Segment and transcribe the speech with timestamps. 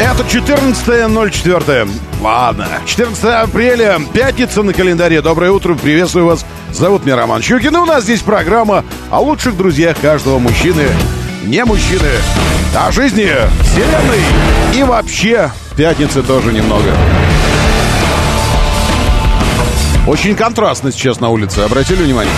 [0.00, 1.90] Это 14.04.
[2.22, 2.66] Ладно.
[2.86, 5.20] 14 апреля, пятница на календаре.
[5.20, 6.46] Доброе утро, приветствую вас.
[6.72, 7.76] Зовут меня Роман Щукин.
[7.76, 10.86] И у нас здесь программа о лучших друзьях каждого мужчины.
[11.44, 12.08] Не мужчины,
[12.74, 13.30] а жизни,
[13.62, 14.20] вселенной
[14.74, 16.96] и вообще пятницы тоже немного.
[20.06, 21.58] Очень контрастно сейчас на улице.
[21.58, 22.32] Обратили внимание?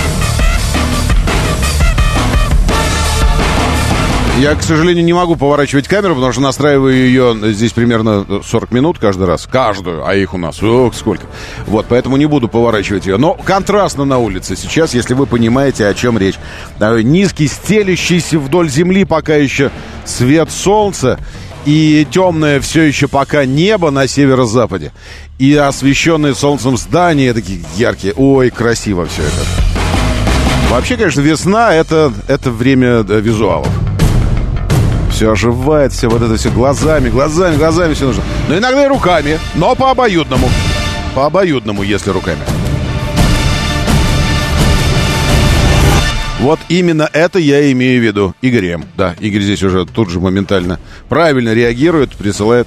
[4.39, 8.99] Я, к сожалению, не могу поворачивать камеру, потому что настраиваю ее здесь примерно 40 минут
[8.99, 9.47] каждый раз.
[9.47, 11.27] Каждую, а их у нас ох, сколько.
[11.67, 13.19] Вот, поэтому не буду поворачивать ее.
[13.19, 16.37] Но контрастно на улице сейчас, если вы понимаете, о чем речь.
[16.81, 19.71] Низкий, стелящийся вдоль земли пока еще
[20.05, 21.21] свет солнца
[21.65, 24.93] и темное все еще пока небо на северо-западе,
[25.39, 28.15] и освещенные солнцем здания такие яркие.
[28.17, 30.71] Ой, красиво все это.
[30.71, 33.69] Вообще, конечно, весна это, это время визуалов
[35.23, 38.25] все оживает, все вот это все глазами, глазами, глазами все нужно.
[38.49, 40.49] Но иногда и руками, но по обоюдному.
[41.15, 42.41] По обоюдному, если руками.
[46.41, 48.35] Вот именно это я имею в виду.
[48.41, 48.85] Игорь М.
[48.97, 52.67] Да, Игорь здесь уже тут же моментально правильно реагирует, присылает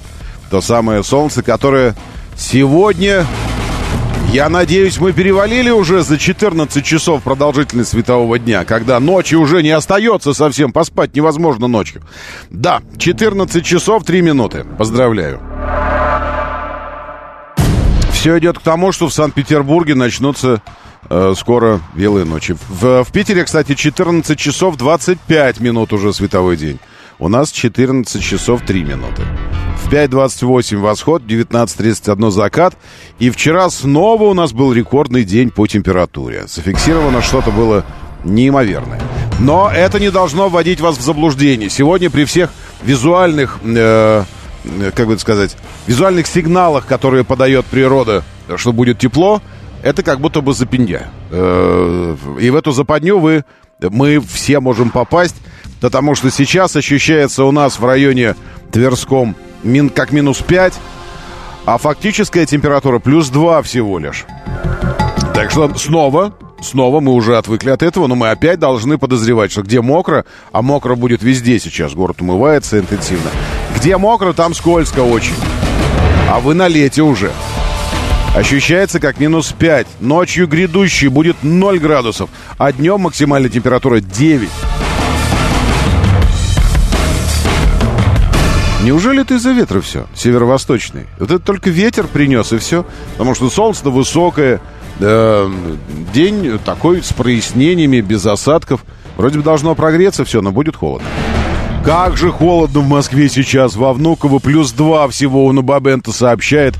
[0.50, 1.94] то самое солнце, которое
[2.38, 3.26] сегодня
[4.36, 9.70] я надеюсь, мы перевалили уже за 14 часов продолжительность светового дня, когда ночи уже не
[9.70, 12.02] остается совсем, поспать невозможно ночью.
[12.50, 14.66] Да, 14 часов 3 минуты.
[14.78, 15.40] Поздравляю.
[18.12, 20.62] Все идет к тому, что в Санкт-Петербурге начнутся
[21.10, 22.58] э, скоро белые ночи.
[22.68, 26.80] В, в Питере, кстати, 14 часов 25 минут уже световой день.
[27.18, 29.22] У нас 14 часов 3 минуты.
[29.78, 32.76] В 5.28 восход, 19.31 закат.
[33.20, 36.46] И вчера снова у нас был рекордный день по температуре.
[36.48, 37.86] Зафиксировано что-то было
[38.26, 39.02] неимоверное.
[39.40, 41.70] Но это не должно вводить вас в заблуждение.
[41.70, 42.50] Сегодня при всех
[42.84, 44.24] визуальных, э,
[44.94, 45.56] как бы сказать,
[45.88, 48.24] визуальных сигналах, которые подает природа,
[48.58, 49.42] что будет тепло,
[49.84, 51.08] это как будто бы запинья.
[51.32, 53.46] Э, и в эту западню вы,
[53.80, 55.36] мы все можем попасть,
[55.82, 58.36] потому что сейчас ощущается у нас в районе
[58.72, 60.74] Тверском мин, как минус 5,
[61.66, 64.26] а фактическая температура плюс 2 всего лишь.
[65.34, 69.64] Так что снова, снова мы уже отвыкли от этого, но мы опять должны подозревать, что
[69.64, 73.30] где мокро, а мокро будет везде сейчас, город умывается интенсивно.
[73.76, 75.36] Где мокро, там скользко очень.
[76.30, 77.32] А вы на лете уже.
[78.36, 79.88] Ощущается как минус 5.
[80.02, 84.50] Ночью грядущий будет 0 градусов, а днем максимальная температура 9.
[88.86, 90.06] Неужели это из-за ветра все?
[90.14, 91.08] Северо-восточный.
[91.18, 92.86] Вот это только ветер принес, и все.
[93.14, 94.62] Потому что солнце высокое,
[95.00, 95.52] э,
[96.14, 98.86] день такой с прояснениями, без осадков.
[99.18, 101.08] Вроде бы должно прогреться все, но будет холодно.
[101.84, 103.76] Как же холодно в Москве сейчас.
[103.76, 106.76] Во Внуково плюс два всего у Набабента сообщает.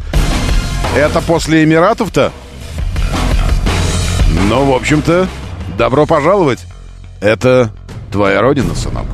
[0.96, 2.32] Это после Эмиратов-то?
[4.48, 5.28] Ну, в общем-то,
[5.76, 6.68] добро пожаловать.
[7.20, 7.72] Это
[8.12, 9.08] твоя родина, сынок.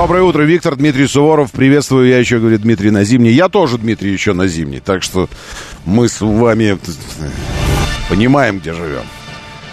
[0.00, 1.52] Доброе утро, Виктор, Дмитрий Суворов.
[1.52, 3.32] Приветствую, я еще, говорит, Дмитрий на зимний.
[3.32, 4.80] Я тоже, Дмитрий, еще на зимний.
[4.80, 5.28] Так что
[5.84, 6.78] мы с вами
[8.08, 9.02] понимаем, где живем.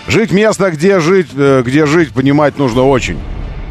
[0.09, 3.17] Жить место, где жить, э, где жить, понимать нужно очень.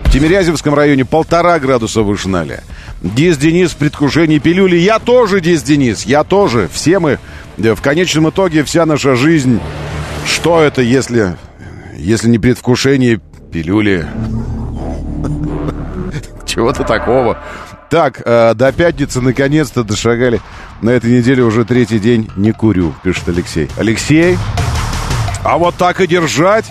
[0.04, 2.62] В Тимирязевском районе полтора градуса выше ноля.
[3.02, 4.76] Дис Денис в предвкушении пилюли.
[4.76, 6.70] Я тоже, Дис Денис, я тоже.
[6.72, 7.18] Все мы,
[7.58, 9.60] э, в конечном итоге, вся наша жизнь.
[10.24, 11.36] Что это, если,
[11.98, 13.20] если не предвкушение
[13.52, 14.08] пилюли?
[16.56, 17.38] Чего-то такого.
[17.90, 20.40] Так, э, до пятницы наконец-то дошагали.
[20.80, 23.68] На этой неделе уже третий день не курю, пишет Алексей.
[23.76, 24.38] Алексей,
[25.44, 26.64] а вот так и держать?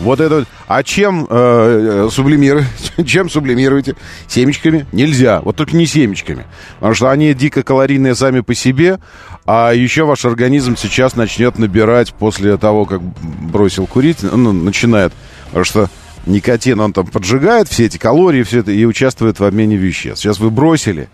[0.00, 0.44] Вот это...
[0.68, 2.68] А чем э, сублимируете?
[3.06, 3.96] Чем сублимируете?
[4.28, 4.86] Семечками?
[4.92, 5.40] Нельзя.
[5.40, 6.44] Вот только не семечками.
[6.74, 8.98] Потому что они дико калорийные сами по себе.
[9.46, 14.18] А еще ваш организм сейчас начнет набирать после того, как бросил курить.
[14.22, 15.12] Ну, начинает.
[15.46, 15.90] Потому что
[16.26, 20.22] никотин, он там поджигает все эти калории, все это, и участвует в обмене веществ.
[20.22, 21.08] Сейчас вы бросили,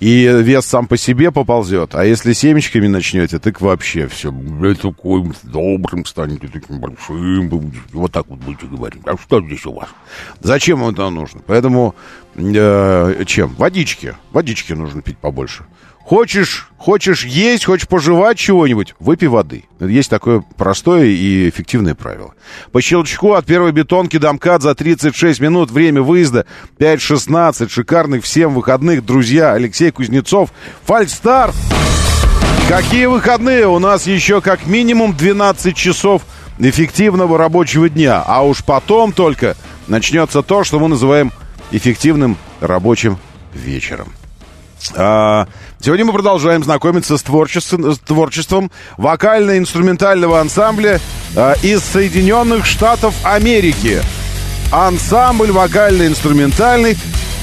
[0.00, 1.94] и вес сам по себе поползет.
[1.94, 4.34] А если семечками начнете, так вообще все.
[4.80, 7.72] Такой добрым станете, таким большим.
[7.92, 9.02] Вот так вот будете говорить.
[9.04, 9.88] А что здесь у вас?
[10.40, 11.40] Зачем вам это нужно?
[11.46, 11.94] Поэтому
[12.34, 13.54] э, чем?
[13.54, 14.16] Водички.
[14.32, 15.64] Водички нужно пить побольше.
[16.04, 19.64] Хочешь, хочешь есть, хочешь пожевать чего-нибудь, выпей воды.
[19.80, 22.34] Есть такое простое и эффективное правило.
[22.72, 25.70] По щелчку от первой бетонки до МКАД за 36 минут.
[25.70, 26.44] Время выезда
[26.78, 27.68] 5.16.
[27.70, 29.52] Шикарных всем выходных, друзья.
[29.52, 30.52] Алексей Кузнецов.
[30.84, 31.54] Фальстарт.
[32.68, 33.66] Какие выходные?
[33.66, 36.22] У нас еще как минимум 12 часов
[36.58, 38.22] эффективного рабочего дня.
[38.26, 39.56] А уж потом только
[39.86, 41.32] начнется то, что мы называем
[41.70, 43.18] эффективным рабочим
[43.54, 44.12] вечером.
[44.94, 45.46] А,
[45.80, 51.00] сегодня мы продолжаем знакомиться с творчеством, с творчеством вокально-инструментального ансамбля
[51.36, 54.02] а, из Соединенных Штатов Америки.
[54.72, 56.96] Ансамбль вокально-инструментальный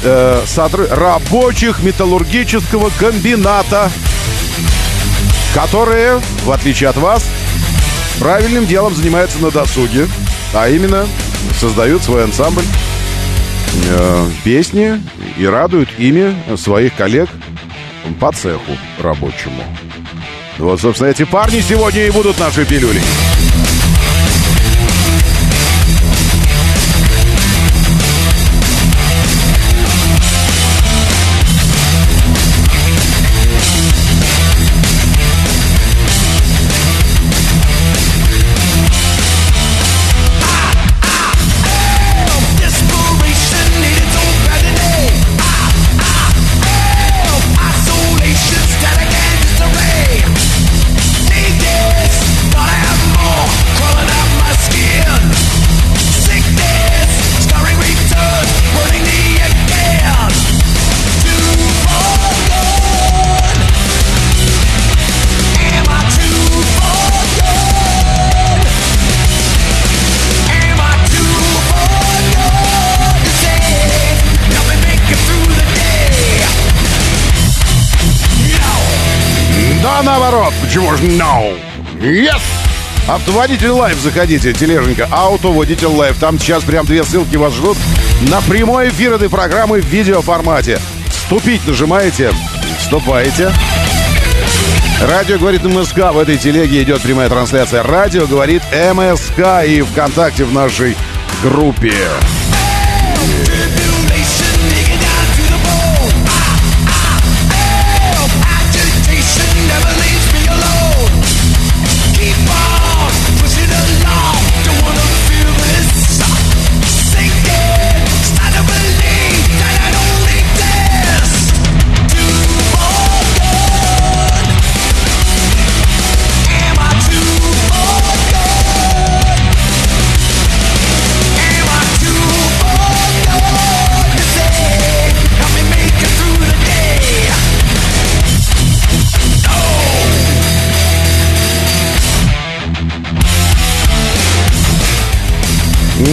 [0.03, 0.87] э, сотр...
[0.89, 3.91] рабочих металлургического комбината,
[5.53, 7.29] которые, в отличие от вас,
[8.19, 10.07] правильным делом занимаются на досуге,
[10.55, 11.05] а именно
[11.59, 12.63] создают свой ансамбль
[13.73, 15.01] э, песни
[15.37, 17.29] и радуют ими своих коллег
[18.19, 19.63] по цеху рабочему.
[20.57, 23.01] Вот, собственно, эти парни сегодня и будут наши пилюли.
[80.69, 81.57] Почему же no?
[81.99, 82.39] Yes!
[83.07, 86.19] Автоводитель live заходите, тележенька, автоводитель live.
[86.19, 87.75] Там сейчас прям две ссылки вас ждут
[88.29, 90.79] на прямой эфир этой программы в видеоформате.
[91.09, 92.31] Вступить нажимаете,
[92.77, 93.51] вступаете.
[95.01, 96.13] Радио говорит МСК.
[96.13, 97.81] В этой телеге идет прямая трансляция.
[97.81, 100.95] Радио говорит МСК и ВКонтакте в нашей
[101.41, 101.95] группе.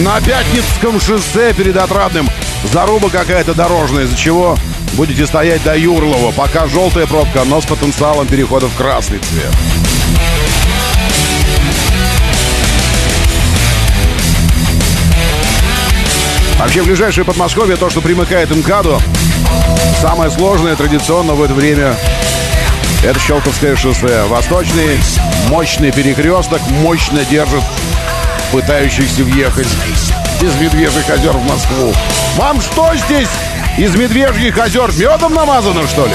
[0.07, 2.29] На Пятницком шоссе перед Отрадным
[2.63, 4.57] заруба какая-то дорожная, из-за чего
[4.93, 6.31] будете стоять до Юрлова.
[6.31, 9.53] Пока желтая пробка, но с потенциалом перехода в красный цвет.
[16.57, 19.01] Вообще, в ближайшее Подмосковье, то, что примыкает МКАДу,
[19.99, 21.93] самое сложное традиционно в это время
[23.03, 24.23] это Щелковское шоссе.
[24.27, 24.97] Восточный
[25.49, 27.61] мощный перекресток мощно держит
[28.51, 29.67] пытающихся въехать
[30.41, 31.93] из Медвежьих озер в Москву.
[32.35, 33.29] Вам что здесь
[33.77, 36.13] из Медвежьих озер медом намазано, что ли?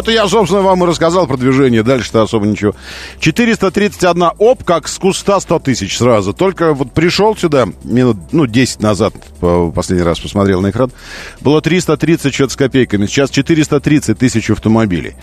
[0.00, 1.82] Вот я, собственно, вам и рассказал про движение.
[1.82, 2.74] Дальше-то особо ничего.
[3.18, 6.32] 431 оп, как с куста 100 тысяч сразу.
[6.32, 10.90] Только вот пришел сюда минут, ну, 10 назад, по, последний раз посмотрел на экран,
[11.42, 13.04] было 330 что-то с копейками.
[13.04, 15.16] Сейчас 430 тысяч автомобилей.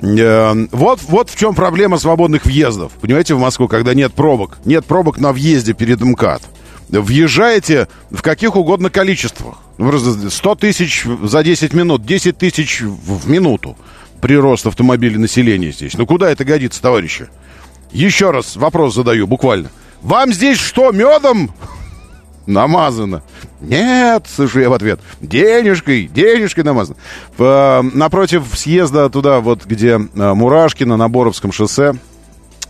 [0.00, 2.92] Э, вот, вот в чем проблема свободных въездов.
[3.00, 4.58] Понимаете, в Москву, когда нет пробок.
[4.64, 6.42] Нет пробок на въезде перед МКАД
[6.90, 9.56] въезжаете в каких угодно количествах.
[9.78, 13.76] 100 тысяч за 10 минут, 10 тысяч в минуту
[14.22, 15.94] прирост автомобилей населения здесь.
[15.98, 17.28] Ну куда это годится, товарищи?
[17.90, 19.68] Еще раз вопрос задаю, буквально.
[20.00, 21.52] Вам здесь что, медом
[22.46, 23.22] намазано?
[23.60, 25.00] Нет, слышу я в ответ.
[25.20, 26.96] Денежкой, денежкой намазано.
[27.36, 31.94] По, напротив съезда туда, вот где а, Мурашкина на Боровском шоссе,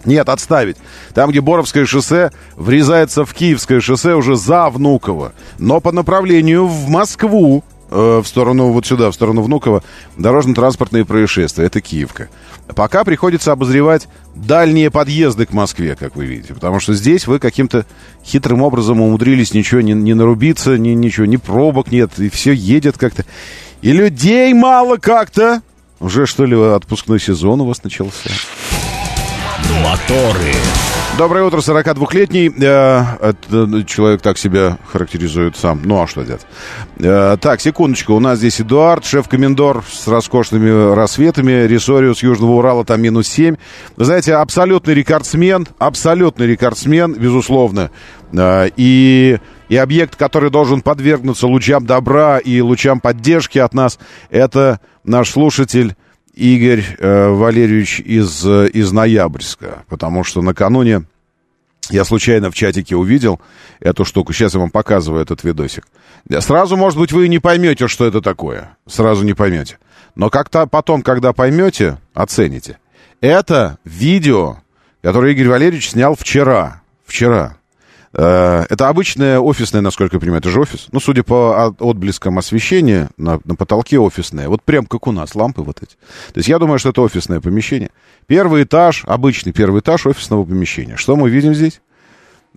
[0.04, 0.76] нет, отставить.
[1.14, 5.32] Там, где Боровское шоссе врезается в Киевское шоссе уже за Внуково.
[5.58, 7.62] Но по направлению в Москву
[7.94, 9.84] Э, в сторону, вот сюда, в сторону Внуково,
[10.16, 11.66] дорожно-транспортные происшествия.
[11.66, 12.30] Это Киевка.
[12.74, 16.54] Пока приходится обозревать дальние подъезды к Москве, как вы видите.
[16.54, 17.84] Потому что здесь вы каким-то
[18.24, 22.96] хитрым образом умудрились ничего не, не нарубиться, ни, ничего, ни пробок нет, и все едет
[22.96, 23.26] как-то.
[23.82, 25.60] И людей мало как-то.
[26.00, 28.30] Уже, что ли, отпускной сезон у вас начался?
[29.82, 30.52] Моторы.
[31.18, 32.50] Доброе утро, 42-летний.
[32.58, 35.82] Э, э, человек так себя характеризует сам.
[35.84, 36.46] Ну, а что делать?
[36.98, 38.14] Э, так, секундочку.
[38.14, 41.66] У нас здесь Эдуард, шеф-комендор с роскошными рассветами.
[41.66, 43.56] Ресориус Южного Урала, там минус 7.
[43.96, 45.68] Вы знаете, абсолютный рекордсмен.
[45.78, 47.90] Абсолютный рекордсмен, безусловно.
[48.34, 49.38] И,
[49.68, 53.98] и объект, который должен подвергнуться лучам добра и лучам поддержки от нас,
[54.30, 55.94] это наш слушатель
[56.42, 61.04] Игорь э, Валерьевич из, э, из Ноябрьска, потому что накануне
[61.88, 63.40] я случайно в чатике увидел
[63.78, 64.32] эту штуку.
[64.32, 65.86] Сейчас я вам показываю этот видосик.
[66.40, 68.76] Сразу, может быть, вы не поймете, что это такое.
[68.88, 69.78] Сразу не поймете.
[70.16, 72.78] Но как-то потом, когда поймете, оцените.
[73.20, 74.58] Это видео,
[75.00, 76.82] которое Игорь Валерьевич снял вчера.
[77.06, 77.56] Вчера.
[78.14, 80.88] Э, это обычное офисное, насколько я понимаю, это же офис.
[80.92, 84.48] Ну, судя по отблескам освещения, на, на потолке офисное.
[84.48, 85.94] Вот прям как у нас, лампы вот эти.
[86.32, 87.90] То есть я думаю, что это офисное помещение.
[88.26, 90.96] Первый этаж, обычный первый этаж офисного помещения.
[90.96, 91.80] Что мы видим здесь?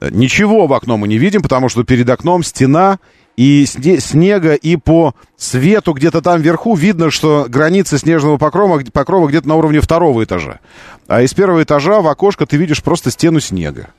[0.01, 2.99] Э, ничего в окно мы не видим, потому что перед окном стена
[3.37, 9.47] и снега, и по свету где-то там вверху видно, что граница снежного покрова, покрова где-то
[9.47, 10.59] на уровне второго этажа.
[11.07, 13.89] А из первого этажа в окошко ты видишь просто стену снега.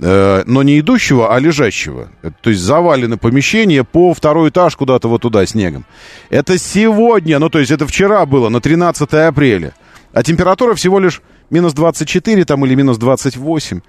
[0.00, 2.08] Э, но не идущего, а лежащего.
[2.40, 5.84] То есть завалено помещение по второй этаж куда-то вот туда снегом.
[6.30, 9.74] Это сегодня, ну то есть это вчера было, на 13 апреля.
[10.12, 13.80] А температура всего лишь минус 24 там или минус 28.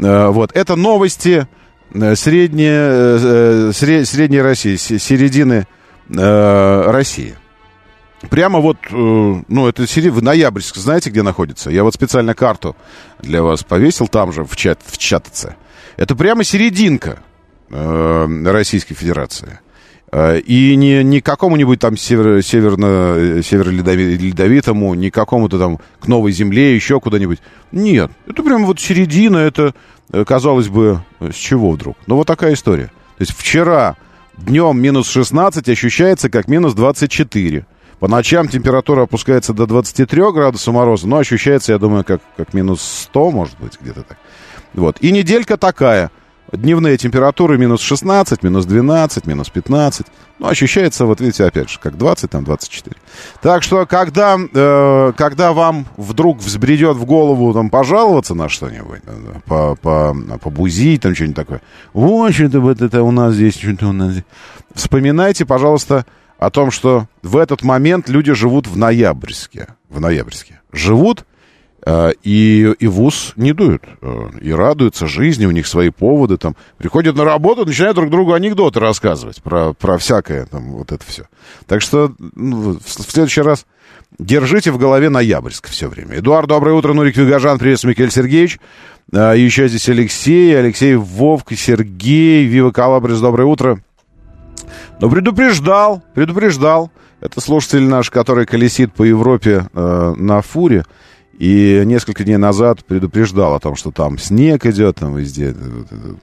[0.00, 0.50] Э, вот.
[0.54, 1.46] Это новости
[1.94, 5.66] э, средней, средней России, середины
[6.06, 7.34] России.
[8.30, 11.70] Прямо вот, ну, это в Ноябрьск, знаете, где находится?
[11.70, 12.76] Я вот специально карту
[13.20, 15.56] для вас повесил там же, в, чат, в чатце.
[15.96, 17.20] Это прямо серединка
[17.70, 19.60] э, Российской Федерации.
[20.10, 26.74] Э, и не, не какому-нибудь там север, северно, северо-ледовитому, не какому-то там к новой земле,
[26.74, 27.40] еще куда-нибудь.
[27.72, 29.74] Нет, это прямо вот середина, это,
[30.12, 31.96] э, казалось бы, с чего вдруг?
[32.06, 32.86] Но вот такая история.
[32.86, 33.96] То есть вчера
[34.36, 37.66] днем минус 16 ощущается как минус 24.
[38.04, 42.82] По ночам температура опускается до 23 градусов мороза, но ощущается, я думаю, как, как минус
[42.82, 44.18] 100, может быть, где-то так.
[44.74, 44.98] Вот.
[45.00, 46.10] И неделька такая.
[46.52, 50.06] Дневные температуры минус 16, минус 12, минус 15.
[50.38, 52.94] Ну, ощущается, вот видите, опять же, как 20, там 24.
[53.40, 59.40] Так что, когда, э, когда вам вдруг взбредет в голову там пожаловаться на что-нибудь, э,
[59.46, 61.62] по, по, побузить, там что-нибудь такое,
[61.94, 64.24] вот что-то вот это у нас здесь, что-то у нас здесь.
[64.74, 66.04] Вспоминайте, пожалуйста,
[66.38, 69.68] о том, что в этот момент люди живут в ноябрьске.
[69.88, 70.60] В ноябрьске.
[70.72, 71.24] Живут
[71.86, 73.82] Э, и, и вуз не дуют.
[74.00, 76.38] Э, и радуются жизни, у них свои поводы.
[76.38, 81.04] Там, приходят на работу, начинают друг другу анекдоты рассказывать про, про всякое, там, вот это
[81.04, 81.24] все.
[81.66, 83.66] Так что ну, в, в следующий раз
[84.18, 86.18] держите в голове Ноябрьск все время.
[86.18, 86.94] Эдуард, доброе утро.
[86.94, 88.58] Нурик Вигажан, приветствую, Микель Сергеевич.
[89.12, 93.82] А, еще здесь Алексей, Алексей Вовк, Сергей, Вива Калабрис, доброе утро.
[95.00, 96.90] Но предупреждал, предупреждал.
[97.20, 100.84] Это слушатель наш, который колесит по Европе э, на фуре.
[101.38, 105.54] И несколько дней назад предупреждал о том, что там снег идет, там везде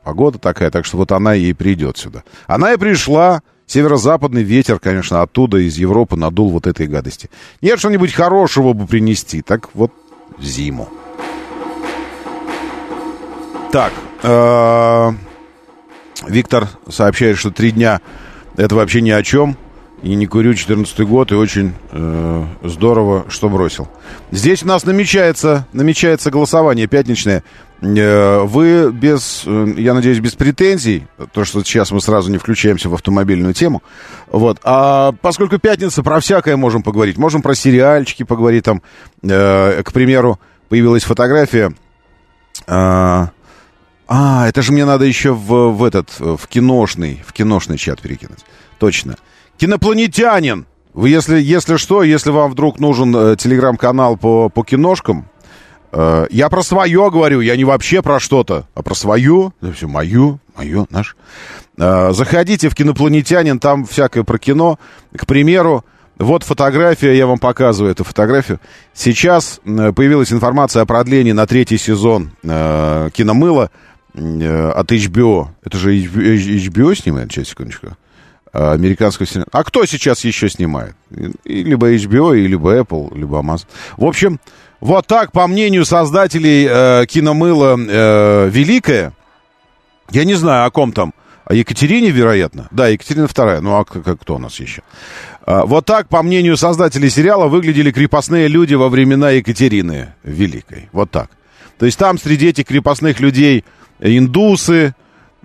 [0.03, 2.23] погода такая, так что вот она и придет сюда.
[2.47, 7.29] Она и пришла, северо-западный ветер, конечно, оттуда, из Европы надул вот этой гадости.
[7.61, 9.91] Нет что-нибудь хорошего бы принести, так вот
[10.39, 10.87] зиму.
[13.71, 13.93] Так,
[14.23, 15.11] э,
[16.27, 18.01] Виктор сообщает, что три дня
[18.57, 19.57] это вообще ни о чем.
[20.03, 23.87] И не курю 14 год, и очень э, здорово, что бросил.
[24.31, 27.43] Здесь у нас намечается, намечается голосование пятничное.
[27.81, 32.89] Э, вы без, э, я надеюсь, без претензий, то, что сейчас мы сразу не включаемся
[32.89, 33.83] в автомобильную тему.
[34.31, 34.57] Вот.
[34.63, 37.19] А поскольку пятница, про всякое можем поговорить.
[37.19, 38.63] Можем про сериальчики поговорить.
[38.63, 38.81] Там,
[39.21, 41.75] э, к примеру, появилась фотография...
[42.65, 43.27] Э,
[44.13, 48.39] а, это же мне надо еще в, в этот, в киношный, в киношный чат перекинуть.
[48.77, 49.15] Точно.
[49.55, 50.65] Кинопланетянин.
[50.93, 55.29] Вы, если, если что, если вам вдруг нужен э, телеграм-канал по, по киношкам,
[55.93, 59.87] э, я про свое говорю, я не вообще про что-то, а про свою, это все
[59.87, 61.15] мою, мою, наш.
[61.77, 64.77] Э, заходите в кинопланетянин, там всякое про кино.
[65.15, 65.85] К примеру,
[66.21, 68.59] вот фотография, я вам показываю эту фотографию.
[68.93, 73.71] Сейчас э, появилась информация о продлении на третий сезон э, киномыла
[74.13, 75.47] от HBO.
[75.63, 77.95] Это же HBO, снимает, сейчас, секундочку.
[78.53, 79.47] А, американского синема.
[79.51, 80.95] А кто сейчас еще снимает?
[81.45, 83.65] И либо HBO, и либо Apple, либо Amazon.
[83.95, 84.39] В общем,
[84.81, 89.13] вот так, по мнению создателей э, киномыла э, «Великая»,
[90.09, 91.13] я не знаю, о ком там,
[91.45, 92.67] о Екатерине, вероятно.
[92.71, 93.61] Да, Екатерина вторая.
[93.61, 94.81] Ну, а кто у нас еще?
[95.45, 100.89] А, вот так, по мнению создателей сериала, выглядели крепостные люди во времена Екатерины Великой.
[100.91, 101.29] Вот так.
[101.77, 103.63] То есть там среди этих крепостных людей
[104.01, 104.93] индусы,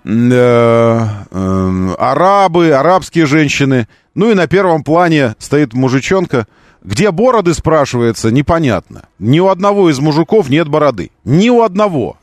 [0.09, 3.89] Э, э, арабы, арабские женщины.
[4.15, 6.47] Ну и на первом плане стоит мужичонка.
[6.81, 9.09] Где бороды, спрашивается, непонятно.
[9.19, 11.11] Ни у одного из мужиков нет бороды.
[11.25, 12.15] Ни у одного.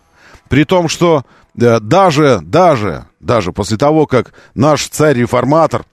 [0.49, 1.25] При том, что
[1.61, 5.85] э, даже, даже, даже после того, как наш царь-реформатор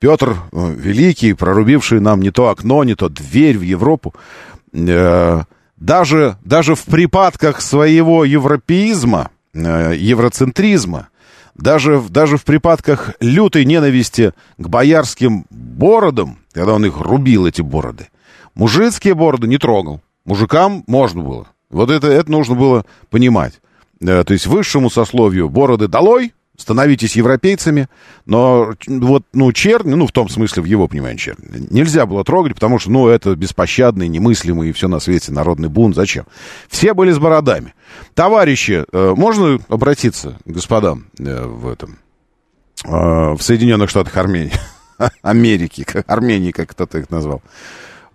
[0.00, 4.14] Петр Великий, прорубивший нам не то окно, не то дверь в Европу,
[4.72, 11.08] даже, даже в припадках своего европеизма, евроцентризма,
[11.54, 18.08] даже, даже в припадках лютой ненависти к боярским бородам, когда он их рубил, эти бороды,
[18.54, 20.00] мужицкие бороды не трогал.
[20.24, 21.46] Мужикам можно было.
[21.70, 23.60] Вот это, это нужно было понимать.
[24.00, 27.88] Э, то есть высшему сословию бороды долой, становитесь европейцами,
[28.26, 32.54] но вот, ну, черни, ну, в том смысле, в его понимании черни, нельзя было трогать,
[32.54, 36.26] потому что, ну, это беспощадный, немыслимый и все на свете народный бунт, зачем?
[36.68, 37.74] Все были с бородами.
[38.14, 41.98] Товарищи, э, можно обратиться к господам э, в этом,
[42.84, 44.52] э, в Соединенных Штатах Армении,
[45.22, 47.40] Америки, Армении, как кто-то их назвал.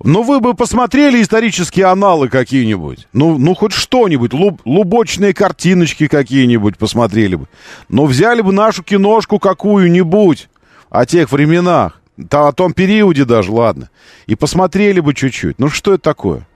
[0.03, 3.07] Ну, вы бы посмотрели исторические аналы какие-нибудь.
[3.13, 4.33] Ну, ну хоть что-нибудь.
[4.33, 7.47] Луб, лубочные картиночки какие-нибудь посмотрели бы.
[7.87, 10.49] Но взяли бы нашу киношку какую-нибудь
[10.89, 12.01] о тех временах.
[12.29, 13.89] Та, о том периоде даже, ладно.
[14.27, 15.57] И посмотрели бы чуть-чуть.
[15.57, 16.47] Ну, что это такое?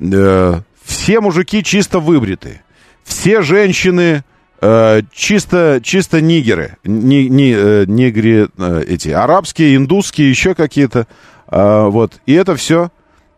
[0.00, 2.62] Э, все мужики чисто выбриты.
[3.04, 4.24] Все женщины
[4.60, 6.78] э, чисто, чисто нигеры.
[6.82, 11.06] Ни, ни, э, нигри э, эти арабские, индусские, еще какие-то.
[11.48, 12.20] А, вот.
[12.26, 12.90] И это все,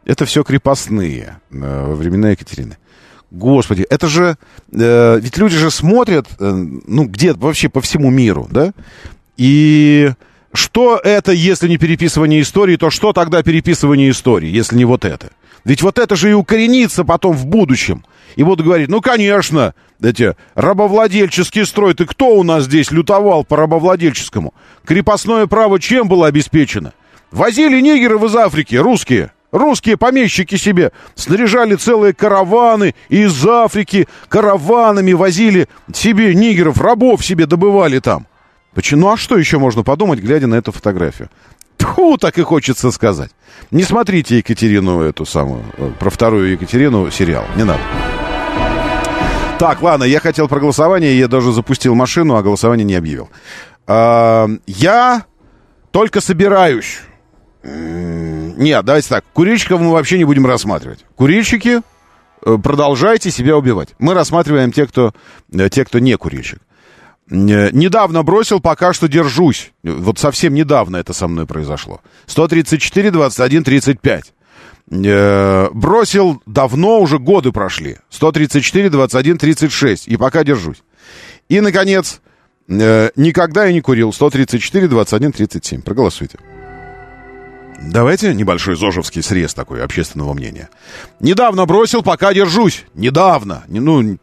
[0.04, 2.78] это все крепостные э, во времена Екатерины.
[3.30, 4.36] Господи, это же...
[4.72, 8.72] Э, ведь люди же смотрят, э, ну, где вообще по всему миру, да?
[9.36, 10.12] И
[10.52, 15.30] что это, если не переписывание истории, то что тогда переписывание истории, если не вот это?
[15.64, 18.04] Ведь вот это же и укоренится потом в будущем.
[18.36, 23.56] И будут говорить, ну, конечно, эти рабовладельческий строй, ты кто у нас здесь лютовал по
[23.56, 24.54] рабовладельческому?
[24.84, 26.92] Крепостное право чем было обеспечено?
[27.30, 29.32] Возили нигеров из Африки, русские.
[29.50, 37.98] Русские помещики себе снаряжали целые караваны из Африки, караванами возили себе нигеров, рабов себе добывали
[37.98, 38.26] там.
[38.74, 39.00] Почему?
[39.00, 41.30] Ну а что еще можно подумать, глядя на эту фотографию?
[41.78, 43.30] Тьфу, так и хочется сказать.
[43.70, 47.80] Не смотрите Екатерину эту самую, э, про вторую Екатерину сериал, не надо.
[49.58, 53.30] Так, ладно, я хотел про голосование, я даже запустил машину, а голосование не объявил.
[53.86, 55.24] А, я
[55.90, 57.00] только собираюсь
[57.64, 59.24] нет, давайте так.
[59.32, 61.04] Курильщиков мы вообще не будем рассматривать.
[61.16, 61.80] Курильщики,
[62.44, 63.90] э, продолжайте себя убивать.
[63.98, 65.12] Мы рассматриваем те, кто,
[65.52, 66.60] э, те, кто не курильщик.
[67.30, 69.72] Э, недавно бросил, пока что держусь.
[69.82, 72.00] Вот совсем недавно это со мной произошло.
[72.26, 74.32] 134, 21, 35.
[74.90, 77.98] Бросил давно, уже годы прошли.
[78.08, 80.08] 134, 21, 36.
[80.08, 80.82] И пока держусь.
[81.50, 82.22] И, наконец,
[82.66, 84.14] никогда я не курил.
[84.14, 85.82] 134, 21, 37.
[85.82, 86.38] Проголосуйте.
[87.80, 90.68] Давайте небольшой зожевский срез такой общественного мнения.
[91.20, 92.84] Недавно бросил, пока держусь.
[92.94, 93.62] Недавно.
[93.68, 94.18] Ну,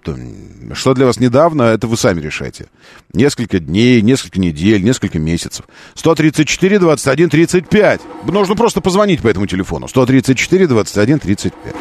[0.73, 2.67] что для вас недавно, это вы сами решайте.
[3.13, 5.65] Несколько дней, несколько недель, несколько месяцев.
[5.95, 8.01] 134, 21, 35.
[8.25, 9.87] Нужно просто позвонить по этому телефону.
[9.87, 11.75] 134, 21, 35.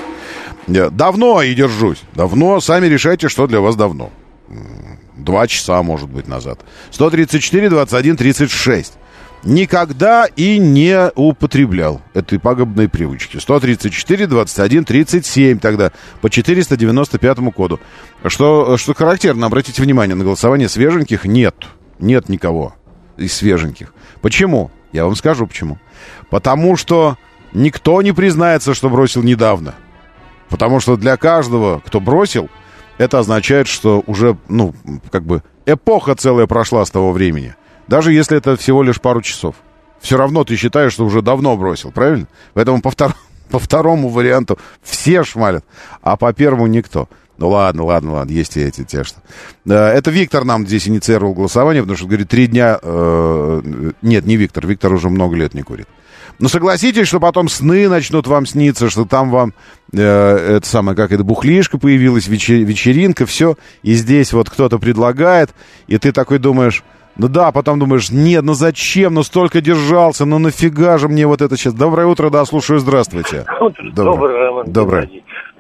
[0.97, 2.03] Давно и держусь.
[2.15, 2.61] Давно.
[2.61, 4.13] Сами решайте, что для вас давно.
[5.17, 6.61] Два часа, может быть, назад.
[6.93, 8.93] 134, 21, 36.
[9.45, 13.39] Никогда и не употреблял этой пагубной привычки.
[13.39, 17.81] 134, 21, 37 тогда по 495 коду.
[18.25, 21.55] Что, что характерно, обратите внимание, на голосование свеженьких нет.
[21.99, 22.75] Нет никого
[23.17, 23.95] из свеженьких.
[24.21, 24.71] Почему?
[24.93, 25.79] Я вам скажу почему.
[26.31, 27.17] Потому что
[27.53, 29.75] никто не признается, что бросил недавно.
[30.49, 32.49] Потому что для каждого, кто бросил,
[32.99, 34.75] это означает, что уже, ну,
[35.11, 37.55] как бы эпоха целая прошла с того времени.
[37.89, 39.57] Даже если это всего лишь пару часов.
[40.01, 42.27] Все равно ты считаешь, что уже давно бросил, правильно?
[42.53, 43.15] Поэтому по, втор...
[43.51, 45.65] по второму варианту все шмалят,
[46.03, 47.09] а по первому никто.
[47.37, 49.21] Ну ладно, ладно, ладно, есть и эти те, что.
[49.67, 52.79] Это Виктор нам здесь инициировал голосование, потому что, говорит, три дня...
[52.81, 55.89] Э, нет, не Виктор, Виктор уже много лет не курит.
[56.39, 59.55] Но согласитесь, что потом сны начнут вам сниться, что там вам
[59.93, 63.57] э, это самое, как это, бухлишка появилась, вечер, вечеринка, все.
[63.83, 65.51] И здесь вот кто-то предлагает,
[65.87, 66.85] и ты такой думаешь,
[67.17, 71.43] ну да, потом думаешь, нет, ну зачем, ну столько держался, ну нафига же мне вот
[71.43, 71.75] это сейчас.
[71.75, 73.45] Доброе утро, да, слушаю, здравствуйте.
[73.61, 74.73] Доброе, Доброе Роман.
[74.73, 75.09] Доброе.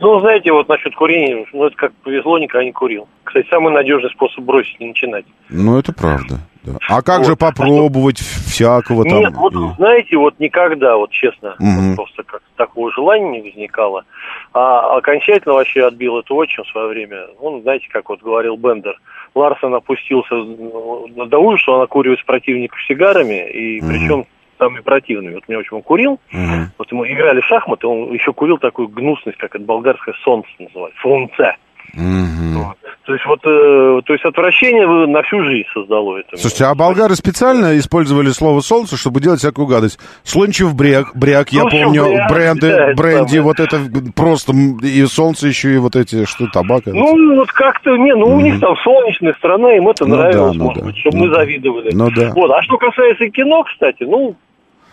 [0.00, 3.06] Ну, знаете, вот насчет курения, ну это как повезло, никогда не курил.
[3.22, 5.24] Кстати, самый надежный способ бросить, не начинать.
[5.48, 6.40] Ну, это правда.
[6.64, 6.72] Да.
[6.88, 7.26] А как вот.
[7.26, 9.18] же попробовать всякого там?
[9.20, 9.76] Нет, вот и...
[9.76, 11.68] знаете, вот никогда, вот честно, угу.
[11.68, 14.04] вот просто как такого желания не возникало.
[14.52, 17.26] А окончательно вообще отбил это очень в свое время.
[17.38, 18.98] Он, знаете, как вот говорил Бендер,
[19.34, 20.34] Ларсон опустился
[21.26, 23.88] до что он окуривает противников сигарами, и угу.
[23.88, 24.26] причем
[24.58, 25.34] самые противные.
[25.34, 26.70] Вот меня очень он курил, угу.
[26.78, 31.00] вот ему играли в шахматы, он еще курил такую гнусность, как это болгарское солнце называется,
[31.00, 31.56] солнце.
[31.96, 32.64] Угу.
[32.64, 32.76] Вот.
[33.06, 36.38] То есть вот, э, то есть отвращение на всю жизнь создало это.
[36.38, 39.98] Слушайте, а болгары специально использовали слово солнце, чтобы делать всякую гадость.
[40.22, 43.78] Слончев бряк, бряк, я помню, бряк, бренды, да, бренди, вот это
[44.16, 46.86] просто и солнце еще и вот эти что табак.
[46.86, 50.58] Ну вот как-то не, ну у них там солнечная страна, им это ну, нравилось, да,
[50.58, 51.90] ну, может да, быть, чтобы ну, мы завидовали.
[51.92, 52.32] Ну да.
[52.34, 54.34] Вот, а что касается кино, кстати, ну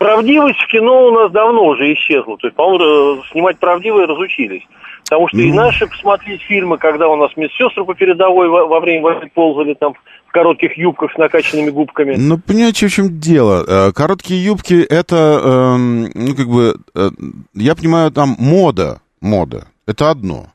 [0.02, 2.36] правдивость в кино у нас давно уже исчезла.
[2.38, 4.62] То есть, по-моему, снимать правдивые разучились.
[5.04, 5.42] Потому что mm.
[5.42, 9.74] и наши посмотреть фильмы, когда у нас медсестры по передовой во, во время войны ползали
[9.74, 9.94] там
[10.26, 12.14] в коротких юбках с накачанными губками.
[12.16, 13.64] Ну, понимаете, в чем дело?
[13.66, 17.10] Э, короткие юбки это, э, ну, как бы, э,
[17.54, 19.66] я понимаю, там мода, мода.
[19.86, 20.46] Это одно.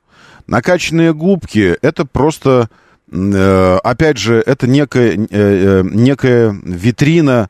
[0.47, 2.69] Накачанные губки это просто,
[3.11, 7.49] э, опять же, это некая, некая витрина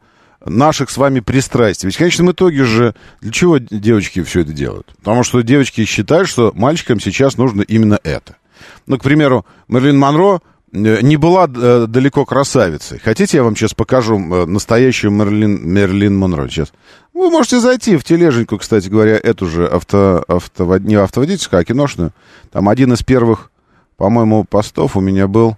[0.49, 1.87] наших с вами пристрастий.
[1.87, 4.87] Ведь в конечном итоге же для чего девочки все это делают?
[4.99, 8.37] Потому что девочки считают, что мальчикам сейчас нужно именно это.
[8.85, 12.99] Ну, к примеру, Мерлин Монро э, не была э, далеко красавицей.
[12.99, 16.47] Хотите, я вам сейчас покажу э, настоящую Мерлин, Мерлин Монро?
[16.47, 16.73] Сейчас.
[17.13, 22.11] Вы можете зайти в тележеньку, кстати говоря, эту же авто, авто, не автоводительскую, а киношную.
[22.51, 23.51] Там один из первых,
[23.97, 25.57] по-моему, постов у меня был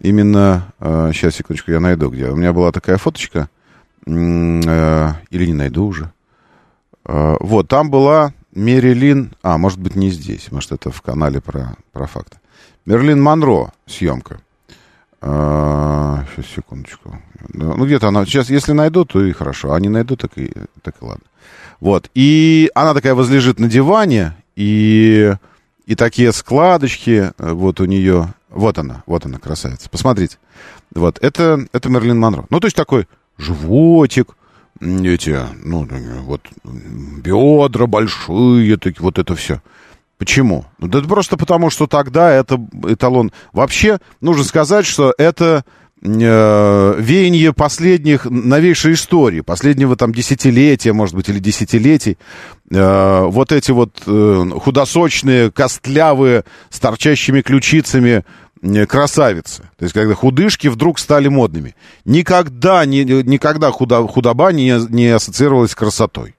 [0.00, 0.72] именно...
[0.80, 2.28] Сейчас, секундочку, я найду где.
[2.28, 3.48] У меня была такая фоточка
[4.10, 6.12] или не найду уже.
[7.04, 11.76] Э, вот, там была Мерилин, а, может быть, не здесь, может, это в канале про,
[11.92, 12.38] про факты.
[12.86, 14.40] Мерлин Монро съемка.
[15.20, 17.20] Сейчас, э, секундочку.
[17.52, 18.24] Ну, где-то она...
[18.24, 19.72] Сейчас, если найду, то и хорошо.
[19.72, 20.50] А не найду, так и,
[20.82, 21.24] так и ладно.
[21.78, 22.10] Вот.
[22.14, 25.34] И она такая возлежит на диване, и,
[25.84, 28.32] и такие складочки вот у нее.
[28.48, 29.90] Вот она, вот она, красавица.
[29.90, 30.38] Посмотрите.
[30.94, 32.46] Вот, это, это Мерлин Монро.
[32.50, 33.06] Ну, то есть такой
[33.40, 34.36] животик,
[34.80, 35.86] эти, ну,
[36.22, 39.60] вот, бедра большие, такие, вот это все.
[40.20, 40.66] Почему?
[40.78, 43.32] Ну, да просто потому, что тогда это эталон.
[43.52, 45.64] Вообще, нужно сказать, что это
[46.02, 52.18] э, веяние последних, новейшей истории, последнего там десятилетия, может быть, или десятилетий.
[52.70, 58.24] Э, вот эти вот э, худосочные, костлявые, с торчащими ключицами
[58.88, 59.62] красавицы.
[59.76, 61.74] То есть, когда худышки вдруг стали модными.
[62.04, 66.36] Никогда, ни, никогда худо, худоба не, не ассоциировалась с красотой.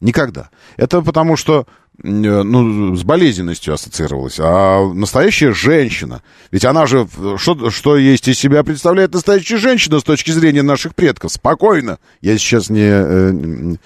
[0.00, 0.50] Никогда.
[0.76, 1.66] Это потому, что
[2.02, 4.38] ну, с болезненностью ассоциировалась.
[4.40, 7.06] А настоящая женщина, ведь она же,
[7.36, 11.32] что, что есть из себя представляет настоящая женщина с точки зрения наших предков?
[11.32, 11.98] Спокойно.
[12.20, 12.88] Я сейчас не...
[12.88, 13.76] Э,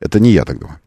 [0.00, 0.80] это не я так думаю.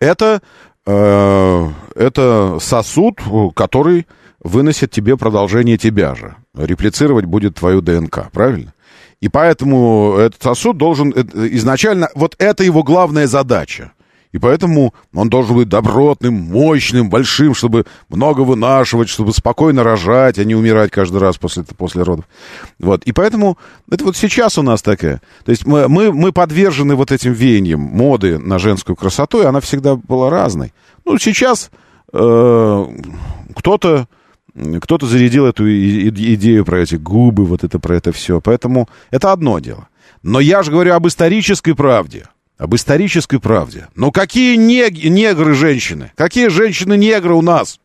[0.00, 0.40] Это,
[0.86, 3.20] э, это сосуд,
[3.54, 4.06] который
[4.48, 6.36] выносит тебе продолжение тебя же.
[6.56, 8.74] Реплицировать будет твою ДНК, правильно?
[9.20, 12.08] И поэтому этот сосуд должен э, изначально...
[12.14, 13.92] Вот это его главная задача.
[14.32, 20.44] И поэтому он должен быть добротным, мощным, большим, чтобы много вынашивать, чтобы спокойно рожать, а
[20.44, 22.26] не умирать каждый раз после, после родов.
[22.78, 23.02] Вот.
[23.04, 23.56] И поэтому
[23.90, 25.22] это вот сейчас у нас такая.
[25.44, 29.60] То есть мы, мы, мы подвержены вот этим веяниям моды на женскую красоту, и она
[29.60, 30.74] всегда была разной.
[31.06, 31.70] Ну, сейчас
[32.12, 32.86] э,
[33.56, 34.08] кто-то
[34.80, 38.40] кто-то зарядил эту идею про эти губы, вот это про это все.
[38.40, 39.88] Поэтому это одно дело.
[40.22, 42.26] Но я же говорю об исторической правде.
[42.56, 43.88] Об исторической правде.
[43.94, 44.92] Ну какие нег...
[45.04, 46.12] негры женщины?
[46.16, 47.78] Какие женщины-негры у нас?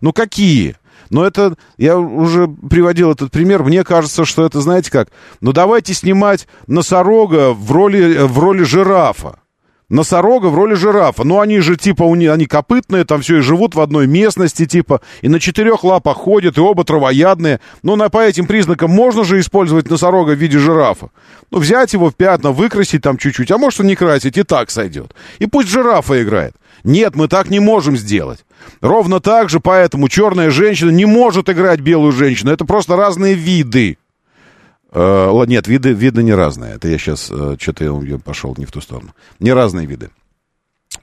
[0.00, 0.76] Ну какие?
[1.10, 5.08] Но это, я уже приводил этот пример, мне кажется, что это, знаете как,
[5.40, 9.40] ну давайте снимать носорога в роли, в роли жирафа
[9.90, 11.24] носорога в роли жирафа.
[11.24, 14.64] Ну, они же, типа, у них, они копытные, там все и живут в одной местности,
[14.64, 17.60] типа, и на четырех лапах ходят, и оба травоядные.
[17.82, 21.10] Ну, на, по этим признакам можно же использовать носорога в виде жирафа.
[21.50, 24.70] Ну, взять его в пятна, выкрасить там чуть-чуть, а может, он не красить, и так
[24.70, 25.14] сойдет.
[25.40, 26.54] И пусть жирафа играет.
[26.84, 28.44] Нет, мы так не можем сделать.
[28.80, 32.52] Ровно так же, поэтому черная женщина не может играть белую женщину.
[32.52, 33.98] Это просто разные виды.
[34.92, 36.74] Э, нет, виды, виды не разные.
[36.74, 39.10] Это я сейчас э, что-то я пошел не в ту сторону.
[39.38, 40.10] Не разные виды.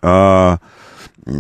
[0.02, 0.58] А,
[1.26, 1.32] э,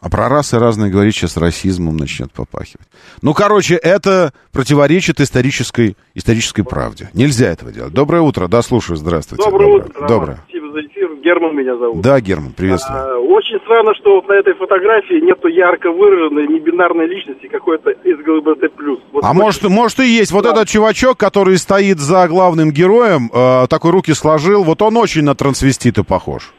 [0.00, 2.86] а про расы разные говорить сейчас расизмом начнет попахивать.
[3.22, 7.10] Ну, короче, это противоречит исторической, исторической правде.
[7.12, 7.92] Нельзя этого делать.
[7.92, 8.48] Доброе утро.
[8.48, 8.96] Да, слушаю.
[8.96, 9.44] Здравствуйте.
[9.44, 9.88] Доброе, Доброе.
[9.88, 10.08] утро.
[10.08, 10.38] Доброе.
[10.48, 11.13] Спасибо за эфир.
[11.24, 12.02] Герман меня зовут.
[12.02, 13.00] Да, Герман, приветствую.
[13.00, 18.18] А, очень странно, что вот на этой фотографии нету ярко выраженной небинарной личности какой-то из
[18.18, 18.72] ГЛБТ+.
[19.12, 20.32] Вот а может, может и есть.
[20.32, 25.22] Вот этот чувачок, который стоит за главным героем, э, такой руки сложил, вот он очень
[25.22, 26.52] на трансвестита похож.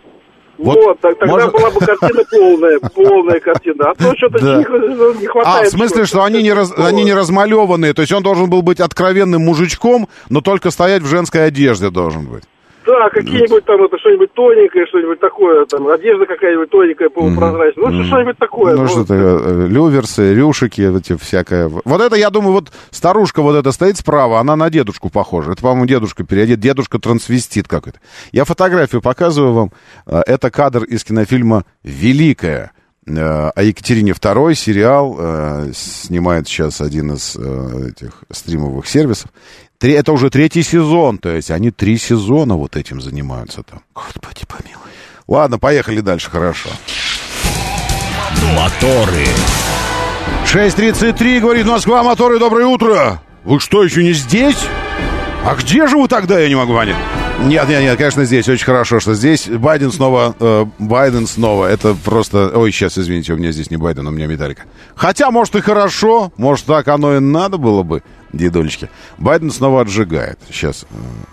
[0.57, 1.51] Вот, вот так, тогда может...
[1.51, 3.91] была бы картина полная, полная картина.
[3.91, 4.57] А то что-то да.
[4.57, 5.67] не, не хватает.
[5.67, 8.61] А, в смысле, что они не, раз, они не размалеванные, то есть он должен был
[8.61, 12.43] быть откровенным мужичком, но только стоять в женской одежде должен быть.
[12.85, 18.37] Да, какие-нибудь там, это что-нибудь тоненькое, что-нибудь такое, там, одежда какая-нибудь тоненькая, полупрозрачная, ну, что-нибудь
[18.37, 18.75] такое.
[18.75, 21.67] Ну, что-то, э, люверсы, рюшики, эти всякое.
[21.67, 25.53] Вот это, я думаю, вот старушка вот эта стоит справа, она на дедушку похожа.
[25.53, 27.99] Это, по-моему, дедушка переодет, дедушка трансвестит какой-то.
[28.31, 29.71] Я фотографию показываю вам.
[30.05, 32.71] Э, это кадр из кинофильма «Великая».
[33.07, 35.17] Э, о Екатерине II сериал
[35.73, 39.31] снимает сейчас один из этих стримовых сервисов.
[39.77, 43.81] Три, это уже третий сезон, то есть они три сезона вот этим занимаются там.
[43.93, 44.81] Господи помилуй.
[45.27, 46.69] Ладно, поехали дальше, хорошо.
[48.55, 49.25] Моторы.
[50.45, 53.21] 6.33, говорит Москва, моторы, доброе утро.
[53.43, 54.57] Вы что, еще не здесь?
[55.43, 56.95] А где же вы тогда, я не могу понять.
[57.43, 61.93] Нет, нет, нет, конечно, здесь очень хорошо, что здесь Байден снова, э, Байден снова, это
[61.93, 62.51] просто...
[62.55, 64.63] Ой, сейчас, извините, у меня здесь не Байден, у меня Металлика.
[64.95, 68.03] Хотя, может, и хорошо, может, так оно и надо было бы,
[68.37, 68.89] дедулечки.
[69.17, 70.39] Байден снова отжигает.
[70.49, 70.85] Сейчас.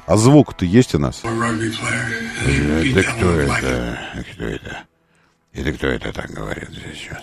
[0.06, 1.22] А звук-то есть у нас?
[1.22, 3.98] Это кто это?
[4.32, 4.78] Кто это?
[5.52, 7.22] Это кто это так говорит здесь сейчас?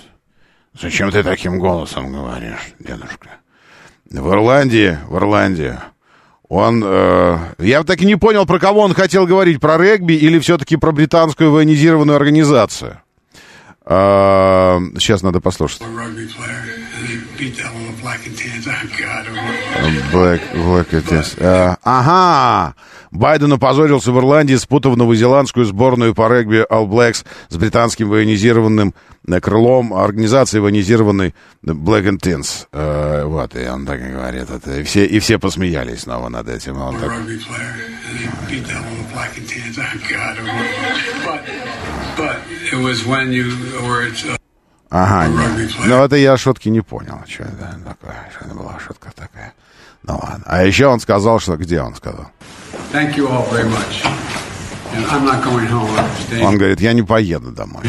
[0.79, 3.29] Зачем ты таким голосом говоришь, дедушка?
[4.09, 5.77] В Ирландии, в Ирландии
[6.47, 6.83] он...
[6.83, 10.77] Э, я так и не понял, про кого он хотел говорить, про регби или все-таки
[10.77, 13.01] про британскую военизированную организацию.
[13.85, 15.81] Э, сейчас надо послушать.
[20.11, 21.37] Black, Black it is.
[21.37, 22.75] Uh, ага!
[23.11, 28.93] Байден опозорился в Ирландии, спутав новозеландскую сборную по регби All Blacks с британским военизированным
[29.27, 32.67] э, крылом организации военизированной Black and Tins.
[32.71, 34.49] Uh, вот, и он так и говорит.
[34.49, 36.77] Это, и, все, и все посмеялись снова над этим.
[36.79, 37.11] Он так...
[44.89, 45.71] Ага, нет.
[45.85, 47.19] Ну, это я шутки не понял.
[47.27, 48.15] Что это такое?
[48.35, 49.53] Что это была шутка такая?
[50.03, 50.43] Ну ладно.
[50.45, 51.57] А еще он сказал, что...
[51.57, 52.31] Где он сказал?
[56.41, 57.83] Он говорит, я не поеду домой.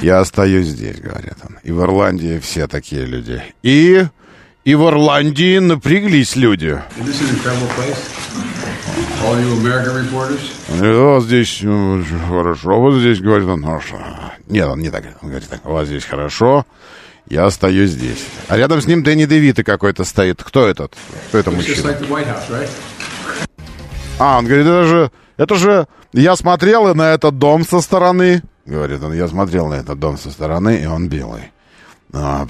[0.00, 1.58] Я остаюсь здесь, говорит он.
[1.62, 3.42] И в Ирландии все такие люди.
[3.62, 4.04] И...
[4.64, 6.80] И в Ирландии напряглись люди.
[10.68, 13.98] Вот здесь ну, хорошо, вот здесь, говорит он, хорошо.
[14.52, 15.04] Нет, он не так.
[15.22, 16.66] Он говорит так, у вас здесь хорошо,
[17.26, 18.22] я остаюсь здесь.
[18.48, 20.42] А рядом с ним Дэнни Девита какой-то стоит.
[20.42, 20.94] Кто этот?
[21.28, 21.96] Кто это мужчина?
[24.18, 28.42] А, он говорит, это же, это же, я смотрел на этот дом со стороны.
[28.66, 31.50] Говорит он, я смотрел на этот дом со стороны, и он белый.
[32.12, 32.46] А,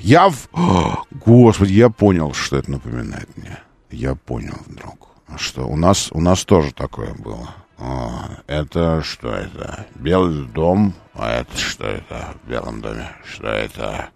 [0.00, 0.48] я в...
[0.52, 3.58] О, Господи, я понял, что это напоминает мне.
[3.92, 7.48] Я понял вдруг, что у нас, у нас тоже такое было.
[7.78, 9.86] О, это что это?
[9.94, 10.94] Белый дом?
[11.14, 13.08] А это что это в Белом доме?
[13.24, 14.08] Что это?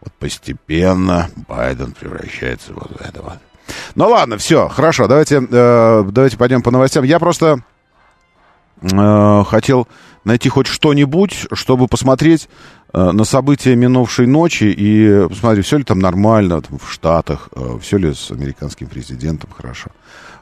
[0.00, 3.38] Вот постепенно Байден превращается вот в это вот.
[3.94, 7.04] Ну ладно, все, хорошо, давайте, э, давайте пойдем по новостям.
[7.04, 7.62] Я просто
[8.82, 9.88] э, хотел
[10.24, 12.48] найти хоть что-нибудь, чтобы посмотреть
[12.92, 17.78] э, на события минувшей ночи и посмотреть, все ли там нормально там, в Штатах, э,
[17.80, 19.90] все ли с американским президентом хорошо.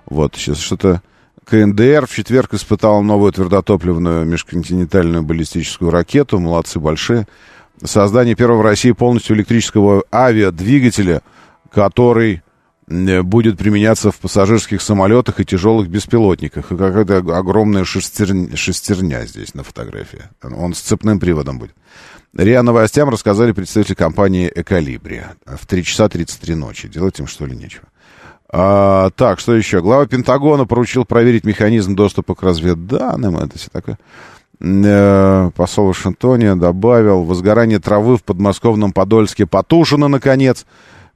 [0.07, 1.03] Вот, сейчас что-то...
[1.49, 6.39] КНДР в четверг испытал новую твердотопливную межконтинентальную баллистическую ракету.
[6.39, 7.27] Молодцы большие.
[7.83, 11.23] Создание первого в России полностью электрического авиадвигателя,
[11.73, 12.43] который
[12.87, 16.71] э, будет применяться в пассажирских самолетах и тяжелых беспилотниках.
[16.71, 20.25] И какая-то огромная шестерня, шестерня здесь на фотографии.
[20.43, 21.75] Он с цепным приводом будет.
[22.37, 25.23] РИА Новостям рассказали представители компании «Эколибри».
[25.47, 26.89] В 3 часа 33 ночи.
[26.89, 27.85] Делать им, что ли, нечего.
[28.51, 29.81] А, так, что еще?
[29.81, 33.37] Глава Пентагона поручил проверить механизм доступа к разведданным.
[33.37, 33.99] Это все такое.
[34.61, 40.67] Э, посол Вашингтоне добавил, возгорание травы в подмосковном Подольске потушено, наконец.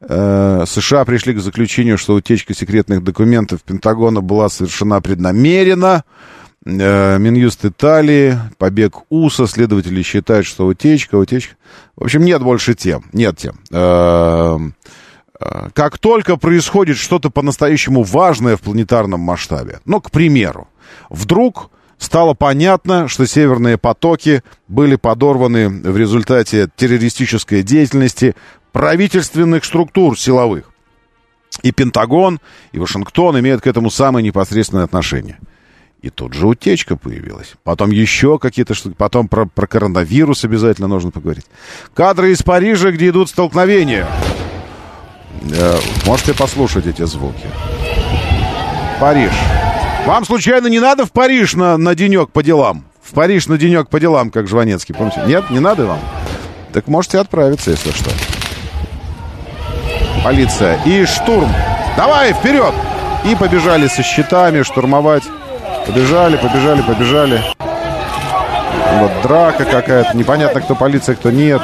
[0.01, 6.05] Э, США пришли к заключению, что утечка секретных документов Пентагона была совершена преднамеренно.
[6.65, 11.57] Э, Минюст Италии, побег УСА, следователи считают, что утечка, утечка.
[11.97, 13.55] В общем, нет больше тем, нет тем.
[15.75, 20.69] Как только происходит что-то по-настоящему важное в планетарном масштабе, ну, к примеру,
[21.11, 28.35] вдруг стало понятно, что северные потоки были подорваны в результате террористической деятельности
[28.73, 30.71] правительственных структур силовых.
[31.63, 32.41] И Пентагон,
[32.73, 35.39] и Вашингтон имеют к этому самое непосредственное отношение.
[36.01, 37.53] И тут же утечка появилась.
[37.63, 38.97] Потом еще какие-то штуки.
[38.99, 41.47] Потом про, про коронавирус обязательно нужно поговорить.
[41.95, 44.09] Кадры из Парижа, где идут столкновения.
[45.53, 47.47] Э, можете послушать эти звуки.
[49.01, 49.33] Париж.
[50.07, 52.85] Вам, случайно, не надо в Париж на, на денек по делам?
[53.03, 55.23] В Париж на денек по делам, как Жванецкий, помните?
[55.27, 55.99] Нет, не надо вам?
[56.73, 58.11] Так можете отправиться, если что.
[60.25, 60.79] Полиция.
[60.85, 61.53] И штурм.
[61.97, 62.73] Давай, вперед!
[63.25, 65.25] И побежали со щитами штурмовать.
[65.87, 67.43] Побежали, побежали, побежали.
[69.01, 70.17] Вот драка какая-то.
[70.17, 71.63] Непонятно, кто полиция, кто нет.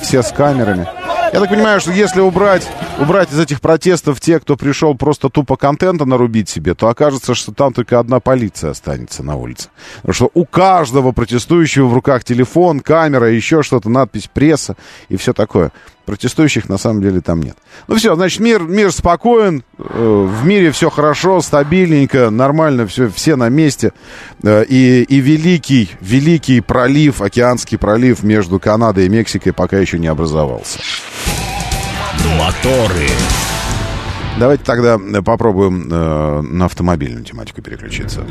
[0.00, 0.86] Все с камерами.
[1.32, 5.56] Я так понимаю, что если убрать, убрать из этих протестов те, кто пришел просто тупо
[5.56, 9.68] контента нарубить себе, то окажется, что там только одна полиция останется на улице.
[9.98, 14.76] Потому что у каждого протестующего в руках телефон, камера, еще что-то, надпись пресса
[15.08, 15.70] и все такое.
[16.10, 17.56] Протестующих на самом деле там нет.
[17.86, 23.36] Ну все, значит, мир, мир спокоен, э, в мире все хорошо, стабильненько, нормально, все, все
[23.36, 23.92] на месте.
[24.42, 30.08] Э, и, и великий, великий пролив, океанский пролив между Канадой и Мексикой пока еще не
[30.08, 30.80] образовался.
[32.36, 33.06] Моторы.
[34.38, 38.24] Давайте тогда э, попробуем э, на автомобильную тематику переключиться.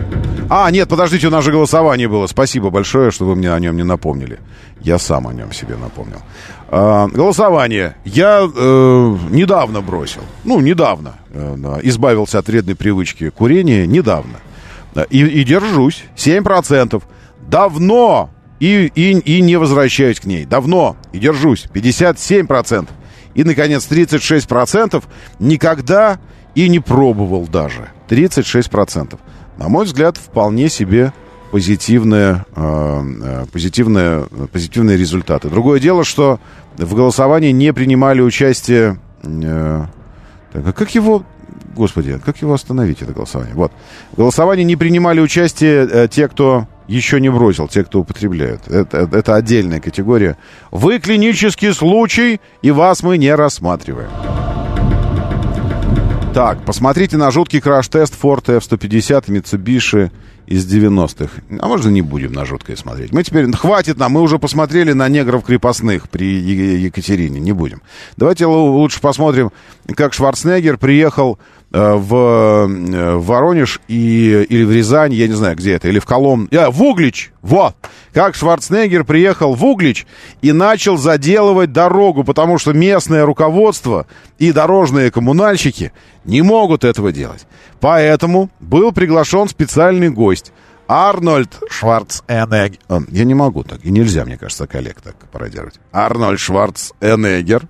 [0.50, 2.26] А, нет, подождите, у нас же голосование было.
[2.28, 4.40] Спасибо большое, что вы мне о нем не напомнили.
[4.82, 6.22] Я сам о нем себе напомнил.
[6.70, 7.96] Э, голосование.
[8.06, 10.22] Я э, недавно бросил.
[10.46, 11.16] Ну, недавно.
[11.32, 13.86] Э, избавился от вредной привычки курения.
[13.86, 14.40] Недавно.
[15.10, 16.04] И, и держусь.
[16.16, 17.04] 7%.
[17.48, 18.30] Давно.
[18.60, 20.46] И, и, и не возвращаюсь к ней.
[20.46, 20.98] Давно.
[21.14, 21.68] И держусь.
[21.74, 22.88] 57%.
[23.36, 25.04] И, наконец, 36%
[25.40, 26.20] никогда
[26.56, 27.90] и не пробовал даже.
[28.10, 29.20] 36%.
[29.58, 31.14] На мой взгляд, вполне себе
[31.52, 35.50] позитивные, э, э, позитивные, позитивные результаты.
[35.50, 36.40] Другое дело, что
[36.78, 39.00] в голосовании не принимали участие...
[39.24, 39.86] Э,
[40.52, 41.24] так, а как его...
[41.76, 43.56] Господи, как его остановить, это голосование?
[43.56, 43.72] Вот.
[44.12, 48.68] В голосовании не принимали участие э, те, кто еще не бросил, те, кто употребляют.
[48.68, 50.38] Это, это отдельная категория.
[50.72, 54.10] Вы клинический случай, и вас мы не рассматриваем.
[56.34, 60.12] Так, посмотрите на жуткий краш-тест Ford F-150 Mitsubishi
[60.46, 61.42] из 90-х.
[61.60, 63.12] А можно не будем на жуткое смотреть?
[63.12, 63.52] Мы теперь...
[63.52, 67.40] Хватит нам, мы уже посмотрели на негров крепостных при Екатерине.
[67.40, 67.82] Не будем.
[68.18, 69.52] Давайте лучше посмотрим,
[69.96, 71.40] как Шварценеггер приехал
[71.72, 76.06] в, э, в Воронеж и, или в Рязань, я не знаю, где это, или в
[76.06, 76.50] Колом...
[76.52, 77.32] А, в Углич!
[77.42, 77.76] Вот!
[78.14, 80.08] Как Шварценеггер приехал в Углич
[80.42, 84.08] и начал заделывать дорогу, потому что местное руководство
[84.40, 85.92] и дорожные коммунальщики
[86.26, 87.46] не могут этого делать.
[87.80, 90.52] Поэтому был приглашен специальный гость.
[90.88, 92.80] Арнольд Шварценеггер.
[92.90, 95.76] Э, я не могу так, и нельзя, мне кажется, коллег так пародировать.
[95.92, 97.68] Арнольд Шварценеггер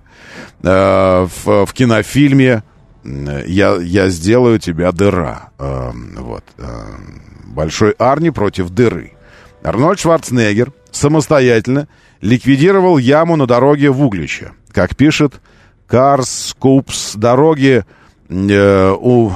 [0.62, 2.62] э, в, в кинофильме
[3.04, 5.50] я, я сделаю тебя дыра.
[5.58, 6.44] Э, вот.
[6.58, 6.64] Э,
[7.46, 9.12] Большой Арни против дыры.
[9.62, 11.88] Арнольд Шварценеггер самостоятельно
[12.20, 14.52] ликвидировал яму на дороге в Угличе.
[14.72, 15.40] Как пишет
[15.86, 17.84] Карс Купс, дороги
[18.28, 19.32] э, у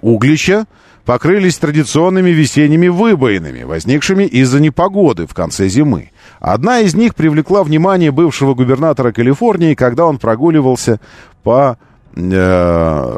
[0.00, 0.66] Углича
[1.04, 6.10] покрылись традиционными весенними выбоинами, возникшими из-за непогоды в конце зимы.
[6.40, 11.00] Одна из них привлекла внимание бывшего губернатора Калифорнии, когда он прогуливался
[11.44, 11.78] по
[12.16, 13.16] э,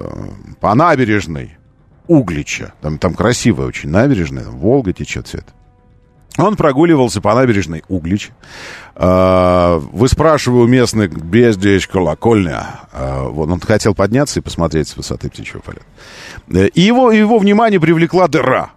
[0.60, 1.56] по набережной
[2.06, 2.72] Углича.
[2.80, 5.52] Там, там красивая очень набережная, там Волга течет это.
[6.38, 8.30] Он прогуливался по набережной Углич.
[8.94, 12.66] Э, вы спрашивали у местных, где здесь колокольня?
[12.92, 16.68] Э, вот он хотел подняться и посмотреть с высоты птичьего полета.
[16.74, 18.70] И его, его внимание привлекла дыра.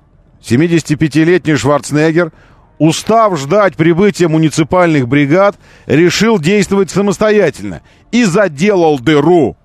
[0.43, 2.31] 75-летний Шварценеггер,
[2.79, 5.55] устав ждать прибытия муниципальных бригад,
[5.85, 9.55] решил действовать самостоятельно и заделал дыру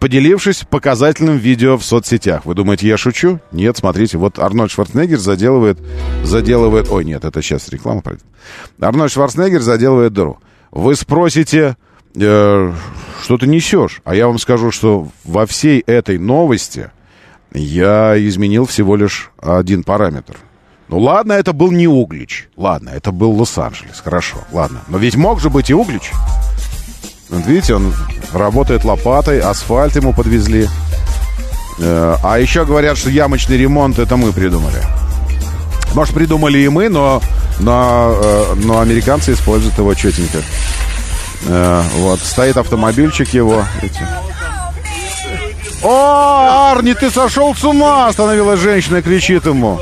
[0.00, 2.44] поделившись показательным видео в соцсетях.
[2.44, 3.40] Вы думаете, я шучу?
[3.52, 5.78] Нет, смотрите, вот Арнольд Шварценеггер заделывает,
[6.24, 6.90] заделывает...
[6.90, 8.24] Ой, нет, это сейчас реклама пройдет.
[8.80, 10.38] Арнольд Шварценеггер заделывает дыру.
[10.70, 11.76] Вы спросите,
[12.14, 12.72] э,
[13.22, 14.00] что ты несешь?
[14.04, 16.90] А я вам скажу, что во всей этой новости
[17.52, 20.36] я изменил всего лишь один параметр.
[20.88, 22.48] Ну ладно, это был не Углич.
[22.56, 24.00] Ладно, это был Лос-Анджелес.
[24.00, 24.82] Хорошо, ладно.
[24.88, 26.12] Но ведь мог же быть и Углич.
[27.28, 27.92] Видите, он
[28.32, 30.68] работает лопатой, асфальт ему подвезли.
[31.78, 34.82] Э, а еще говорят, что ямочный ремонт это мы придумали.
[35.94, 37.20] Может, придумали и мы, но,
[37.58, 40.38] но, э, но американцы используют его четенько.
[41.46, 43.64] Э, вот, стоит автомобильчик его.
[45.82, 48.08] О, Арни, ты сошел с ума!
[48.08, 49.80] Остановилась женщина и кричит ему.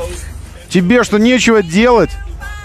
[0.69, 2.09] Тебе что, нечего делать?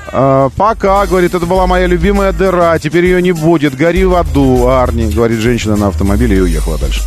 [0.08, 3.76] А, пока, говорит, это была моя любимая дыра, теперь ее не будет.
[3.76, 7.02] Гори в аду, Арни, говорит женщина на автомобиле и уехала дальше.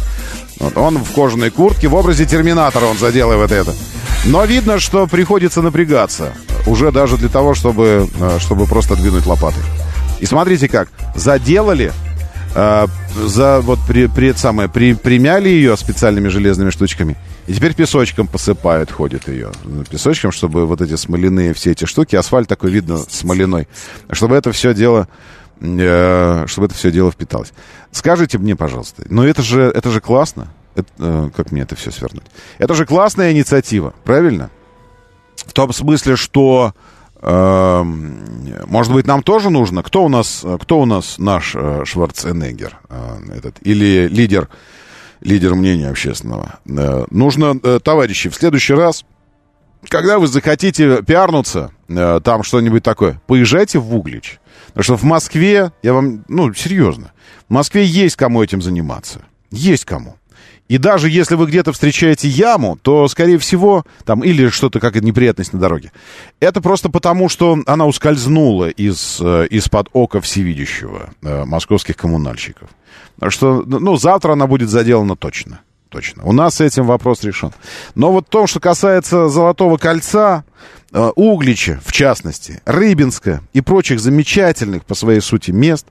[0.59, 3.73] Вот, он в кожаной куртке, в образе терминатора он заделывает это.
[4.25, 6.33] Но видно, что приходится напрягаться.
[6.65, 9.63] Уже даже для того, чтобы, а, чтобы просто двинуть лопатой.
[10.21, 10.87] И смотрите как.
[11.15, 11.91] Заделали
[12.55, 12.87] э,
[13.25, 17.17] за, вот при, при, самое, при, примяли ее специальными железными штучками.
[17.47, 19.51] И теперь песочком посыпают, ходит ее.
[19.89, 23.67] Песочком, чтобы вот эти смоляные все эти штуки, асфальт такой видно смоляной,
[24.11, 25.07] чтобы это все дело
[25.59, 27.53] э, чтобы это все дело впиталось.
[27.91, 30.53] Скажите мне, пожалуйста, но это же, это же классно.
[30.75, 32.25] Это, э, как мне это все свернуть?
[32.57, 34.49] Это же классная инициатива, правильно?
[35.45, 36.73] В том смысле, что
[37.25, 38.21] Эм,
[38.67, 39.81] может быть, нам тоже нужно?
[39.81, 42.79] Кто у нас, кто у нас наш э, Шварценеггер?
[42.89, 44.49] Э, этот, или лидер,
[45.23, 46.59] лидер мнения общественного?
[46.65, 49.05] Э, нужно, товарищи, в следующий раз,
[49.89, 54.39] когда вы захотите пиарнуться, там что-нибудь такое, поезжайте в Углич.
[54.67, 57.11] Потому что в Москве, я вам, ну, серьезно,
[57.47, 59.21] в Москве есть кому этим заниматься.
[59.51, 60.15] Есть кому.
[60.73, 65.53] И даже если вы где-то встречаете яму, то, скорее всего, там или что-то как неприятность
[65.53, 65.91] на дороге,
[66.39, 72.69] это просто потому, что она ускользнула из, э, из-под ока всевидящего э, московских коммунальщиков.
[73.27, 75.59] Что, ну, завтра она будет заделана точно.
[75.89, 76.23] Точно.
[76.23, 77.51] У нас с этим вопрос решен.
[77.93, 80.43] Но вот то, что касается Золотого кольца,
[80.91, 85.85] э, Углича, в частности, Рыбинска и прочих замечательных по своей сути мест,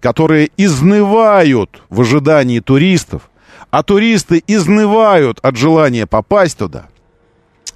[0.00, 3.30] которые изнывают в ожидании туристов,
[3.70, 6.88] а туристы изнывают от желания попасть туда.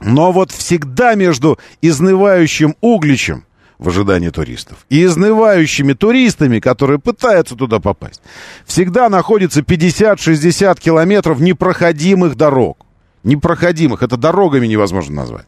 [0.01, 3.45] Но вот всегда между изнывающим Угличем
[3.79, 8.23] в ожидании туристов и изнывающими туристами, которые пытаются туда попасть,
[8.65, 12.87] всегда находится 50-60 километров непроходимых дорог.
[13.25, 14.03] Непроходимых.
[14.03, 15.47] Это дорогами невозможно назвать.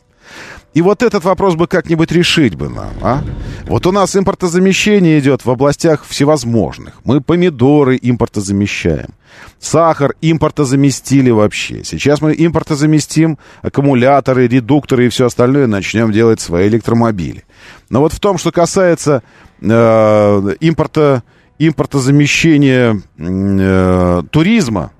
[0.74, 3.22] И вот этот вопрос бы как-нибудь решить бы нам, а?
[3.66, 7.00] Вот у нас импортозамещение идет в областях всевозможных.
[7.04, 9.14] Мы помидоры импортозамещаем.
[9.58, 11.82] Сахар импортозаместили вообще.
[11.82, 17.44] Сейчас мы импортозаместим аккумуляторы, редукторы и все остальное, начнем делать свои электромобили.
[17.88, 19.22] Но вот в том, что касается
[19.62, 21.22] э, импорта,
[21.58, 24.92] импортозамещения э, туризма,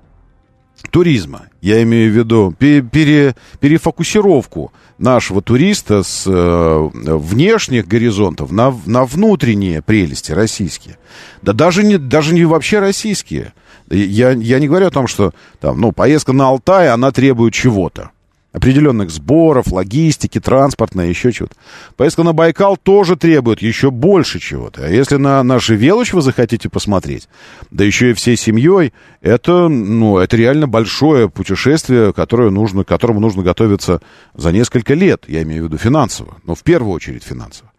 [0.91, 9.05] туризма, я имею в виду пере, перефокусировку нашего туриста с э, внешних горизонтов на, на
[9.05, 10.99] внутренние прелести российские.
[11.43, 13.53] Да даже не, даже не вообще российские.
[13.91, 18.11] Я, я не говорю о том, что там, ну, поездка на Алтай, она требует чего-то
[18.55, 21.57] определенных сборов, логистики, транспортной, еще чего-то.
[21.97, 24.87] Поездка на Байкал тоже требует еще больше чего-то.
[24.87, 27.29] А если на наши Велуч вы захотите посмотреть,
[27.73, 33.19] да еще и всей семьей, это, ну, это реально большое путешествие, которое нужно, к которому
[33.19, 34.01] нужно готовиться
[34.35, 37.74] за несколько лет, я имею в виду финансово, но в первую очередь финансово.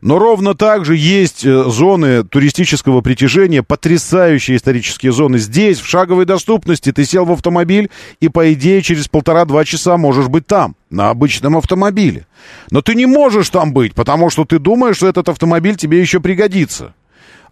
[0.00, 5.38] Но ровно так же есть э, зоны туристического притяжения, потрясающие исторические зоны.
[5.38, 7.90] Здесь, в шаговой доступности, ты сел в автомобиль
[8.20, 12.26] и, по идее, через полтора-два часа можешь быть там, на обычном автомобиле.
[12.70, 16.20] Но ты не можешь там быть, потому что ты думаешь, что этот автомобиль тебе еще
[16.20, 16.92] пригодится.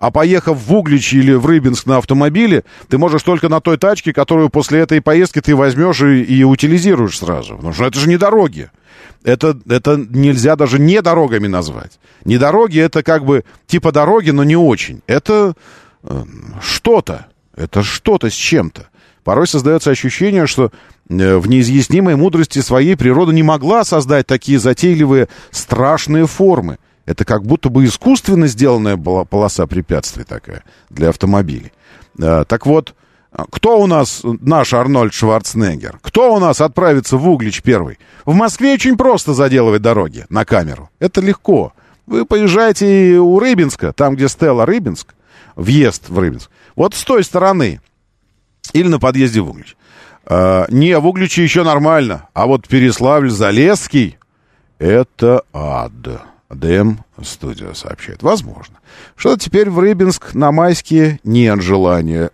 [0.03, 4.13] А поехав в Углич или в Рыбинск на автомобиле, ты можешь только на той тачке,
[4.13, 7.55] которую после этой поездки ты возьмешь и, и утилизируешь сразу.
[7.55, 8.69] Потому что это же не дороги
[9.23, 12.01] это, это нельзя даже не дорогами назвать.
[12.25, 15.03] Не дороги, это как бы типа дороги, но не очень.
[15.07, 15.55] Это
[16.03, 16.25] э,
[16.61, 17.27] что-то.
[17.55, 18.89] Это что-то с чем-то.
[19.23, 20.73] Порой создается ощущение, что
[21.09, 26.79] э, в неизъяснимой мудрости своей природа не могла создать такие затейливые, страшные формы.
[27.13, 31.71] Это как будто бы искусственно сделанная полоса препятствий такая для автомобилей.
[32.19, 32.95] Э, так вот,
[33.51, 35.99] кто у нас наш Арнольд Шварценеггер?
[36.01, 37.99] Кто у нас отправится в Углич первый?
[38.25, 40.89] В Москве очень просто заделывать дороги на камеру.
[41.01, 41.75] Это легко.
[42.07, 45.15] Вы поезжаете у Рыбинска, там, где Стелла Рыбинск,
[45.55, 46.51] въезд в Рыбинск.
[46.77, 47.83] Вот с той стороны
[48.73, 49.77] Или на подъезде в Углич.
[50.25, 52.29] А, не, в Угличе еще нормально.
[52.33, 54.17] А вот Переславль-Залесский—
[54.79, 56.32] это ад.
[56.55, 58.23] ДМ студия сообщает.
[58.23, 58.79] Возможно.
[59.17, 62.31] Что теперь в Рыбинск на майские нет желания.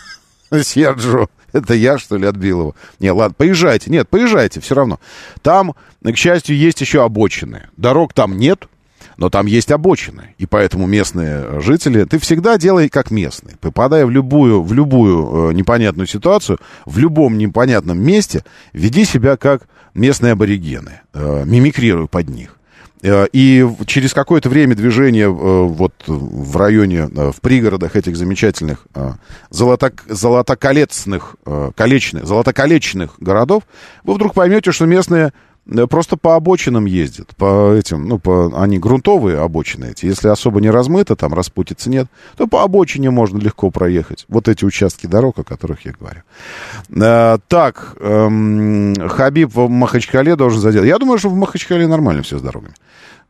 [0.62, 2.76] Серджо, это я, что ли, отбил его?
[3.00, 3.90] Не, ладно, поезжайте.
[3.90, 5.00] Нет, поезжайте, все равно.
[5.42, 7.68] Там, к счастью, есть еще обочины.
[7.76, 8.68] Дорог там нет,
[9.16, 10.34] но там есть обочины.
[10.38, 12.04] И поэтому местные жители...
[12.04, 13.54] Ты всегда делай как местный.
[13.60, 19.68] Попадая в любую, в любую э, непонятную ситуацию, в любом непонятном месте, веди себя как
[19.94, 21.00] местные аборигены.
[21.14, 22.57] Э, мимикрируй под них.
[23.02, 28.86] Э, и через какое-то время движения э, вот в районе, э, в пригородах этих замечательных
[29.50, 31.36] золоток, золотоколецных,
[31.76, 33.62] колечных, золотоколечных городов,
[34.04, 35.32] вы вдруг поймете, что местные
[35.88, 40.06] просто по обочинам ездят, по этим, ну, по, они грунтовые обочины эти.
[40.06, 42.06] Если особо не размыто, там распутиться нет,
[42.36, 44.24] то по обочине можно легко проехать.
[44.28, 46.22] Вот эти участки дорог, о которых я говорю.
[47.00, 50.84] А, так, эм, Хабиб в Махачкале должен задел.
[50.84, 52.74] Я думаю, что в Махачкале нормально все с дорогами.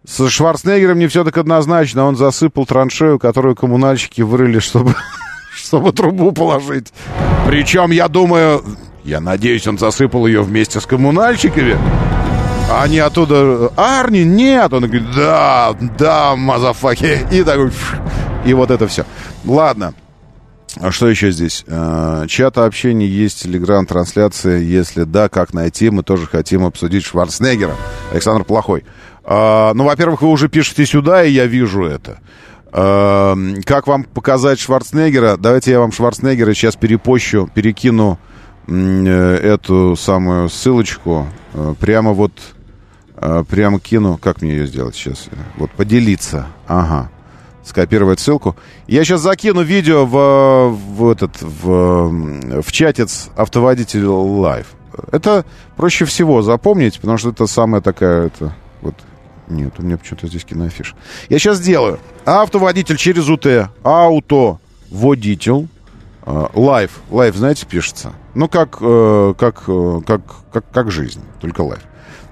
[0.06, 2.04] С Шварценеггером не все так однозначно.
[2.04, 4.94] Он засыпал траншею, которую коммунальщики вырыли, чтобы,
[5.54, 6.92] чтобы трубу положить.
[7.46, 8.62] Причем, я думаю,
[9.04, 11.76] я надеюсь, он засыпал ее вместе с коммунальщиками.
[12.70, 14.72] Они оттуда, Арни, нет.
[14.72, 17.26] Он говорит, да, да, мазафаки.
[17.32, 17.72] И такой,
[18.44, 19.04] и вот это все.
[19.44, 19.94] Ладно.
[20.80, 21.64] А что еще здесь?
[21.66, 24.58] Э, чат общения есть, телеграм-трансляция.
[24.58, 25.90] Если да, как найти?
[25.90, 27.74] Мы тоже хотим обсудить Шварценеггера.
[28.12, 28.84] Александр Плохой.
[29.24, 32.20] А, ну, во-первых, вы уже пишете сюда, и я вижу это.
[32.70, 35.36] А, как вам показать Шварценеггера?
[35.36, 38.18] Давайте я вам Шварценеггера сейчас перепощу, перекину
[38.66, 42.32] э, эту самую ссылочку э, прямо вот
[43.20, 44.18] а, прямо кину.
[44.18, 45.26] Как мне ее сделать сейчас?
[45.56, 46.46] Вот поделиться.
[46.66, 47.10] Ага.
[47.64, 48.56] Скопировать ссылку.
[48.86, 54.66] Я сейчас закину видео в, в этот в, в чатец автоводитель live.
[55.12, 55.44] Это
[55.76, 58.94] проще всего запомнить, потому что это самая такая это вот
[59.48, 60.94] нет, у меня почему-то здесь киноафиш.
[61.28, 61.98] Я сейчас сделаю.
[62.24, 63.70] Автоводитель через УТ.
[63.82, 64.58] Ауто
[64.90, 65.68] водитель.
[66.26, 67.00] Live.
[67.10, 68.12] Live, знаете, пишется.
[68.34, 70.20] Ну, как, э, как, э, как,
[70.52, 71.80] как, как жизнь, только live.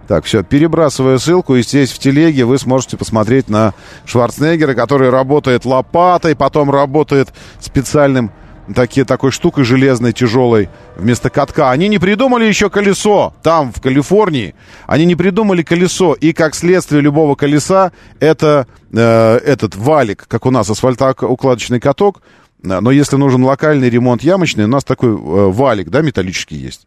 [0.08, 5.64] Так, все, перебрасываю ссылку, и здесь в телеге вы сможете посмотреть на Шварценеггера, который работает
[5.64, 7.30] лопатой, потом работает
[7.60, 8.30] специальным
[8.74, 11.70] такие, такой штукой железной, тяжелой вместо катка.
[11.70, 14.54] Они не придумали еще колесо там, в Калифорнии.
[14.86, 16.14] Они не придумали колесо.
[16.14, 22.22] И как следствие любого колеса, это э, этот валик, как у нас асфальтоукладочный каток.
[22.62, 26.86] Но если нужен локальный ремонт ямочный, у нас такой э, валик, да, металлический есть.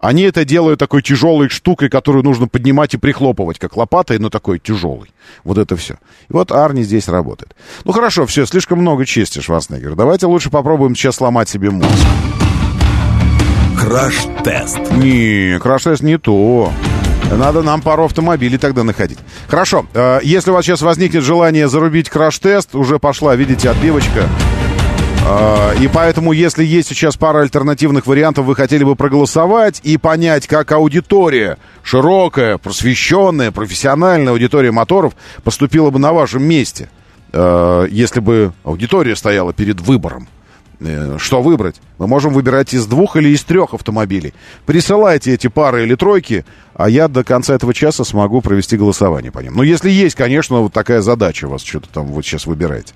[0.00, 4.60] Они это делают такой тяжелой штукой, которую нужно поднимать и прихлопывать, как лопатой, но такой
[4.60, 5.10] тяжелый.
[5.42, 5.94] Вот это все.
[6.28, 7.56] И вот Арни здесь работает.
[7.84, 9.96] Ну хорошо, все, слишком много чести, Шварценеггер.
[9.96, 11.90] Давайте лучше попробуем сейчас сломать себе мозг.
[13.78, 14.78] Краш-тест.
[14.92, 16.72] Не, краш-тест не то.
[17.30, 19.18] Надо нам пару автомобилей тогда находить.
[19.48, 24.28] Хорошо, э, если у вас сейчас возникнет желание зарубить краш-тест, уже пошла, видите, отбивочка.
[25.30, 30.46] А, и поэтому, если есть сейчас пара альтернативных вариантов, вы хотели бы проголосовать и понять,
[30.46, 35.12] как аудитория, широкая, просвещенная, профессиональная аудитория моторов
[35.44, 36.88] поступила бы на вашем месте,
[37.32, 40.28] а, если бы аудитория стояла перед выбором.
[40.80, 41.80] Э, что выбрать?
[41.98, 44.32] Мы можем выбирать из двух или из трех автомобилей.
[44.64, 49.40] Присылайте эти пары или тройки, а я до конца этого часа смогу провести голосование по
[49.40, 49.54] ним.
[49.56, 52.94] Ну, если есть, конечно, вот такая задача у вас, что-то там вот сейчас выбираете.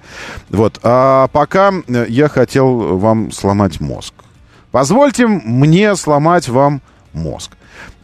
[0.51, 0.78] Вот.
[0.83, 4.14] А пока э, я хотел вам сломать мозг.
[4.70, 7.53] Позвольте мне сломать вам мозг.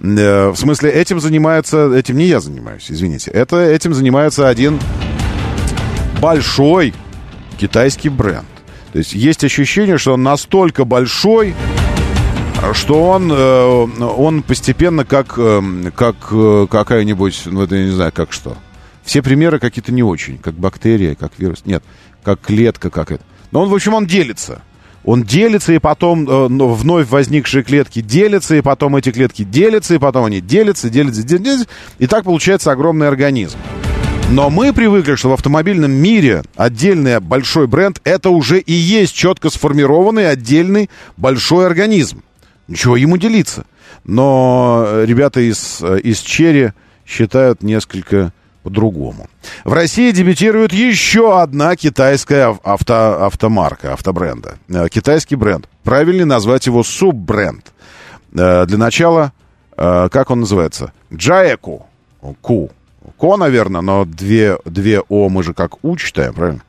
[0.00, 1.94] Э, в смысле, этим занимается...
[1.94, 3.30] Этим не я занимаюсь, извините.
[3.30, 4.80] Это, этим занимается один
[6.20, 6.94] большой
[7.58, 8.46] китайский бренд.
[8.92, 11.54] То есть есть ощущение, что он настолько большой,
[12.72, 15.62] что он, э, он постепенно как, э,
[15.94, 18.56] как э, какая-нибудь, ну, это я не знаю, как что.
[19.04, 21.62] Все примеры какие-то не очень, как бактерия, как вирус.
[21.64, 21.82] Нет,
[22.22, 23.22] как клетка, как это.
[23.52, 24.62] Но он, в общем, он делится.
[25.04, 29.98] Он делится, и потом э, вновь возникшие клетки делятся, и потом эти клетки делятся, и
[29.98, 31.66] потом они делятся, делятся, делятся.
[31.98, 33.56] И так получается огромный организм.
[34.30, 39.48] Но мы привыкли, что в автомобильном мире отдельный большой бренд это уже и есть четко
[39.48, 42.22] сформированный отдельный большой организм.
[42.68, 43.64] Ничего ему делиться.
[44.04, 46.72] Но ребята из, из Черри
[47.06, 49.28] считают несколько по-другому.
[49.64, 54.58] В России дебютирует еще одна китайская авто, автомарка, автобренда.
[54.68, 55.66] Э, китайский бренд.
[55.84, 57.72] Правильнее назвать его суббренд.
[58.34, 59.32] Э, для начала,
[59.74, 60.92] э, как он называется?
[61.10, 61.86] Джаэку.
[62.42, 62.70] Ку.
[63.18, 66.62] Ко, наверное, но две, две О мы же как У читаем, правильно?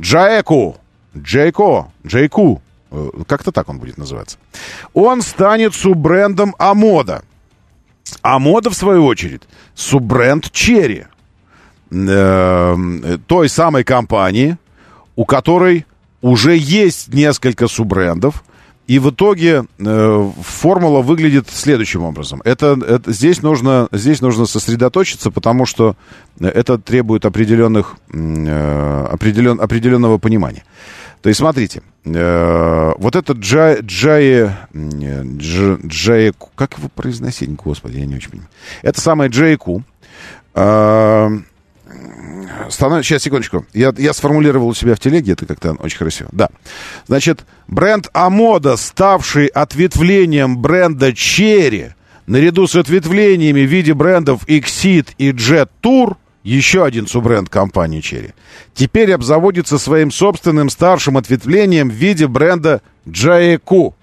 [0.00, 0.78] Джаэку,
[1.16, 2.62] Джейко, Джейку.
[2.90, 4.38] Э, как-то так он будет называться.
[4.94, 7.22] Он станет суббрендом Амода.
[8.22, 9.42] Амода, в свою очередь,
[9.74, 11.04] суббренд Черри.
[11.90, 12.76] Э,
[13.26, 14.56] той самой компании,
[15.16, 15.84] у которой
[16.22, 18.42] уже есть несколько суббрендов,
[18.90, 22.42] и в итоге э, формула выглядит следующим образом.
[22.44, 25.94] Это, это здесь нужно здесь нужно сосредоточиться, потому что
[26.40, 30.64] это требует определенных э, определен, определенного понимания.
[31.22, 38.16] То есть смотрите, э, вот этот джай джай джай как его произносить, господи, я не
[38.16, 38.50] очень понимаю.
[38.82, 39.84] Это самое джайку.
[40.54, 41.30] Э,
[42.68, 43.04] станов...
[43.04, 43.66] Сейчас, секундочку.
[43.72, 46.28] Я, я сформулировал у себя в телеге, это как-то очень красиво.
[46.32, 46.48] Да.
[47.06, 51.90] Значит, бренд Амода, ставший ответвлением бренда Черри,
[52.26, 58.30] наряду с ответвлениями в виде брендов Exit и Jet Tour, еще один суббренд компании Черри,
[58.74, 63.94] теперь обзаводится своим собственным старшим ответвлением в виде бренда Jaeku.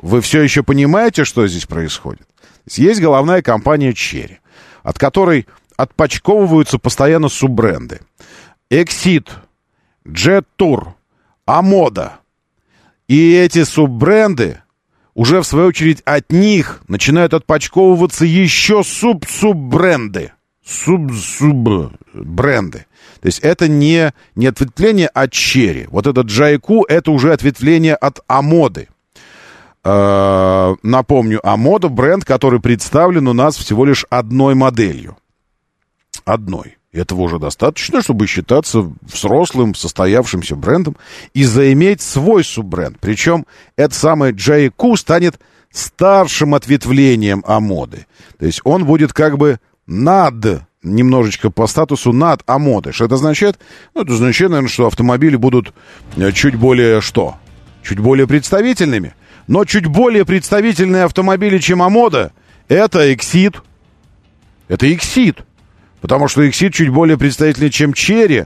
[0.00, 2.26] Вы все еще понимаете, что здесь происходит?
[2.66, 4.38] Есть головная компания Черри,
[4.82, 5.46] от которой
[5.76, 8.00] отпочковываются постоянно суббренды.
[8.70, 9.28] Exit,
[10.06, 10.94] Jet Tour,
[11.46, 12.20] Амода.
[13.08, 14.60] И эти суббренды
[15.14, 20.32] уже, в свою очередь, от них начинают отпочковываться еще суб-суббренды.
[20.64, 22.86] Суб-суб-бренды.
[23.20, 25.86] То есть это не, не ответвление от Черри.
[25.90, 28.88] Вот этот Джайку— это уже ответвление от Амоды.
[29.84, 35.18] Э, напомню, Амода— бренд, который представлен у нас всего лишь одной моделью
[36.24, 36.76] одной.
[36.92, 40.96] Этого уже достаточно, чтобы считаться взрослым, состоявшимся брендом
[41.32, 42.98] и заиметь свой суббренд.
[43.00, 43.46] Причем
[43.76, 45.40] это самое JQ станет
[45.72, 48.06] старшим ответвлением Амоды.
[48.38, 49.58] То есть он будет как бы
[49.88, 52.92] над, немножечко по статусу над Амоды.
[52.92, 53.58] Что это означает?
[53.94, 55.74] Ну, это означает, наверное, что автомобили будут
[56.16, 57.34] э, чуть более что?
[57.82, 59.14] Чуть более представительными.
[59.48, 62.32] Но чуть более представительные автомобили, чем Амода,
[62.68, 63.56] это Exit.
[64.68, 65.38] Это Exit.
[66.04, 68.44] Потому что Exit чуть более представительный, чем Черри,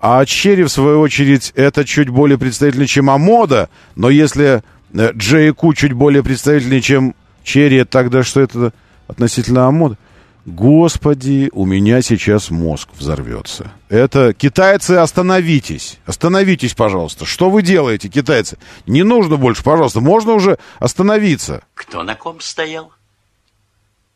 [0.00, 3.70] а Черри, в свою очередь, это чуть более представительный, чем Амода.
[3.96, 5.12] Но если э,
[5.74, 8.74] чуть более представительный, чем Черри, тогда что это
[9.08, 9.96] относительно Амода?
[10.44, 13.72] Господи, у меня сейчас мозг взорвется.
[13.88, 16.00] Это китайцы, остановитесь.
[16.04, 17.24] Остановитесь, пожалуйста.
[17.24, 18.58] Что вы делаете, китайцы?
[18.86, 20.02] Не нужно больше, пожалуйста.
[20.02, 21.62] Можно уже остановиться.
[21.72, 22.92] Кто на ком стоял?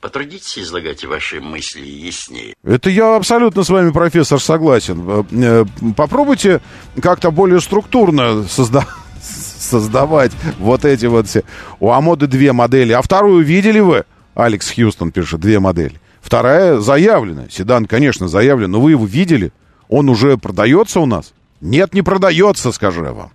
[0.05, 2.52] Потрудитесь излагать ваши мысли яснее.
[2.62, 5.02] Это я абсолютно с вами, профессор, согласен.
[5.09, 5.64] Э, э,
[5.96, 6.61] попробуйте
[7.00, 8.86] как-то более структурно созда
[9.22, 11.42] создавать вот эти вот все.
[11.80, 12.92] У Амоды две модели.
[12.92, 14.05] А вторую видели вы?
[14.34, 15.98] Алекс Хьюстон пишет, две модели.
[16.20, 17.46] Вторая заявлена.
[17.48, 18.72] Седан, конечно, заявлен.
[18.72, 19.52] Но вы его видели?
[19.88, 21.32] Он уже продается у нас?
[21.62, 23.32] Нет, не продается, скажу я вам.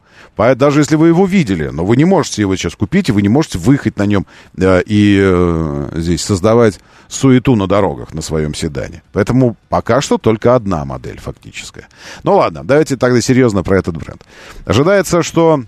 [0.56, 3.30] Даже если вы его видели, но вы не можете его сейчас купить, и вы не
[3.30, 4.26] можете выехать на нем
[4.58, 6.80] э, и э, здесь создавать
[7.10, 9.04] суету на дорогах на своем седане.
[9.12, 11.90] Поэтому пока что только одна модель фактическая.
[12.24, 14.22] Ну ладно, давайте тогда серьезно про этот бренд.
[14.66, 15.64] Ожидается, что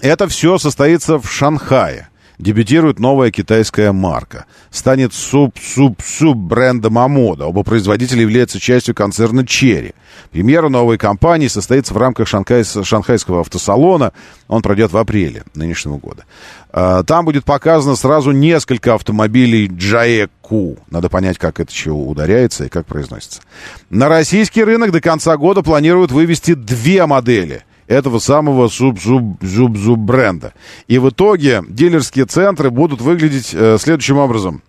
[0.00, 2.08] это все состоится в Шанхае
[2.38, 4.46] дебютирует новая китайская марка.
[4.70, 7.46] Станет суп-суп-суп брендом Амода.
[7.46, 9.92] Оба производителя являются частью концерна Черри.
[10.30, 14.12] Премьера новой компании состоится в рамках Шанхай, шанхайского автосалона.
[14.48, 16.24] Он пройдет в апреле нынешнего года.
[16.70, 20.76] А, там будет показано сразу несколько автомобилей Джаеку.
[20.90, 23.42] Надо понять, как это чего ударяется и как произносится.
[23.90, 30.52] На российский рынок до конца года планируют вывести две модели– этого самого суб-суб-суб-суб бренда.
[30.86, 34.62] И в итоге дилерские центры будут выглядеть э, следующим образом.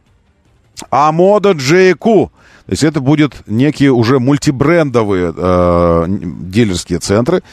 [0.89, 1.99] Амода JQ.
[2.01, 7.43] То есть это будут некие уже мультибрендовые э, дилерские центры,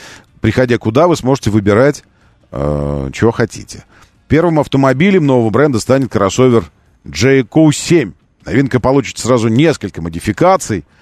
[0.40, 2.04] приходя куда вы сможете выбирать,
[2.52, 3.84] э, чего хотите.
[4.28, 6.64] Первым автомобилем нового бренда станет кроссовер
[7.04, 8.12] JQ7.
[8.46, 10.84] Новинка получит сразу несколько модификаций–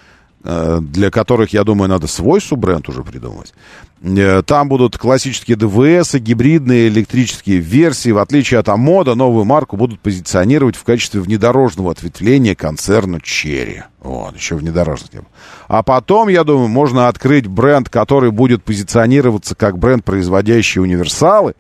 [0.45, 3.53] Э, для которых, я думаю, надо свой суббренд уже придумать.
[4.01, 8.11] Э, там будут классические ДВС, гибридные электрические версии.
[8.11, 13.83] В отличие от Амода, новую марку будут позиционировать в качестве внедорожного ответвления концерна Черри.
[14.01, 15.29] Вот, еще внедорожных не было.
[15.67, 21.55] А потом, я думаю, можно открыть бренд, который будет позиционироваться как бренд, производящий универсалы.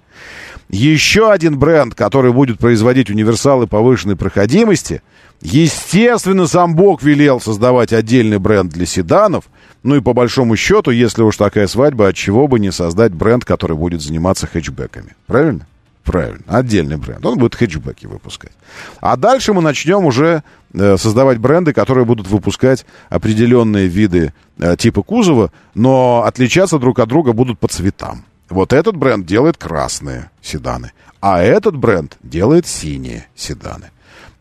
[0.70, 5.02] Еще один бренд, который будет производить универсалы повышенной проходимости–
[5.40, 9.44] Естественно, сам Бог велел создавать отдельный бренд для седанов.
[9.84, 13.46] Ну и по большому счету, если уж такая свадьба, от чего бы не создать бренд,
[13.46, 15.16] который будет заниматься хэтчбеками.
[15.26, 15.66] Правильно?
[16.04, 16.42] Правильно.
[16.46, 17.24] Отдельный бренд.
[17.24, 18.52] Он будет хэтчбеки выпускать.
[19.00, 20.42] А дальше мы начнем уже
[20.74, 27.08] э, создавать бренды, которые будут выпускать определенные виды э, типа кузова, но отличаться друг от
[27.08, 28.26] друга будут по цветам.
[28.50, 33.86] Вот этот бренд делает красные седаны, а этот бренд делает синие седаны.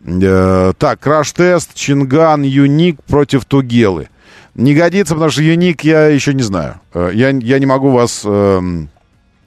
[0.05, 4.09] Э, так, краш-тест, Чинган, Юник против Тугелы.
[4.57, 6.81] Не годится, потому что Юник я еще не знаю.
[6.93, 8.59] Э, я, я не могу вас э,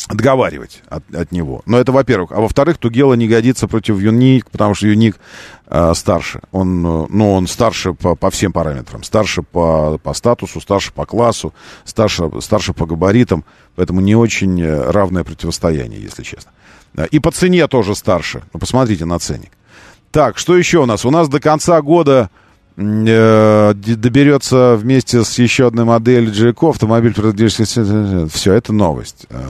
[0.06, 1.62] отговаривать от, от него.
[1.66, 2.32] Но это во-первых.
[2.32, 5.16] А во-вторых, Тугела не годится против Юник, потому что Юник
[5.66, 6.40] э, старше.
[6.52, 9.02] Он, э, ну, он старше по, по всем параметрам.
[9.02, 11.54] Старше по, по статусу, старше по классу,
[11.84, 13.44] старше, старше по габаритам.
[13.74, 16.52] Поэтому не очень э, равное противостояние, если честно.
[17.10, 18.42] И по цене тоже старше.
[18.52, 19.50] Ну, посмотрите на ценник.
[20.10, 21.04] Так, что еще у нас?
[21.04, 22.30] У нас до конца года
[22.76, 29.26] доберется вместе с еще одной моделью Джеко автомобиль Все, это новость.
[29.28, 29.40] Э,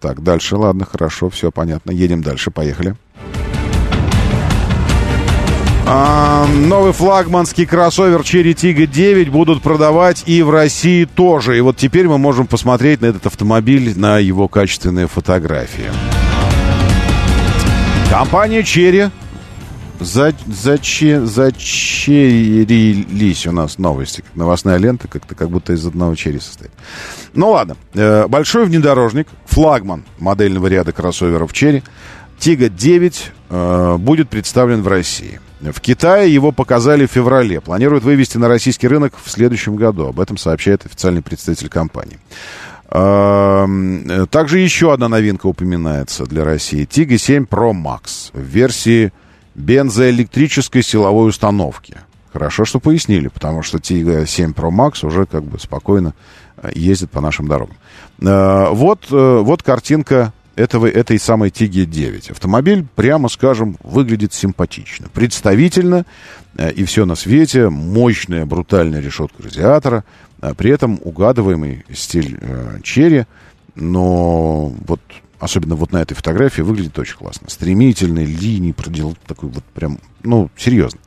[0.00, 1.92] так, дальше, ладно, хорошо, все понятно.
[1.92, 2.96] Едем дальше, поехали.
[5.84, 11.58] А, новый флагманский кроссовер Cherry Tiggo 9 будут продавать и в России тоже.
[11.58, 15.90] И вот теперь мы можем посмотреть на этот автомобиль, на его качественные фотографии.
[18.10, 19.10] Компания Cherry
[20.04, 22.66] за, заче, зачерились
[23.46, 24.24] у нас новости.
[24.34, 26.72] Новостная лента как-то как будто из одного черри состоит.
[27.34, 27.76] Ну ладно.
[27.94, 31.82] Э, большой внедорожник, флагман модельного ряда кроссоверов Черри,
[32.38, 35.40] Тига 9 э, будет представлен в России.
[35.60, 37.60] В Китае его показали в феврале.
[37.60, 40.08] Планируют вывести на российский рынок в следующем году.
[40.08, 42.18] Об этом сообщает официальный представитель компании.
[42.90, 46.84] Э, также еще одна новинка упоминается для России.
[46.84, 49.12] Тига 7 Pro Max в версии
[49.54, 51.96] бензоэлектрической силовой установки.
[52.32, 56.14] Хорошо, что пояснили, потому что Тига 7 Pro Max уже как бы спокойно
[56.56, 57.76] э, ездит по нашим дорогам.
[58.20, 62.30] Э, вот, э, вот картинка этого, этой самой Тиги 9.
[62.30, 66.04] Автомобиль, прямо скажем, выглядит симпатично, представительно,
[66.74, 70.04] и все на свете, мощная, брутальная решетка радиатора,
[70.58, 72.38] при этом угадываемый стиль
[72.82, 73.24] черри,
[73.74, 75.00] но вот
[75.42, 77.50] особенно вот на этой фотографии, выглядит очень классно.
[77.50, 81.00] Стремительные линии проделал такой вот прям, ну, серьезно.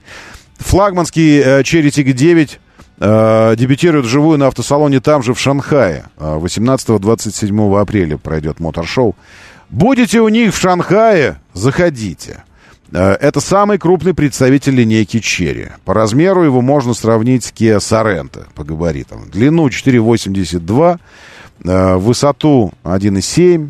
[0.57, 2.59] Флагманский э, Tiggo 9
[2.99, 6.05] э, дебютирует вживую на автосалоне там же, в Шанхае.
[6.17, 9.15] 18-27 апреля пройдет моторшоу.
[9.69, 11.39] Будете у них в Шанхае?
[11.53, 12.43] Заходите.
[12.91, 15.69] Э, это самый крупный представитель линейки Черри.
[15.85, 19.29] По размеру его можно сравнить с Kia Sorento по габаритам.
[19.29, 20.97] Длину 4,82 Э,
[21.63, 23.69] высоту 1,7,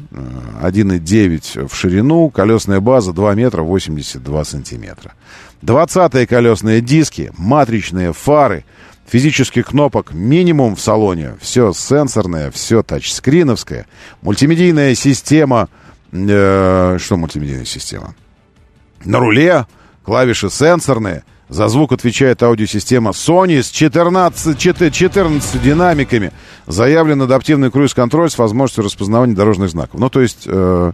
[0.62, 5.14] 1,9 э, в ширину, колесная база 2 метра 82 сантиметра.
[5.62, 8.66] 20-е колесные диски, матричные фары,
[9.08, 13.86] физических кнопок минимум в салоне, все сенсорное, все тачскриновское,
[14.22, 15.70] мультимедийная система,
[16.12, 18.16] э, что мультимедийная система?
[19.04, 19.66] На руле
[20.04, 26.32] клавиши сенсорные– за звук отвечает аудиосистема Sony с 14, 14 динамиками.
[26.68, 30.00] Заявлен адаптивный круиз-контроль с возможностью распознавания дорожных знаков.
[30.00, 30.92] Ну, то есть э,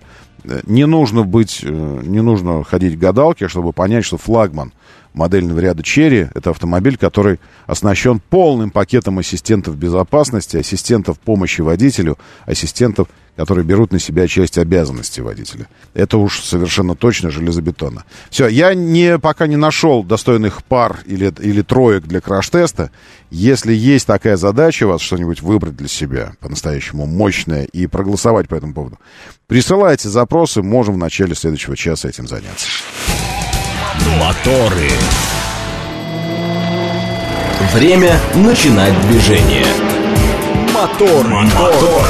[0.65, 4.73] не нужно быть, э, не нужно ходить к гадалке, чтобы понять, что флагман
[5.13, 13.07] модельного ряда Cherry это автомобиль, который оснащен полным пакетом ассистентов безопасности, ассистентов помощи водителю, ассистентов
[13.35, 15.67] которые берут на себя часть обязанностей водителя.
[15.93, 18.03] Это уж совершенно точно железобетонно.
[18.29, 22.91] Все, я не, пока не нашел достойных пар или, или троек для краш-теста.
[23.29, 28.55] Если есть такая задача у вас, что-нибудь выбрать для себя по-настоящему мощное и проголосовать по
[28.55, 28.99] этому поводу,
[29.47, 32.67] присылайте запросы, можем в начале следующего часа этим заняться.
[34.19, 34.89] Моторы.
[37.73, 39.65] Время начинать движение.
[40.73, 41.73] Мотор, мотор.
[41.73, 42.05] мотор.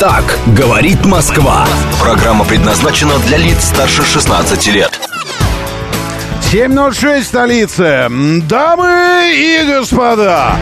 [0.00, 1.66] Так говорит Москва.
[2.00, 5.00] Программа предназначена для лиц старше 16 лет.
[6.52, 8.08] 7.06 столица.
[8.48, 10.56] Дамы и господа,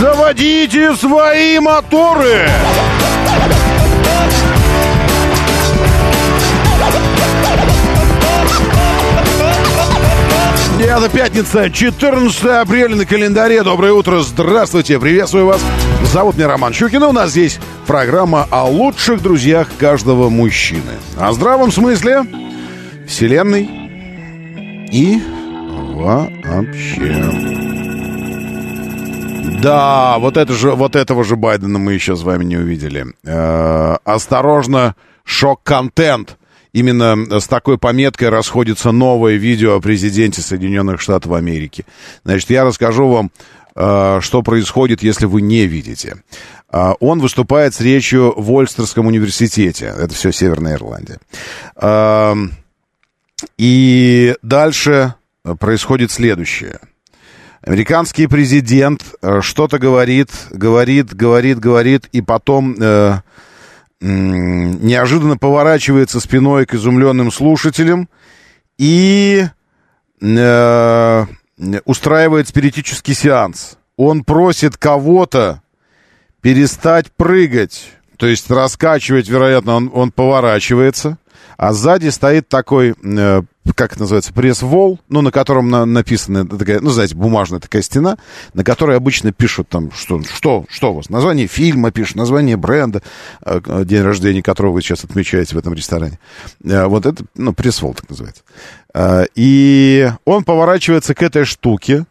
[0.00, 2.48] заводите свои моторы.
[10.78, 13.62] Это пятница, 14 апреля на календаре.
[13.62, 15.64] Доброе утро, здравствуйте, приветствую вас.
[16.12, 20.92] Зовут меня Роман Щукин, и у нас здесь программа о лучших друзьях каждого мужчины.
[21.18, 22.24] О здравом смысле,
[23.08, 23.68] вселенной
[24.92, 25.20] и
[25.94, 27.24] вообще.
[29.62, 33.06] Да, вот, это же, вот этого же Байдена мы еще с вами не увидели.
[33.24, 36.36] Э, осторожно, шок-контент
[36.76, 41.86] именно с такой пометкой расходится новое видео о президенте Соединенных Штатов Америки.
[42.22, 43.30] Значит, я расскажу вам,
[43.74, 46.16] э, что происходит, если вы не видите.
[46.70, 49.86] Э, он выступает с речью в Ольстерском университете.
[49.86, 51.18] Это все Северная Ирландия.
[51.76, 52.34] Э,
[53.56, 55.14] и дальше
[55.58, 56.80] происходит следующее.
[57.62, 59.02] Американский президент
[59.40, 62.76] что-то говорит, говорит, говорит, говорит, и потом
[64.00, 68.08] неожиданно поворачивается спиной к изумленным слушателям
[68.78, 69.46] и
[70.20, 71.26] э,
[71.84, 73.78] устраивает спиритический сеанс.
[73.96, 75.62] Он просит кого-то
[76.42, 81.18] перестать прыгать, то есть раскачивать, вероятно, он, он поворачивается,
[81.56, 83.42] а сзади стоит такой э,
[83.74, 88.18] как это называется, пресс-вол, ну, на котором на, написана такая, ну, знаете, бумажная такая стена,
[88.54, 93.02] на которой обычно пишут там, что, что, что у вас, название фильма пишут, название бренда,
[93.44, 96.18] э, день рождения которого вы сейчас отмечаете в этом ресторане.
[96.64, 98.42] Э, вот это, ну, пресс-вол так называется.
[98.94, 102.06] Э, и он поворачивается к этой штуке,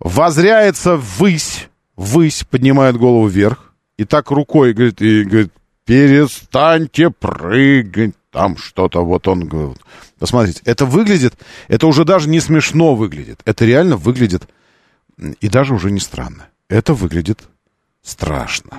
[0.00, 5.52] возряется ввысь, ввысь, поднимает голову вверх, и так рукой говорит, и говорит,
[5.84, 9.78] перестаньте прыгать, там что-то, вот он говорит.
[10.18, 11.34] Посмотрите, это выглядит,
[11.68, 13.40] это уже даже не смешно выглядит.
[13.44, 14.48] Это реально выглядит,
[15.40, 16.48] и даже уже не странно.
[16.68, 17.40] Это выглядит
[18.02, 18.70] страшно.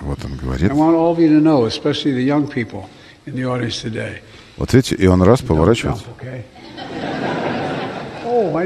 [0.00, 0.72] Вот он говорит.
[4.56, 6.04] Вот видите, и он раз поворачивается.
[8.26, 8.64] Oh, I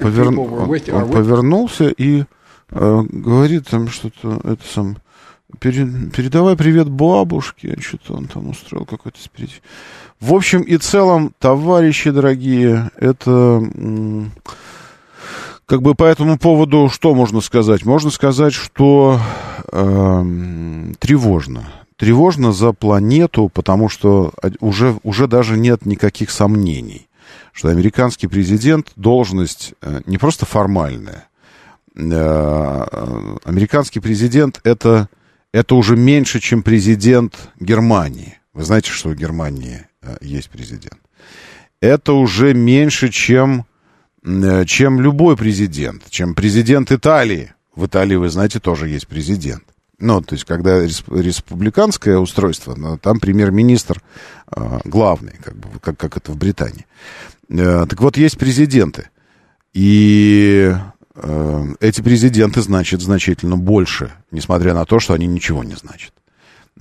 [0.00, 0.28] Повер...
[0.94, 2.24] Он повернулся и
[2.70, 4.96] э, говорит там что-то, это сам,
[5.58, 6.14] перед...
[6.14, 9.62] передавай привет бабушке, что-то он там устроил какой-то спирит.
[10.20, 13.62] В общем и целом, товарищи дорогие, это
[15.66, 17.84] как бы по этому поводу что можно сказать?
[17.84, 19.20] Можно сказать, что
[19.72, 20.24] э,
[20.98, 21.64] тревожно.
[21.96, 27.09] Тревожно за планету, потому что уже, уже даже нет никаких сомнений
[27.52, 31.28] что американский президент должность э, не просто формальная.
[31.94, 35.08] Э, американский президент это,
[35.52, 38.38] это уже меньше, чем президент Германии.
[38.52, 41.00] Вы знаете, что в Германии э, есть президент.
[41.80, 43.64] Это уже меньше, чем,
[44.22, 47.54] чем любой президент, чем президент Италии.
[47.74, 49.64] В Италии, вы знаете, тоже есть президент.
[50.00, 54.02] Ну, то есть, когда республиканское устройство, там премьер-министр
[54.50, 56.86] э, главный, как, бы, как, как это в Британии.
[57.50, 59.10] Э, так вот, есть президенты.
[59.74, 60.74] И
[61.14, 66.12] э, эти президенты значат значительно больше, несмотря на то, что они ничего не значат,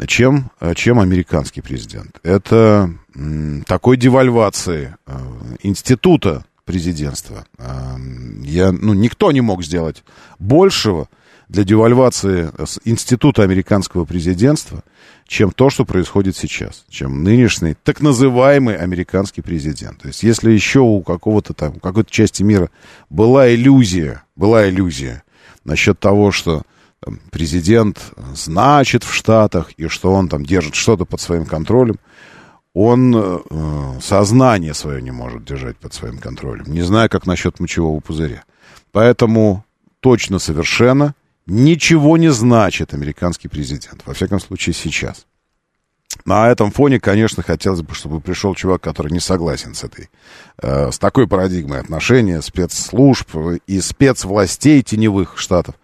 [0.08, 2.20] чем, чем американский президент.
[2.24, 5.18] Это э, такой девальвации э,
[5.62, 7.46] института президентства.
[7.58, 7.96] Э,
[8.44, 10.06] я, ну, никто не мог сделать
[10.40, 11.10] большего,
[11.50, 12.52] для девальвации
[12.86, 14.84] института американского президентства,
[15.28, 20.00] чем то, что происходит сейчас, чем нынешний так называемый американский президент.
[20.00, 22.70] То есть, если еще у какого-то там, у какой-то части мира
[23.10, 25.24] была иллюзия, была иллюзия
[25.66, 26.62] насчет того, что
[27.00, 28.00] там, президент
[28.34, 31.98] значит в Штатах и что он там держит что-то под своим контролем,
[32.74, 33.40] он э,
[34.02, 36.66] сознание свое не может держать под своим контролем.
[36.68, 38.44] Не знаю, как насчет мочевого пузыря.
[38.92, 39.66] Поэтому
[40.00, 41.16] точно совершенно
[41.50, 44.04] ничего не значит американский президент.
[44.06, 45.26] Во всяком случае, сейчас.
[46.26, 50.10] На этом фоне, конечно, хотелось бы, чтобы пришел чувак, который не согласен с этой,
[50.62, 53.30] э, с такой парадигмой отношения спецслужб
[53.68, 55.76] и спецвластей теневых штатов.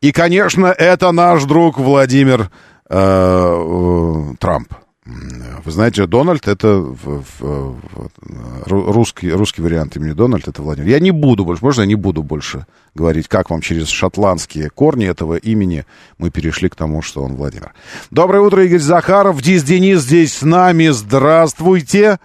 [0.00, 2.50] И, конечно, это наш друг Владимир
[2.90, 4.74] э, э, Трамп.
[5.06, 10.88] Вы знаете, Дональд это в, в, в, русский, русский вариант имени Дональд это Владимир.
[10.88, 15.06] Я не буду больше, можно я не буду больше говорить, как вам через шотландские корни
[15.06, 15.84] этого имени
[16.16, 17.74] мы перешли к тому, что он Владимир.
[18.10, 19.42] Доброе утро, Игорь Захаров.
[19.42, 20.88] Дис Денис здесь с нами.
[20.88, 22.18] Здравствуйте.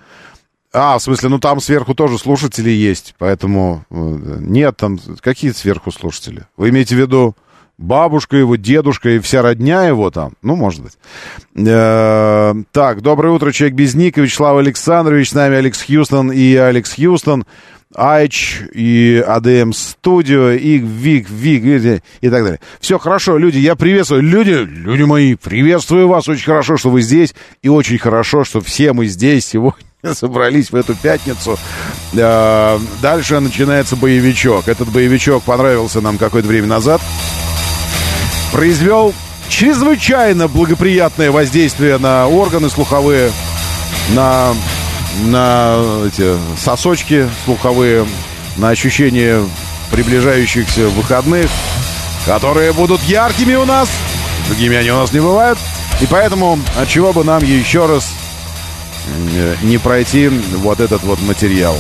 [0.72, 5.92] А, в смысле, ну там сверху тоже слушатели есть, поэтому э, нет, там какие сверху
[5.92, 6.46] слушатели?
[6.58, 7.36] Вы имеете в виду
[7.80, 10.34] бабушка его, дедушка и вся родня его там.
[10.42, 10.98] Ну, может быть.
[11.56, 16.94] Э, так, доброе утро, человек без ника, Вячеслав Александрович, с нами Алекс Хьюстон и Алекс
[16.94, 17.46] Хьюстон,
[17.96, 21.64] Айч и АДМ Студио, и Вик, Вик
[22.22, 22.60] и так далее.
[22.80, 24.22] Все хорошо, люди, я приветствую.
[24.22, 26.28] Люди, люди мои, приветствую вас.
[26.28, 27.34] Очень хорошо, что вы здесь.
[27.64, 29.80] И очень хорошо, что все мы здесь сегодня
[30.14, 31.58] собрались в эту пятницу.
[32.14, 34.68] Э, дальше начинается боевичок.
[34.68, 37.02] Этот боевичок понравился нам какое-то время назад
[38.52, 39.14] произвел
[39.48, 43.32] чрезвычайно благоприятное воздействие на органы слуховые,
[44.14, 44.54] на,
[45.26, 48.06] на эти сосочки слуховые,
[48.58, 49.44] на ощущение
[49.92, 51.50] приближающихся выходных,
[52.26, 53.90] которые будут яркими у нас,
[54.48, 55.58] другими они у нас не бывают.
[56.02, 58.14] И поэтому, от чего бы нам еще раз
[59.64, 61.76] не пройти вот этот вот материал.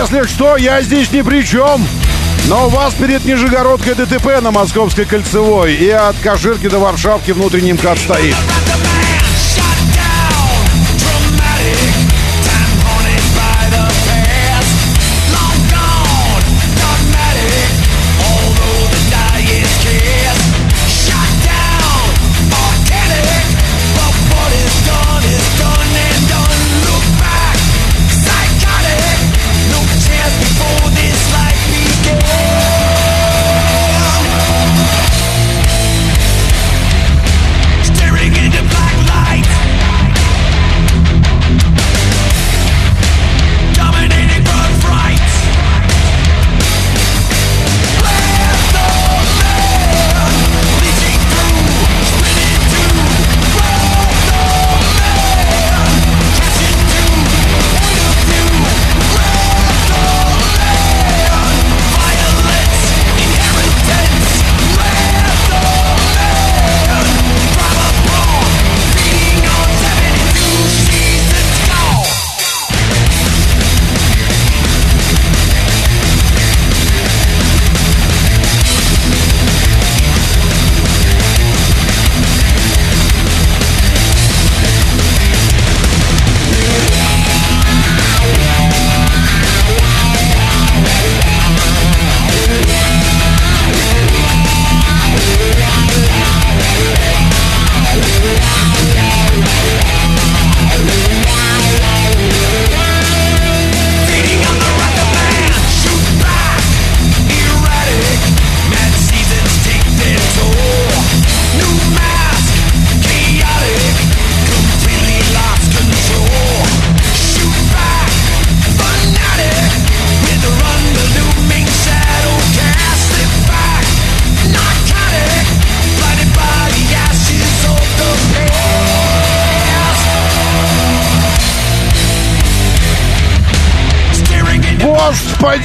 [0.00, 1.86] Если что, я здесь ни при чем.
[2.48, 5.74] Но у вас перед Нижегородкой ДТП на Московской кольцевой.
[5.74, 8.34] И от Каширки до Варшавки внутренний МКАД стоит.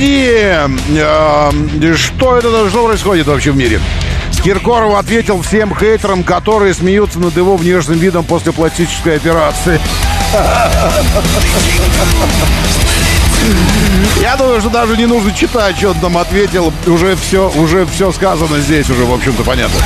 [0.06, 0.76] Господи!
[0.98, 3.80] Э, Что это, что происходит вообще в мире?
[4.44, 9.80] Киркоров ответил всем хейтерам, которые смеются над его внешним видом после пластической операции.
[14.22, 16.72] Я думаю, что даже не нужно читать, что он там ответил.
[16.86, 19.80] Уже все, уже все сказано здесь, уже, в общем-то, понятно.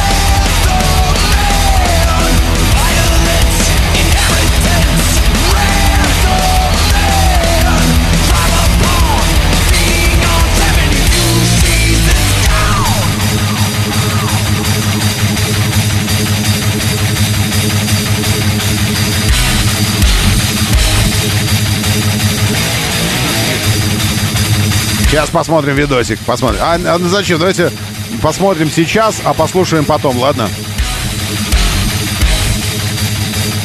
[25.09, 26.19] Сейчас посмотрим видосик.
[26.19, 26.59] Посмотрим.
[26.61, 27.39] А, а зачем?
[27.39, 27.71] Давайте
[28.21, 30.47] посмотрим сейчас, а послушаем потом, ладно?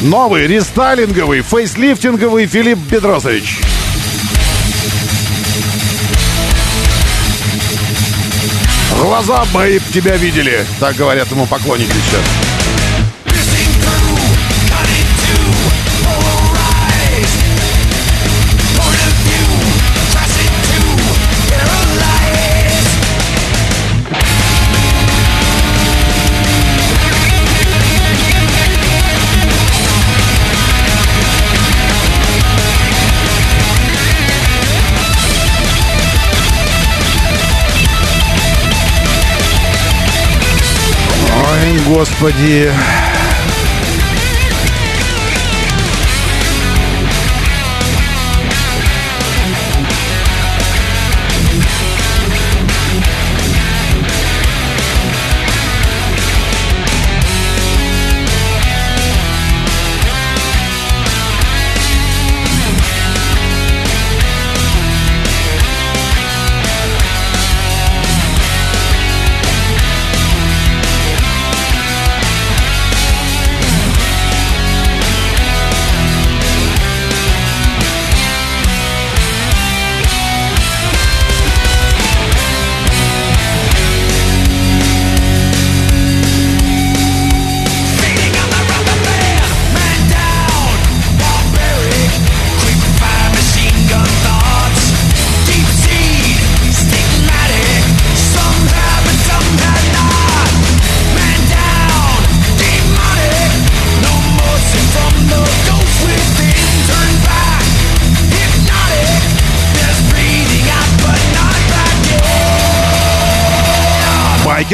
[0.01, 3.59] Новый, рестайлинговый, фейслифтинговый Филипп Бедросович.
[8.99, 12.54] Глаза мои тебя видели, так говорят ему поклонники сейчас.
[41.95, 43.04] Господи.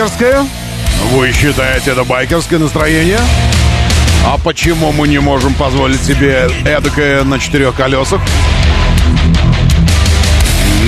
[0.02, 0.45] Байкерское?
[1.14, 3.20] Вы считаете это байкерское настроение?
[4.26, 8.20] А почему мы не можем позволить себе эдакое на четырех колесах?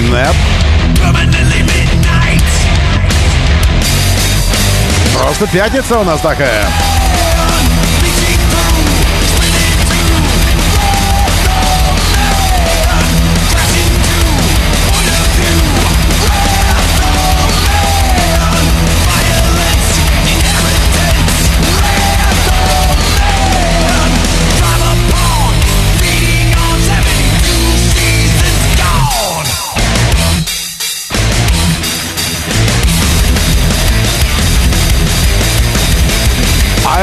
[0.10, 0.36] Нет.
[5.16, 6.68] Просто пятница у нас такая.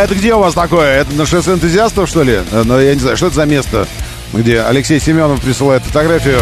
[0.00, 1.02] Это где у вас такое?
[1.02, 2.40] Это на шоссе энтузиастов, что ли?
[2.50, 3.86] Э, Ну, я не знаю, что это за место,
[4.32, 6.40] где Алексей Семенов присылает фотографию.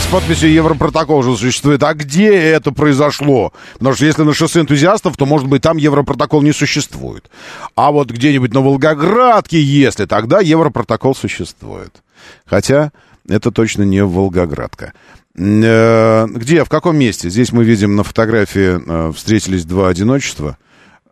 [0.00, 1.82] С подписью Европротокол уже существует.
[1.82, 3.52] А где это произошло?
[3.74, 7.30] Потому что если на шоссе энтузиастов, то, может быть, там Европротокол не существует.
[7.74, 12.02] А вот где-нибудь на Волгоградке, если, тогда Европротокол существует.
[12.46, 12.90] Хотя
[13.28, 14.94] это точно не Волгоградка.
[15.36, 17.28] Э, Где, в каком месте?
[17.28, 20.56] Здесь мы видим на фотографии э, встретились два одиночества.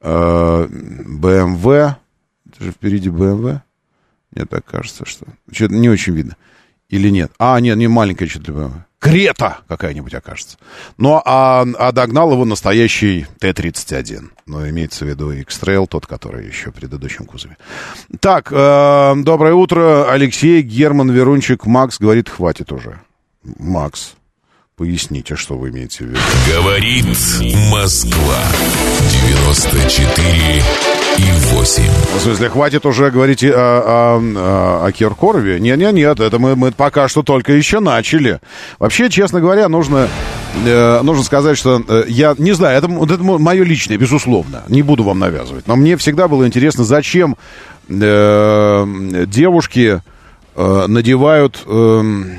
[0.01, 1.67] Э, БМВ.
[1.67, 3.61] Это же впереди БМВ.
[4.33, 5.27] Мне так кажется, что...
[5.53, 6.37] Что-то не очень видно.
[6.89, 7.33] Или нет?
[7.39, 8.75] А, нет, не маленькая что-то БМВ.
[8.99, 10.57] Крета какая-нибудь окажется.
[10.97, 14.31] Ну, а, а догнал его настоящий Т-31.
[14.47, 17.59] Но имеется в виду X-Trail, тот, который еще в предыдущем кузове.
[18.21, 20.11] Так, э, доброе утро.
[20.11, 23.01] Алексей, Герман, Верунчик, Макс говорит, хватит уже.
[23.59, 24.15] Макс,
[24.77, 26.21] поясните, что вы имеете в виду.
[26.53, 27.05] Говорит
[27.71, 28.39] Москва.
[29.29, 30.63] 94
[31.19, 31.83] и 8.
[32.17, 35.61] В смысле, хватит уже говорить о, о, о- о Киркорове?
[35.61, 38.41] Нет-нет-нет, это мы, мы пока что только еще начали.
[38.79, 40.09] Вообще, честно говоря, нужно,
[40.67, 45.05] э, нужно сказать, что э, я не знаю, это, это мое личное, безусловно, не буду
[45.05, 45.69] вам навязывать.
[45.69, 47.37] Но мне всегда было интересно, зачем
[47.89, 50.01] э, девушки
[50.57, 51.63] э, надевают...
[51.67, 52.39] эм,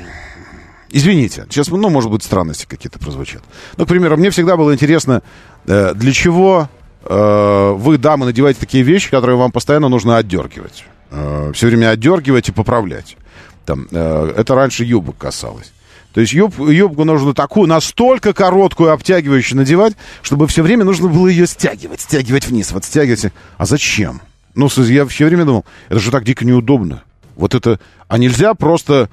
[0.90, 3.42] Извините, сейчас, ну, может быть, странности какие-то прозвучат.
[3.76, 5.22] Ну, к примеру, мне всегда было интересно,
[5.66, 6.68] э, для чего
[7.04, 10.84] э, вы, дамы, надеваете такие вещи, которые вам постоянно нужно отдергивать.
[11.10, 13.16] Э, все время отдергивать и поправлять.
[13.64, 15.72] Там, это раньше юбок касалось.
[16.16, 21.26] То есть юб, юбку нужно такую, настолько короткую, обтягивающую надевать, чтобы все время нужно было
[21.26, 23.26] ее стягивать, стягивать вниз, вот стягивать.
[23.58, 24.22] А зачем?
[24.54, 27.02] Ну, я все время думал, это же так дико неудобно.
[27.34, 27.78] Вот это...
[28.08, 29.10] А нельзя просто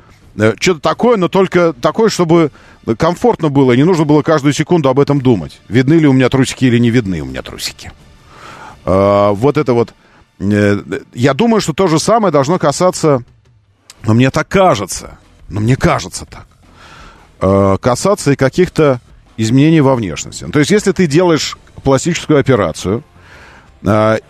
[0.59, 2.51] что-то такое, но только такое, чтобы
[2.97, 5.61] комфортно было, не нужно было каждую секунду об этом думать.
[5.69, 7.91] Видны ли у меня трусики или не видны у меня трусики.
[8.85, 9.93] А, вот это вот...
[10.39, 10.81] э,
[11.13, 13.23] Я думаю, что то же самое должно касаться...
[14.03, 15.17] Но мне так кажется.
[15.47, 16.45] Но мне кажется так.
[17.39, 18.99] э, Касаться и каких-то
[19.37, 20.45] изменений во внешности.
[20.51, 23.03] То есть, если ты делаешь пластическую операцию,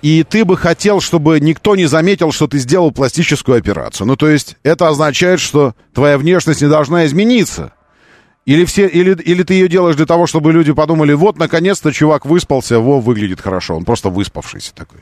[0.02, 4.08] и ты бы хотел, чтобы никто не заметил, что ты сделал пластическую операцию.
[4.08, 7.74] Ну, то есть, это означает, что твоя внешность не должна измениться.
[8.46, 12.26] Или, все, или, или ты ее делаешь для того, чтобы люди подумали, вот, наконец-то чувак
[12.26, 15.00] выспался, во, выглядит хорошо, он просто выспавшийся такой.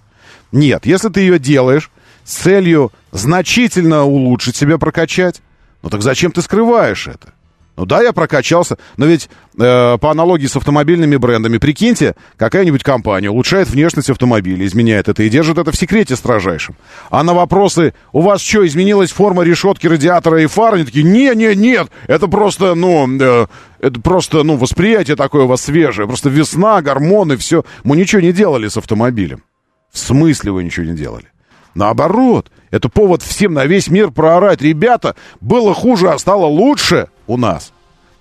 [0.52, 1.90] Нет, если ты ее делаешь
[2.23, 5.41] с целью значительно улучшить себя, прокачать,
[5.82, 7.34] ну так зачем ты скрываешь это?
[7.77, 13.30] Ну да, я прокачался, но ведь э, по аналогии с автомобильными брендами, прикиньте, какая-нибудь компания
[13.30, 16.76] улучшает внешность автомобиля, изменяет это и держит это в секрете строжайшем.
[17.10, 20.76] А на вопросы, у вас что, изменилась форма решетки радиатора и фар?
[20.76, 23.48] Они такие, не, не, нет, это просто, ну, э,
[23.80, 27.64] это просто, ну, восприятие такое у вас свежее, просто весна, гормоны, все.
[27.85, 29.43] Мы ничего не делали с автомобилем.
[29.91, 31.27] В смысле вы ничего не делали?
[31.73, 34.61] Наоборот, это повод всем на весь мир проорать.
[34.61, 37.73] Ребята, было хуже, а стало лучше у нас.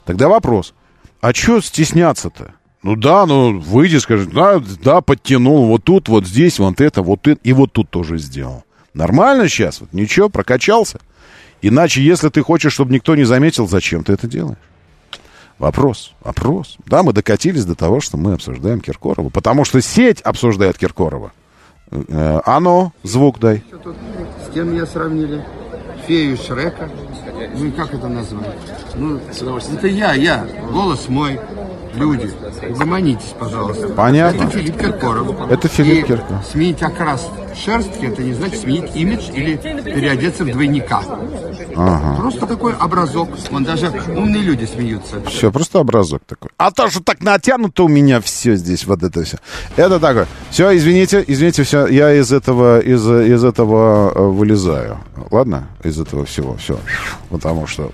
[0.04, 0.74] Тогда вопрос,
[1.20, 2.54] а что стесняться-то?
[2.82, 7.28] Ну да, ну выйди, скажи, да, да, подтянул, вот тут, вот здесь, вот это, вот
[7.28, 8.64] это, и вот тут тоже сделал.
[8.94, 9.80] Нормально сейчас?
[9.80, 10.98] Вот ничего, прокачался?
[11.62, 14.56] Иначе, если ты хочешь, чтобы никто не заметил, зачем ты это делаешь?
[15.58, 16.78] Вопрос, вопрос.
[16.86, 21.32] Да, мы докатились до того, что мы обсуждаем Киркорова, потому что сеть обсуждает Киркорова.
[21.90, 23.62] Э, А ну, звук дай.
[24.46, 25.44] С кем меня сравнили?
[26.06, 26.88] Фею Шрека.
[27.56, 28.56] Ну и как это назвать?
[28.94, 30.46] Ну, это я, я.
[30.72, 31.40] Голос мой.
[31.94, 32.30] Люди,
[32.68, 33.88] угомонитесь, пожалуйста.
[33.88, 34.44] Понятно.
[34.44, 35.50] Это Филипп Киркоров.
[35.50, 36.46] Это Филипп Киркоров.
[36.46, 41.02] Сменить окрас шерстки, это не значит сменить имидж или переодеться в двойника.
[42.16, 43.30] Просто такой образок.
[43.50, 45.20] Вон даже умные люди смеются.
[45.26, 46.50] Все, просто образок такой.
[46.56, 49.38] А то, что так натянуто у меня все здесь, вот это все.
[49.76, 50.26] Это такое.
[50.50, 54.98] Все, извините, извините, все, я из этого, из, из этого э, вылезаю.
[55.30, 55.68] Ладно?
[55.84, 56.78] Из этого всего, все.
[57.28, 57.92] Потому что...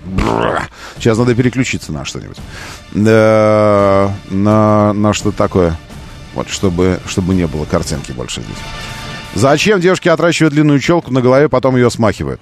[0.97, 2.37] Сейчас надо переключиться на что-нибудь.
[2.93, 3.86] Да,
[4.29, 5.75] на, на что такое.
[6.33, 8.57] Вот, чтобы, чтобы не было картинки больше здесь.
[9.33, 12.41] Зачем девушки отращивают длинную челку на голове, потом ее смахивают?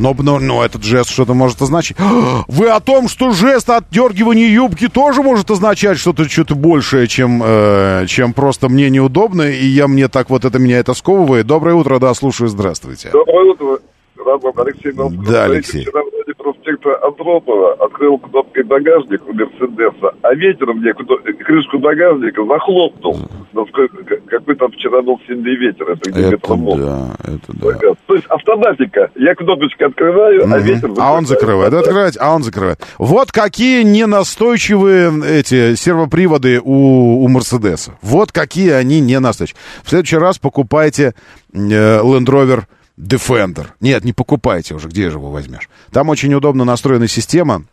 [0.00, 1.96] Но, но, но этот жест что-то может означать.
[2.48, 8.06] Вы о том, что жест отдергивания юбки тоже может означать что-то что-то большее, чем, э,
[8.08, 11.46] чем просто мне неудобно, и я мне так вот это меня это сковывает.
[11.46, 13.10] Доброе утро, да, слушаю, здравствуйте.
[13.12, 14.92] Доброе утро, Алексей.
[14.92, 15.82] Да, Алексей.
[15.82, 16.00] Вчера
[16.30, 20.92] вроде проспекта Андропова открыл кнопкой багажник у Мерседеса, а ветер мне
[21.44, 23.18] крышку багажника захлопнул.
[23.52, 26.38] Насколько, как- какой там вчера был сильный ветер, это где Это
[26.76, 27.94] да, это да.
[28.06, 29.10] То есть автоматика.
[29.16, 30.60] Я кнопочку открываю, а Мгм.
[30.60, 31.72] ветер А он закрывает.
[31.74, 32.80] Открывать, а он закрывает.
[32.98, 37.96] Вот какие ненастойчивые эти сервоприводы у, у Мерседеса.
[38.02, 39.60] Вот какие они ненастойчивые.
[39.84, 41.14] В следующий раз покупайте
[41.52, 42.62] э, Land Rover
[43.00, 43.68] Defender.
[43.80, 45.68] Нет, не покупайте уже, где же его возьмешь?
[45.90, 47.64] Там очень удобно настроена система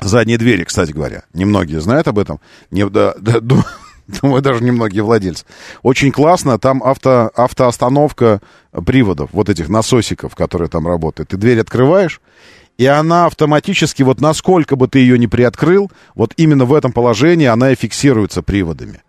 [0.00, 1.24] задней двери, кстати говоря.
[1.34, 2.40] Немногие знают об этом.
[2.70, 3.64] Не, да, да, ду-
[4.08, 5.44] думаю, даже немногие владельцы.
[5.82, 8.40] Очень классно, там авто, автоостановка
[8.86, 11.30] приводов, вот этих насосиков, которые там работают.
[11.30, 12.20] Ты дверь открываешь,
[12.78, 17.46] и она автоматически, вот насколько бы ты ее не приоткрыл, вот именно в этом положении
[17.46, 19.02] она и фиксируется приводами.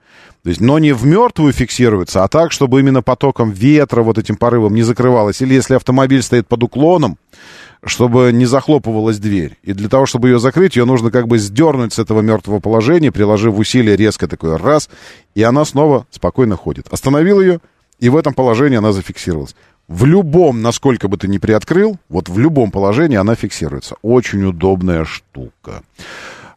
[0.48, 4.38] То есть, но не в мертвую фиксируется, а так, чтобы именно потоком ветра, вот этим
[4.38, 5.42] порывом не закрывалась.
[5.42, 7.18] Или если автомобиль стоит под уклоном,
[7.84, 9.58] чтобы не захлопывалась дверь.
[9.64, 13.12] И для того, чтобы ее закрыть, ее нужно как бы сдернуть с этого мертвого положения,
[13.12, 14.90] приложив усилие резко такое раз,
[15.36, 16.88] и она снова спокойно ходит.
[16.92, 17.60] Остановил ее,
[18.00, 19.54] и в этом положении она зафиксировалась.
[19.90, 23.98] В любом, насколько бы ты ни приоткрыл, вот в любом положении она фиксируется.
[24.02, 25.84] Очень удобная штука.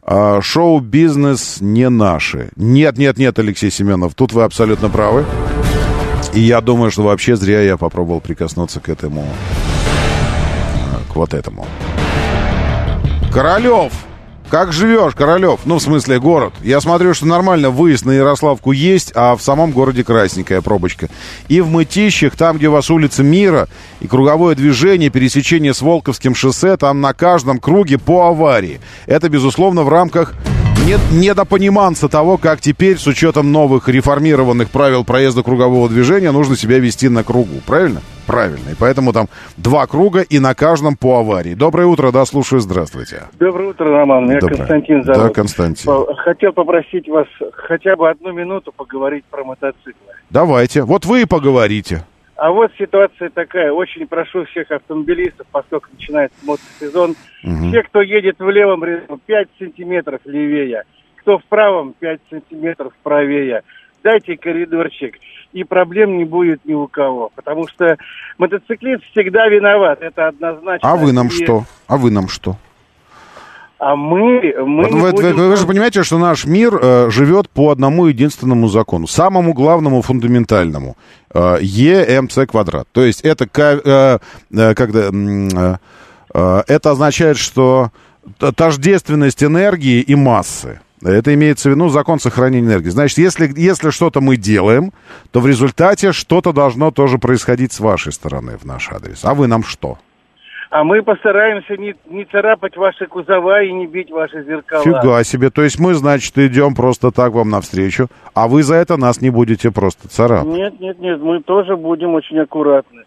[0.03, 2.49] А, шоу-бизнес не наши.
[2.55, 5.25] Нет, нет, нет, Алексей Семенов, тут вы абсолютно правы.
[6.33, 9.25] И я думаю, что вообще зря я попробовал прикоснуться к этому,
[10.93, 11.67] а, к вот этому.
[13.31, 13.91] Королев!
[14.51, 15.61] Как живешь, Королев?
[15.63, 16.53] Ну, в смысле, город.
[16.61, 21.07] Я смотрю, что нормально выезд на Ярославку есть, а в самом городе красненькая пробочка.
[21.47, 23.69] И в Мытищах, там, где у вас улица Мира,
[24.01, 28.81] и круговое движение, пересечение с Волковским шоссе, там на каждом круге по аварии.
[29.05, 30.33] Это, безусловно, в рамках
[30.85, 36.77] не- недопониманца того, как теперь, с учетом новых реформированных правил проезда кругового движения, нужно себя
[36.79, 37.61] вести на кругу.
[37.65, 38.01] Правильно?
[38.31, 38.69] Правильно.
[38.71, 39.27] И поэтому там
[39.57, 41.53] два круга и на каждом по аварии.
[41.53, 43.23] Доброе утро, да, слушаю, здравствуйте.
[43.39, 44.25] Доброе утро, Роман.
[44.25, 44.57] Меня Доброе.
[44.57, 45.21] Константин зовут.
[45.21, 45.91] Да, Константин.
[46.17, 49.93] Хотел попросить вас хотя бы одну минуту поговорить про мотоциклы.
[50.29, 50.83] Давайте.
[50.83, 52.05] Вот вы и поговорите.
[52.37, 53.71] А вот ситуация такая.
[53.71, 60.21] Очень прошу всех автомобилистов, поскольку начинается мотосезон, все, кто едет в левом ряду, 5 сантиметров
[60.25, 60.83] левее,
[61.17, 63.61] кто в правом, 5 сантиметров правее.
[64.03, 65.19] Дайте коридорчик,
[65.53, 67.31] и проблем не будет ни у кого.
[67.35, 67.97] Потому что
[68.37, 70.89] мотоциклист всегда виноват, это однозначно.
[70.89, 71.65] А вы нам И- что?
[71.87, 72.57] А вы нам что?
[73.79, 77.49] А мы, мы Вот вы, будем- вы- вы же понимаете, что наш мир э, живет
[77.49, 80.95] по одному единственному закону, самому главному фундаментальному.
[81.33, 82.87] Э, ЕМЦ квадрат.
[82.91, 84.19] То есть это, э,
[84.55, 85.77] э, когда, э,
[86.35, 87.89] э, это означает, что
[88.55, 90.79] тождественность энергии и массы.
[91.03, 92.89] Это имеется в виду закон сохранения энергии.
[92.89, 94.91] Значит, если, если что-то мы делаем,
[95.31, 99.25] то в результате что-то должно тоже происходить с вашей стороны в наш адрес.
[99.25, 99.97] А вы нам что?
[100.69, 104.83] А мы постараемся не, не царапать ваши кузова и не бить ваши зеркала.
[104.83, 105.49] Фига себе.
[105.49, 109.31] То есть мы, значит, идем просто так вам навстречу, а вы за это нас не
[109.31, 110.47] будете просто царапать.
[110.47, 113.03] Нет, нет, нет, мы тоже будем очень аккуратны.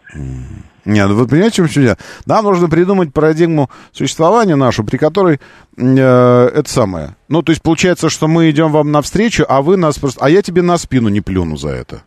[0.85, 1.97] Нет, ну вы понимаете, в чем дело?
[2.27, 5.39] Нам нужно придумать парадигму существования нашу, при которой
[5.77, 7.15] э, это самое.
[7.27, 10.23] Ну, то есть получается, что мы идем вам навстречу, а вы нас просто...
[10.23, 12.03] А я тебе на спину не плюну за это.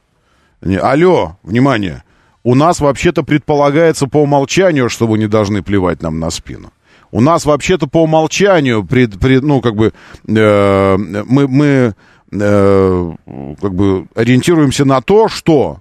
[0.63, 2.05] Не, алло, внимание.
[2.45, 6.73] У нас вообще-то предполагается по умолчанию, что вы не должны плевать нам на спину.
[7.11, 9.93] У нас вообще-то по умолчанию, пред, пред- ну, как бы,
[10.27, 11.95] э, мы, мы
[12.31, 13.13] э,
[13.61, 15.79] как бы ориентируемся на то, что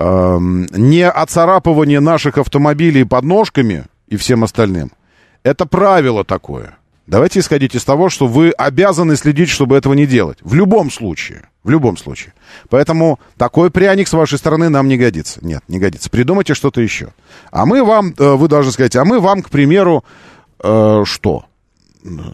[0.00, 4.92] не оцарапывание наших автомобилей подножками и всем остальным.
[5.42, 6.76] Это правило такое.
[7.06, 10.38] Давайте исходить из того, что вы обязаны следить, чтобы этого не делать.
[10.42, 11.48] В любом случае.
[11.64, 12.34] В любом случае.
[12.68, 15.44] Поэтому такой пряник с вашей стороны нам не годится.
[15.44, 16.08] Нет, не годится.
[16.08, 17.08] Придумайте что-то еще.
[17.50, 20.04] А мы вам, э, вы должны сказать, а мы вам, к примеру,
[20.62, 21.46] э, что?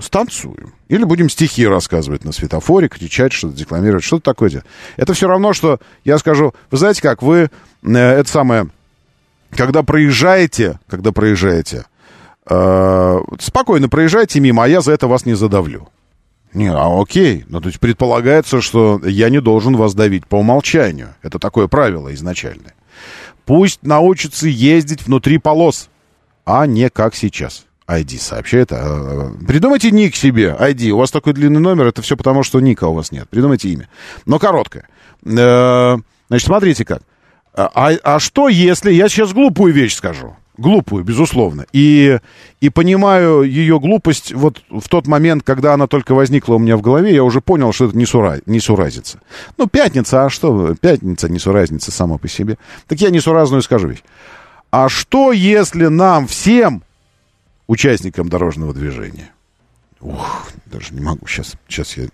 [0.01, 0.75] Станцуем.
[0.89, 4.67] Или будем стихи рассказывать на светофоре, кричать, что-то декламировать, что-то такое делать.
[4.97, 7.51] Это все равно, что я скажу, вы знаете как, вы
[7.83, 8.69] э, это самое,
[9.51, 11.87] когда проезжаете, когда проезжаете,
[12.49, 15.89] э, спокойно проезжайте мимо, а я за это вас не задавлю.
[16.55, 17.45] Не, а окей.
[17.49, 21.15] Ну, то есть предполагается, что я не должен вас давить по умолчанию.
[21.23, 22.75] Это такое правило изначальное.
[23.45, 25.91] Пусть научатся ездить внутри полос,
[26.47, 27.66] а не как сейчас.
[27.89, 28.73] ID сообщает.
[28.73, 30.91] а, Придумайте ник себе, ID.
[30.91, 33.29] У вас такой длинный номер, это все потому, что ника у вас нет.
[33.29, 33.89] Придумайте имя.
[34.25, 34.89] Но короткое.
[35.25, 35.97] Э,
[36.29, 37.03] Значит, смотрите как.
[37.55, 38.93] А, а что если...
[38.93, 40.37] Я сейчас глупую вещь скажу.
[40.59, 41.67] Глупую, безусловно.
[41.73, 42.19] И,
[42.61, 46.81] и понимаю ее глупость вот в тот момент, когда она только возникла у меня в
[46.81, 49.21] голове, я уже понял, что это несура, несуразица.
[49.59, 50.75] Ну, пятница, а что?
[50.75, 52.57] Пятница, несуразница сама по себе.
[52.89, 54.03] Так я несуразную скажу вещь.
[54.71, 56.83] А что, если нам всем,
[57.67, 59.33] участникам дорожного движения,
[60.01, 62.07] ух, даже не могу, сейчас, сейчас я...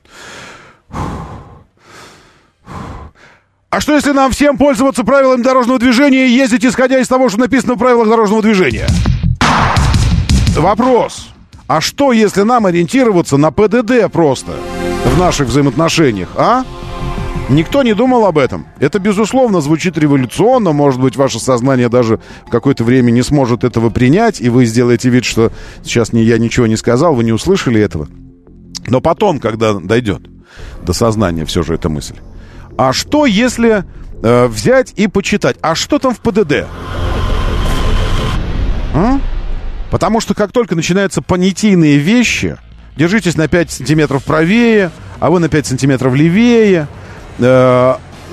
[3.70, 7.40] А что, если нам всем пользоваться правилами дорожного движения и ездить, исходя из того, что
[7.40, 8.86] написано в правилах дорожного движения?
[10.54, 11.30] Вопрос.
[11.68, 14.52] А что, если нам ориентироваться на ПДД просто
[15.06, 16.64] в наших взаимоотношениях, а?
[17.48, 18.66] Никто не думал об этом.
[18.78, 20.72] Это, безусловно, звучит революционно.
[20.72, 25.10] Может быть, ваше сознание даже в какое-то время не сможет этого принять, и вы сделаете
[25.10, 25.52] вид, что
[25.82, 28.08] сейчас не, я ничего не сказал, вы не услышали этого.
[28.86, 30.22] Но потом, когда дойдет
[30.82, 32.16] до сознания все же эта мысль.
[32.78, 33.84] А что, если
[34.22, 35.56] э, взять и почитать?
[35.60, 36.66] А что там в ПДД?
[38.94, 39.20] А?
[39.90, 42.56] Потому что как только начинаются понятийные вещи,
[42.96, 44.90] держитесь на 5 сантиметров правее,
[45.20, 46.88] а вы на 5 сантиметров левее,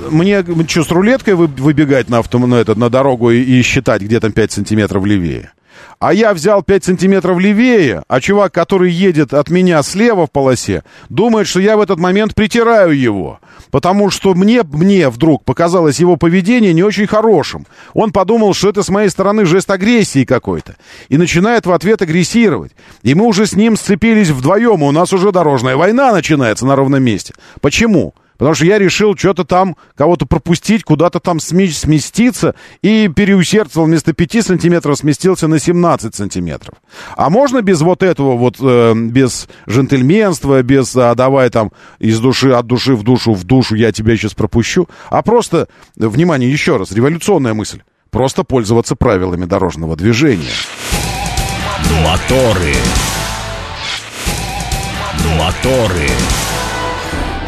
[0.09, 4.01] мне что, с рулеткой вы- выбегать на, авто, на, этот, на дорогу и, и считать,
[4.01, 5.51] где там 5 сантиметров левее?
[5.99, 10.83] А я взял 5 сантиметров левее, а чувак, который едет от меня слева в полосе,
[11.09, 13.39] думает, что я в этот момент притираю его.
[13.69, 17.67] Потому что мне, мне вдруг показалось его поведение не очень хорошим.
[17.93, 20.77] Он подумал, что это с моей стороны жест агрессии какой-то.
[21.09, 22.71] И начинает в ответ агрессировать.
[23.03, 26.75] И мы уже с ним сцепились вдвоем, и у нас уже дорожная война начинается на
[26.77, 27.33] ровном месте.
[27.59, 28.13] Почему?
[28.39, 34.13] Потому что я решил что-то там, кого-то пропустить, куда-то там сме- сместиться и переусердствовал вместо
[34.13, 36.75] 5 сантиметров сместился на 17 сантиметров.
[37.17, 42.51] А можно без вот этого вот, э, без джентльменства, без а, давай там из души,
[42.51, 45.67] от души в душу, в душу, я тебя сейчас пропущу, а просто,
[45.97, 50.47] внимание, еще раз, революционная мысль, просто пользоваться правилами дорожного движения.
[52.05, 52.73] Моторы.
[55.37, 56.09] Моторы.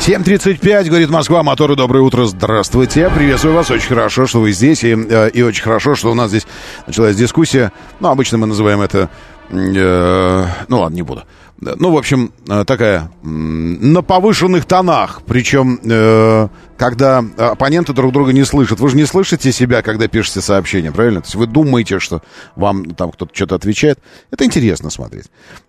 [0.01, 3.11] 7.35, говорит Москва, моторы, доброе утро, здравствуйте.
[3.13, 6.29] Приветствую вас, очень хорошо, что вы здесь, и, э, и очень хорошо, что у нас
[6.29, 6.47] здесь
[6.87, 7.71] началась дискуссия.
[7.99, 9.11] Ну, обычно мы называем это,
[9.51, 11.23] ну ладно, не буду.
[11.61, 18.43] Ну, в общем, э, такая на повышенных тонах, причем, э, когда оппоненты друг друга не
[18.45, 18.79] слышат.
[18.79, 21.21] Вы же не слышите себя, когда пишете сообщение, правильно?
[21.21, 22.23] То есть вы думаете, что
[22.55, 23.99] вам там кто-то что-то отвечает.
[24.31, 25.25] Это интересно смотреть.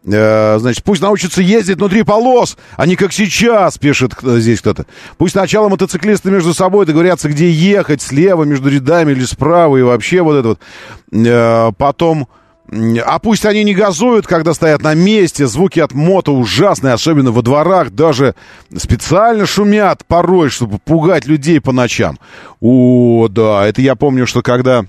[0.06, 4.86] Э, значит, пусть научатся ездить внутри полос, а не как сейчас, пишет э, здесь кто-то.
[5.18, 10.22] Пусть сначала мотоциклисты между собой договорятся, где ехать, слева, между рядами или справа, и вообще
[10.22, 10.60] вот это вот.
[11.12, 12.28] Э, потом...
[13.04, 15.46] А пусть они не газуют, когда стоят на месте.
[15.46, 17.90] Звуки от мото ужасные, особенно во дворах.
[17.90, 18.34] Даже
[18.74, 22.18] специально шумят порой, чтобы пугать людей по ночам.
[22.60, 24.84] О, да, это я помню, что когда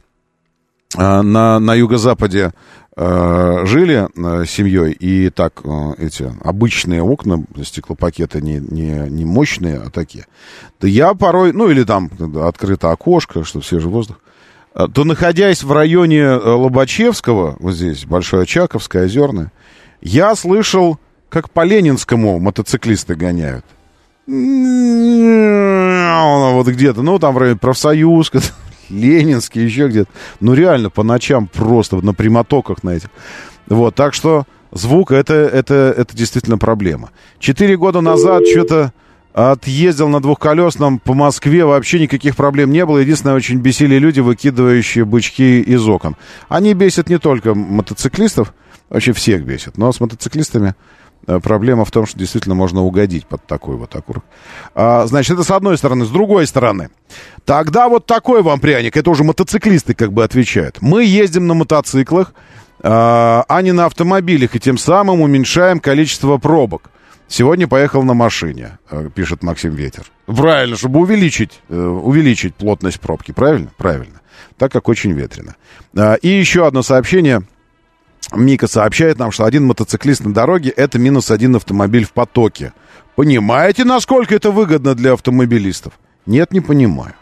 [0.97, 2.53] э, на, на юго-западе
[2.95, 9.81] э, жили э, семьей, и так э, эти обычные окна, стеклопакеты не, не, не мощные,
[9.85, 10.26] а такие,
[10.80, 12.10] то я порой, ну или там
[12.41, 14.22] открыто окошко, что свежий воздух,
[14.73, 19.51] то находясь в районе э, Лобачевского, вот здесь, Большое Очаковское, Озерное,
[20.01, 23.65] я слышал, как по Ленинскому мотоциклисты гоняют.
[24.25, 24.33] Вот
[26.67, 28.31] где-то, ну, там в районе профсоюз,
[28.89, 30.09] Ленинский, еще где-то.
[30.39, 33.09] Ну, реально, по ночам просто на прямотоках на этих.
[33.67, 37.11] Вот, так что звук это, это, это действительно проблема.
[37.39, 38.93] Четыре года назад что-то
[39.34, 42.99] отъездил на двухколесном по Москве, вообще никаких проблем не было.
[42.99, 46.15] Единственное, очень бесили люди, выкидывающие бычки из окон.
[46.49, 48.53] Они бесят не только мотоциклистов,
[48.89, 50.76] вообще всех бесят, но с мотоциклистами
[51.26, 54.23] э, проблема в том, что действительно можно угодить под такой вот окурок.
[54.76, 56.05] А, значит, это с одной стороны.
[56.05, 56.89] С другой стороны,
[57.43, 60.77] тогда вот такой вам пряник, это уже мотоциклисты как бы отвечают.
[60.80, 62.35] Мы ездим на мотоциклах,
[62.84, 66.91] а, а не на автомобилях, и тем самым уменьшаем количество пробок.
[67.27, 70.03] Сегодня поехал на машине, э, пишет Максим Ветер.
[70.25, 73.71] Правильно, чтобы увеличить, э, увеличить плотность пробки, правильно?
[73.77, 74.21] Правильно.
[74.57, 75.55] Так как очень ветрено.
[75.95, 77.41] А, И еще одно сообщение.
[78.33, 82.73] Мика сообщает нам, что один мотоциклист на дороге– это минус один автомобиль в потоке.
[83.15, 85.93] Понимаете, насколько это выгодно для автомобилистов?
[86.25, 87.13] Нет, не понимаю.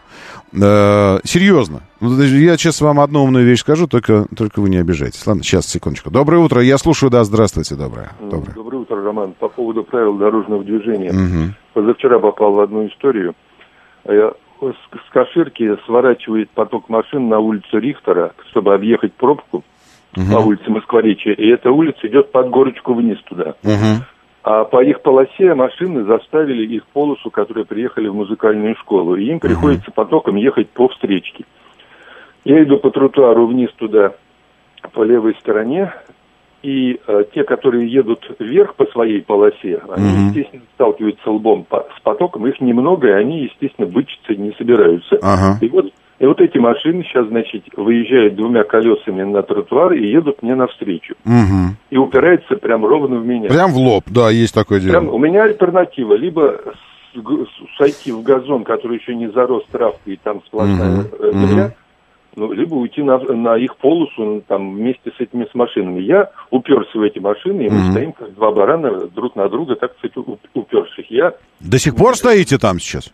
[0.60, 1.80] Э, серьезно.
[2.00, 5.26] Ну, Я сейчас вам одну умную вещь скажу, только, только вы не обижайтесь.
[5.26, 6.10] Ладно, сейчас, секундочку.
[6.10, 8.10] Доброе утро, я слушаю, да, здравствуйте, доброе.
[8.20, 8.54] доброе.
[8.54, 9.32] Доброе утро, Роман.
[9.38, 11.12] По поводу правил дорожного движения.
[11.12, 11.54] Мгм.
[11.72, 13.34] Позавчера попал в одну историю.
[14.04, 19.64] Э, С Каширки сворачивает поток машин на улицу Рихтера, чтобы объехать пробку
[20.14, 21.32] по улице Москворечья.
[21.32, 23.54] И эта улица идет под горочку вниз туда.
[23.62, 24.04] Мгм.
[24.44, 29.14] А по их полосе машины заставили их полосу, которые приехали в музыкальную школу.
[29.14, 31.44] И им приходится потоком ехать по встречке.
[32.44, 34.14] Я иду по тротуару вниз туда,
[34.92, 35.92] по левой стороне.
[36.62, 40.28] И э, те, которые едут вверх по своей полосе, они, Мгм.
[40.28, 42.46] естественно, сталкиваются лбом по- с потоком.
[42.46, 45.18] Их немного, и они, естественно, вычиться не собираются.
[45.22, 45.58] Ага.
[45.60, 45.92] И вот,
[46.22, 51.16] и вот эти машины сейчас, значит, выезжают двумя колесами на тротуар и едут мне навстречу.
[51.24, 51.76] Мгм.
[51.90, 53.48] И упираются прям ровно в меня.
[53.48, 54.92] Прям в лоб, да, есть такое дело.
[54.92, 56.14] Прям у меня альтернатива.
[56.14, 56.60] Либо
[57.76, 61.74] сойти в газон, который еще не зарос травкой, и там сплошная Мгм, э, земля,
[62.36, 66.02] ну, либо уйти на, на их полосу ну, там, вместе с этими с машинами.
[66.02, 67.90] Я уперся в эти машины, и мы Мгм.
[67.90, 70.16] стоим как два барана друг на друга, так сказать,
[70.54, 71.10] уперших.
[71.10, 73.10] Я До сих пор стоите там сейчас?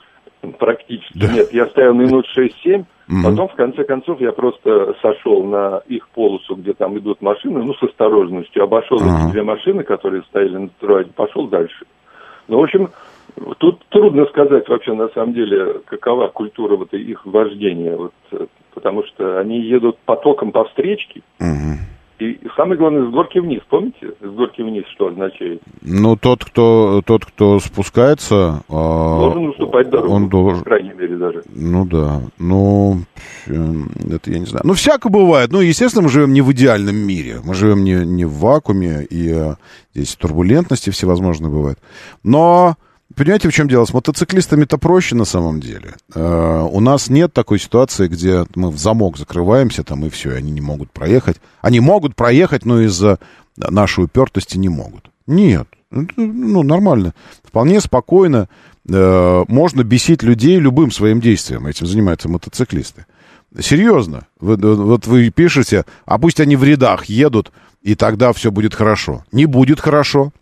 [0.59, 1.33] Практически Да.
[1.33, 3.23] нет, я стоял минут 6-7, Мгм.
[3.23, 7.75] потом в конце концов я просто сошел на их полосу, где там идут машины, ну,
[7.75, 9.25] с осторожностью, обошел Ага.
[9.25, 11.87] эти две машины, которые стояли на тротуаре, пошел дальше.
[12.49, 12.91] Ну, в общем,
[13.59, 19.05] тут трудно сказать вообще на самом деле, какова культура вот их вождения, вот, э, потому
[19.05, 21.79] что они едут потоком по встречке, Мгм.
[22.19, 25.63] И самое главное, с горки вниз, помните, с горки вниз что означает?
[25.83, 28.63] Ну, тот, кто, тот, кто спускается...
[28.69, 30.59] а, Должен уступать дорогу, Он должен...
[30.61, 31.43] по крайней мере даже.
[31.55, 32.99] Ну да, ну,
[33.47, 33.53] э,
[34.11, 34.63] это я не знаю.
[34.67, 35.53] Ну, всяко бывает.
[35.53, 37.37] Ну, естественно, мы живем не в идеальном мире.
[37.45, 39.55] Мы живем не, не в вакууме, и э,
[39.95, 41.79] здесь турбулентности всевозможные бывают.
[42.25, 42.77] Но,
[43.15, 43.85] понимаете, в чем дело?
[43.85, 45.95] С мотоциклистами-то проще на самом деле.
[46.15, 50.37] Э, у нас нет такой ситуации, где мы в замок закрываемся, там, и все, и
[50.37, 51.37] они не могут проехать.
[51.61, 53.19] Они могут проехать, но из-за
[53.57, 55.11] нашей упертости не могут.
[55.27, 57.15] Нет, это, ну, нормально.
[57.43, 58.49] Вполне спокойно
[58.89, 61.67] э, можно бесить людей любым своим действием.
[61.67, 63.07] Этим занимаются мотоциклисты.
[63.59, 64.27] Серьезно.
[64.41, 67.51] Вот вы пишете, а пусть они в рядах едут,
[67.83, 69.25] и тогда все будет хорошо.
[69.33, 70.33] Не будет хорошо.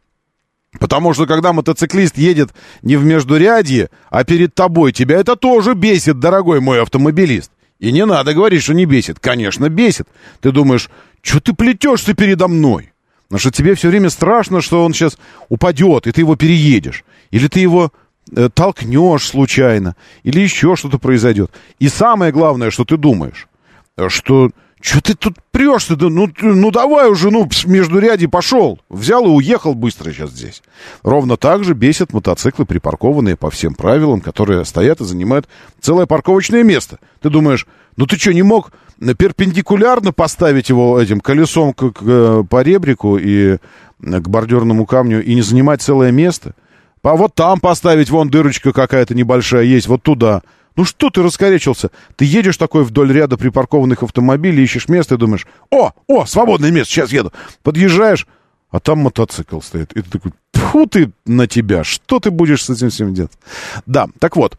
[0.79, 2.51] Потому что когда мотоциклист едет
[2.83, 7.51] не в междурядье, а перед тобой, тебя это тоже бесит, дорогой мой автомобилист.
[7.79, 9.21] И не надо говорить, что не бесит.
[9.21, 10.09] Конечно, бесит.
[10.41, 10.91] Ты думаешь,
[11.23, 12.93] что ты плетешься передо мной?
[13.29, 17.05] Потому что тебе все время страшно, что он сейчас упадет, и ты его переедешь.
[17.33, 17.93] Или ты его
[18.35, 21.51] э, толкнешь случайно, или еще что-то произойдет.
[21.79, 23.49] И самое главное, что ты думаешь,
[23.97, 24.51] э, что
[24.81, 25.97] что ты тут прешься?
[25.97, 28.79] Да, ну, ну давай уже, ну, между ряди пошел.
[28.91, 30.63] Взял и уехал быстро сейчас здесь.
[31.03, 35.49] Ровно так же бесят мотоциклы, припаркованные по всем правилам, которые стоят и занимают
[35.81, 36.99] целое парковочное место.
[37.23, 37.67] Ты думаешь,
[37.97, 43.17] ну ты что, не мог перпендикулярно поставить его этим колесом к, к, э, по ребрику
[43.17, 43.59] и э,
[43.99, 46.55] к бордюрному камню и не занимать целое место?
[47.03, 50.43] А вот там поставить, вон дырочка какая-то небольшая есть, вот туда.
[50.77, 51.91] Ну что ты раскорячился?
[52.17, 56.93] Ты едешь такой вдоль ряда припаркованных автомобилей, ищешь место и думаешь, о, о, свободное место,
[56.93, 57.33] сейчас еду.
[57.63, 58.27] Подъезжаешь,
[58.71, 59.93] а там мотоцикл стоит.
[59.93, 63.33] И ты такой, фу ты на тебя, что ты будешь с этим всем делать?
[63.87, 64.59] Да, так вот,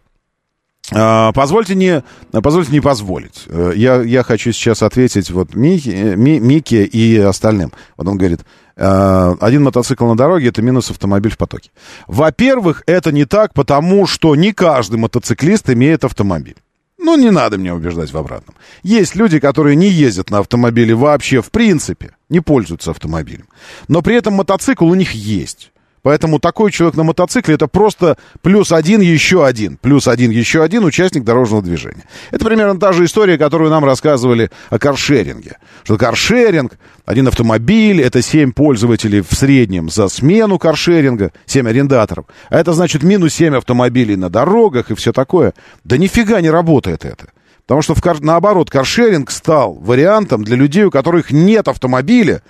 [0.92, 3.44] Позвольте не, позвольте не позволить.
[3.48, 7.74] Э, Я, я хочу сейчас ответить вот э, Ми- Мике и остальным.
[7.98, 8.42] Вот он говорит,
[8.78, 11.72] э, один мотоцикл на дороге это минус автомобиль в потоке.
[12.08, 16.56] Во-первых, это не так, потому что не каждый мотоциклист имеет автомобиль.
[17.00, 18.56] Ну, не надо меня убеждать в обратном.
[18.82, 23.48] Есть люди, которые не ездят на автомобиле вообще в принципе, не пользуются автомобилем.
[23.88, 25.72] Но при этом мотоцикл у них есть.
[26.08, 30.86] Поэтому такой человек на мотоцикле это просто плюс один, еще один, плюс один, еще один
[30.86, 32.06] участник дорожного движения.
[32.32, 35.58] Это примерно та же история, которую нам рассказывали о каршеринге.
[35.84, 42.28] Что каршеринг, один автомобиль, это 7 пользователей в среднем за смену каршеринга, 7 арендаторов.
[42.50, 45.54] А это значит минус 7 автомобилей на дорогах и все такое.
[45.84, 47.26] Да нифига не работает это.
[47.66, 52.44] Потому что в наоборот, каршеринг стал вариантом для людей, у которых нет автомобиля,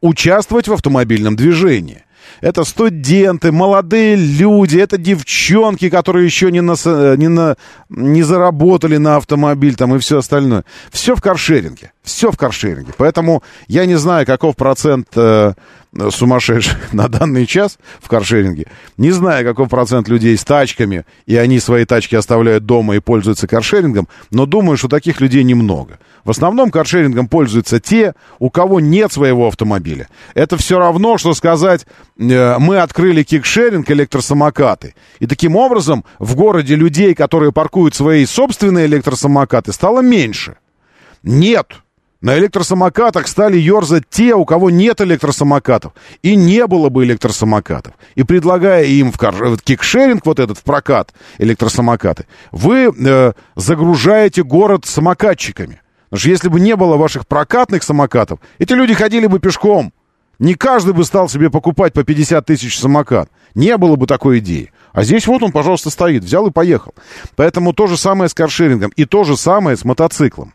[0.00, 2.03] участвовать в автомобильном движении.
[2.40, 6.74] Это студенты, молодые люди, это девчонки, которые еще не, на,
[7.16, 7.56] не, на,
[7.88, 10.64] не заработали на автомобиль там и все остальное.
[10.92, 11.93] Все в каршеринге.
[12.04, 12.92] Все в каршеринге.
[12.98, 15.54] Поэтому я не знаю, каков процент э,
[16.10, 18.66] сумасшедших на данный час в каршеринге.
[18.98, 23.46] Не знаю, каков процент людей с тачками, и они свои тачки оставляют дома и пользуются
[23.46, 25.98] каршерингом, но думаю, что таких людей немного.
[26.24, 30.08] В основном каршерингом пользуются те, у кого нет своего автомобиля.
[30.34, 31.86] Это все равно, что сказать,
[32.18, 34.94] э, мы открыли кикшеринг, электросамокаты.
[35.20, 40.56] И таким образом в городе людей, которые паркуют свои собственные электросамокаты, стало меньше.
[41.22, 41.83] Нет.
[42.24, 45.92] На электросамокатах стали ерзать те, у кого нет электросамокатов.
[46.22, 47.92] И не было бы электросамокатов.
[48.14, 49.58] И предлагая им в, кар...
[49.58, 55.82] кикшеринг, вот этот в прокат, электросамокаты, вы э, загружаете город самокатчиками.
[56.08, 59.92] Потому что если бы не было ваших прокатных самокатов, эти люди ходили бы пешком.
[60.38, 63.28] Не каждый бы стал себе покупать по 50 тысяч самокат.
[63.54, 64.72] Не было бы такой идеи.
[64.94, 66.24] А здесь вот он, пожалуйста, стоит.
[66.24, 66.94] Взял и поехал.
[67.36, 68.92] Поэтому то же самое с каршерингом.
[68.96, 70.54] И то же самое с мотоциклом.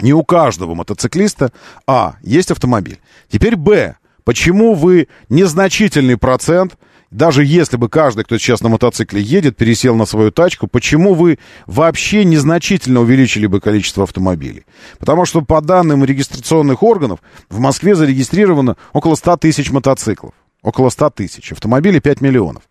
[0.00, 1.52] Не у каждого мотоциклиста,
[1.86, 2.98] а, есть автомобиль.
[3.28, 6.76] Теперь, б, почему вы незначительный процент,
[7.10, 11.38] даже если бы каждый, кто сейчас на мотоцикле едет, пересел на свою тачку, почему вы
[11.66, 14.66] вообще незначительно увеличили бы количество автомобилей?
[14.98, 20.34] Потому что по данным регистрационных органов в Москве зарегистрировано около 100 тысяч мотоциклов.
[20.62, 21.52] Около 100 тысяч.
[21.52, 22.64] Автомобилей 5 миллионов.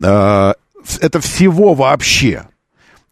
[0.00, 0.52] Э,
[1.00, 2.44] Это всего вообще.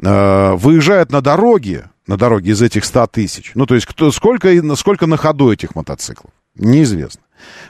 [0.00, 3.52] Э, Выезжают на дороги, на дороге из этих 100 тысяч.
[3.54, 6.32] Ну, то есть, кто, сколько, сколько на ходу этих мотоциклов?
[6.54, 7.22] Неизвестно.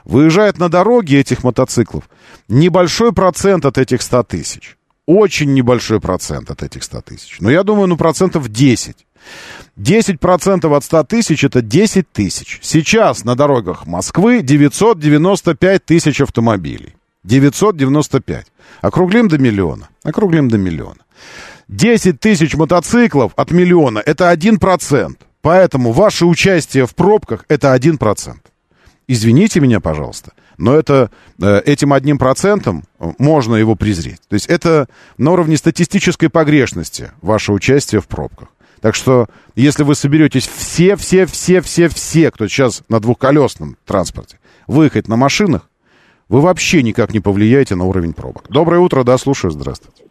[0.04, 2.08] Выезжает на дороге этих мотоциклов
[2.48, 4.76] небольшой процент от этих 100 тысяч.
[5.06, 7.36] Очень небольшой процент от этих 100 тысяч.
[7.40, 9.06] Но я думаю, ну, процентов 10.
[9.78, 12.58] 10% от 100 тысяч это 10 тысяч.
[12.62, 16.94] Сейчас на дорогах Москвы 995 тысяч автомобилей.
[17.24, 18.46] 995.
[18.80, 19.88] Округлим до миллиона.
[20.02, 20.98] Округлим до миллиона.
[21.72, 25.16] 10 тысяч мотоциклов от миллиона– это 1%.
[25.40, 28.36] Поэтому ваше участие в пробках– это 1%.
[29.08, 32.84] Извините меня, пожалуйста, но это, э, этим одним процентом
[33.18, 34.20] можно его презреть.
[34.28, 34.86] То есть это
[35.16, 38.48] на уровне статистической погрешности ваше участие в пробках.
[38.82, 44.38] Так что, если вы соберетесь все, все, все, все, все, кто сейчас на двухколесном транспорте,
[44.66, 45.68] выехать на машинах,
[46.28, 48.44] вы вообще никак не повлияете на уровень пробок.
[48.50, 50.04] Доброе утро, да, слушаю, здравствуйте.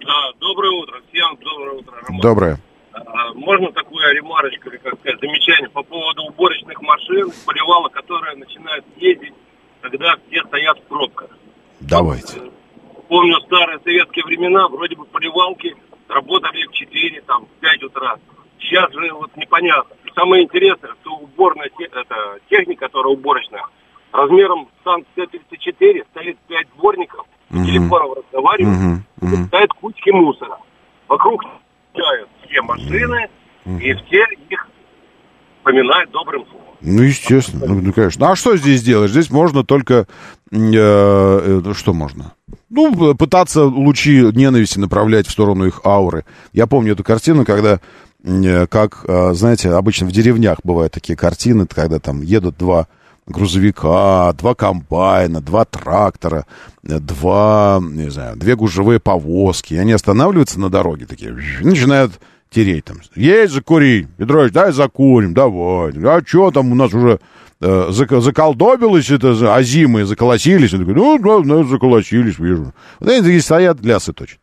[0.00, 2.20] Да, доброе утро всем, доброе утро, Роман.
[2.20, 2.58] Доброе.
[2.92, 8.84] А, можно такую ремарочку, или, как сказать, замечание по поводу уборочных машин, поливала, которые начинают
[8.96, 9.34] ездить,
[9.80, 11.30] когда все стоят в пробках.
[11.80, 12.40] Давайте.
[13.08, 15.74] Помню старые советские времена, вроде бы поливалки
[16.08, 18.16] работали в 4, там, в 5 утра.
[18.58, 19.96] Сейчас же вот непонятно.
[20.14, 23.64] Самое интересное, что уборная это, техника, которая уборочная,
[24.12, 27.64] размером танк Т-34, стоит 5 дворников, Мгм.
[27.64, 29.46] телефоном разговаривают, Мгм, мгм.
[29.46, 30.58] стоят кучки мусора.
[31.10, 31.42] Вокруг
[31.92, 33.28] стоят все машины,
[33.66, 34.68] и все их
[35.64, 36.66] поминают добрым словом.
[36.80, 38.24] Ну, естественно, ну, ну, конечно.
[38.24, 39.10] Ну, а что здесь делать?
[39.10, 40.06] Здесь можно только...
[40.52, 42.34] э, э, что можно?
[42.70, 46.24] Ну, пытаться лучи ненависти направлять в сторону их ауры.
[46.52, 47.80] Я помню эту картину, когда,
[48.22, 52.86] э, как, э, знаете, обычно в деревнях бывают такие картины, когда там едут два
[53.26, 56.46] грузовика, два комбайна, два трактора,
[56.82, 59.74] два, не знаю, две гужевые повозки.
[59.74, 61.32] И они останавливаются на дороге такие,
[61.62, 62.12] начинают
[62.50, 62.98] тереть там.
[63.14, 65.92] Есть закури, Петрович, дай закурим, давай.
[66.04, 67.20] А что там у нас уже
[67.60, 70.74] э, зак- заколдобилось это, за- озимые заколосились?
[70.74, 72.72] Он такой, ну, да, ну, заколосились, вижу.
[72.98, 74.40] Вот они такие стоят, лясы точат.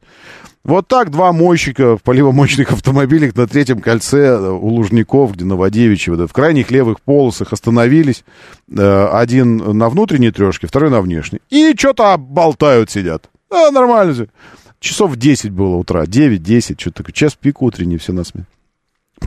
[0.68, 6.14] Вот так два мойщика в поливомоечных автомобилях на третьем кольце э, у Лужников, где Новодевичье,
[6.14, 8.26] в крайних левых полосах остановились.
[8.69, 11.39] Э, Один на внутренней трешке, второй на внешней.
[11.49, 13.30] И что-то болтают, сидят.
[13.49, 14.30] А, нормально же.
[14.81, 17.14] Часов 10 было утра, 9-10, что-то такое.
[17.14, 18.45] Час пик утренний, все на смене.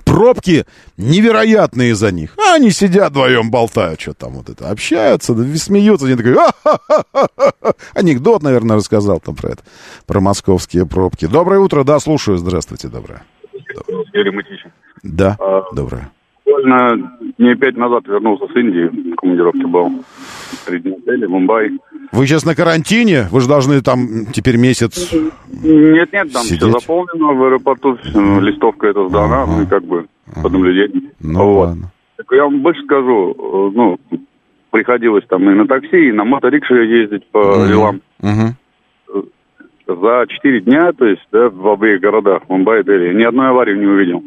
[0.04, 2.36] Пробки невероятные за них.
[2.38, 6.06] А они сидят вдвоем, болтают, что там вот это, общаются, смеются.
[6.06, 7.72] Они «А-ха-ха-ха-ха».
[7.94, 9.62] анекдот, наверное, рассказал там про это,
[10.06, 11.26] про московские пробки.
[11.26, 13.22] Доброе утро, да, слушаю, здравствуйте, доброе.
[14.12, 14.70] Юрий Матищев.
[15.02, 16.10] Да, А, доброе.
[16.44, 20.04] Буквально дней пять назад вернулся с Индии, в командировке был.
[20.66, 21.70] Были, в Мумбаи.
[22.12, 23.28] Вы сейчас на карантине?
[23.31, 25.12] Вы же должны там теперь месяц...
[25.12, 26.72] Нет-нет, там все Сидеть?
[26.72, 30.06] заполнено в аэропорту, всё, листовка эта сдана, ну и как бы
[30.43, 31.10] под наблюдением.
[31.20, 31.66] Ну, Вот.
[31.68, 31.93] ладно.
[32.16, 33.98] Так я вам больше скажу, э, ну,
[34.70, 37.68] приходилось там и на такси, и на моторикше ездить по Мгм.
[37.68, 38.01] делам.
[38.20, 38.56] Мгм.
[39.86, 43.77] За четыре дня, то есть, да, в обеих городах, Мумбаи и Дели, ни одной аварии
[43.77, 44.22] не увидел.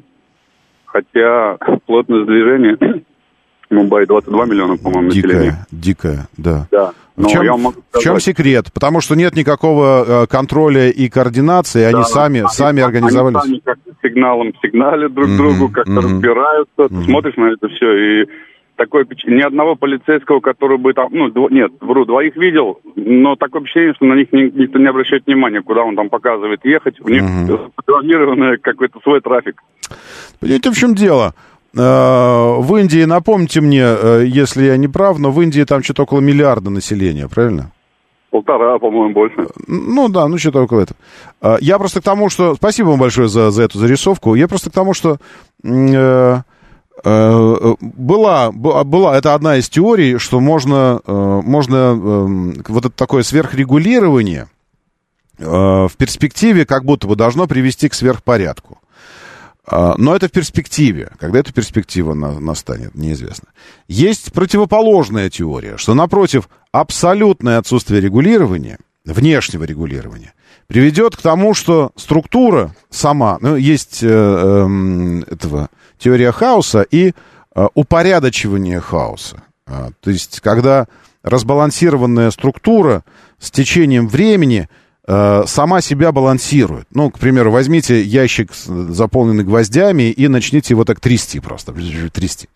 [0.86, 2.78] Хотя плотность движения
[3.74, 5.66] Мумбаи 22 миллиона, по-моему, населения.
[5.72, 6.68] Дикая, дикая, да.
[6.72, 6.92] Да.
[7.16, 8.66] В Но чем, я могу в чем сказать- секрет?
[8.74, 13.38] Потому что нет никакого э, контроля и координации, они Да, сами, сами организовались.
[13.44, 16.88] Они сами, как сигналам сигналят друг другу, как-то разбираются.
[16.90, 18.28] Ты смотришь на это все и
[18.76, 23.62] такое ни одного полицейского, который бы там, ну, дво- нет, вру, двоих видел, но такое
[23.62, 27.00] впечатление, что на них ни- никто не обращает внимания, куда он там показывает ехать.
[27.00, 29.62] У них запланированный какой-то свой трафик.
[30.40, 31.34] Понимаете, в чем дело?
[31.76, 36.04] Э, В Индии, напомните мне, э, если я не прав, но в Индии там что-то
[36.04, 37.72] около миллиарда населения, правильно?
[38.30, 39.48] Полтора, по-моему, больше.
[39.68, 40.98] Ну да, ну что-то около этого.
[41.40, 42.56] А, Я просто к тому, что...
[42.56, 44.34] Спасибо вам большое за, за эту зарисовку.
[44.34, 45.18] Я просто к тому, что
[45.64, 46.38] э,
[47.04, 53.22] э, была, была, это одна из теорий, что можно, э, можно эм, вот это такое
[53.22, 54.48] сверхрегулирование
[55.38, 58.80] э, в перспективе как будто бы должно привести к сверхпорядку.
[59.66, 61.12] А, Но это в перспективе.
[61.20, 63.50] Когда эта перспектива на- настанет, неизвестно.
[63.88, 70.34] Есть противоположная теория, что, напротив, абсолютное отсутствие регулирования, внешнего регулирования,
[70.68, 77.14] приведет к тому, что структура сама, ну, есть э, эм, этого теория хаоса и
[77.56, 79.44] э, упорядочивание хаоса.
[79.66, 80.88] А, то есть, когда
[81.24, 83.04] разбалансированная структура
[83.40, 86.88] с течением времени э, сама себя балансирует.
[86.92, 91.74] Ну, к примеру, возьмите ящик, заполненный гвоздями, и начните его так трясти просто.
[92.14, 92.48] Трясти.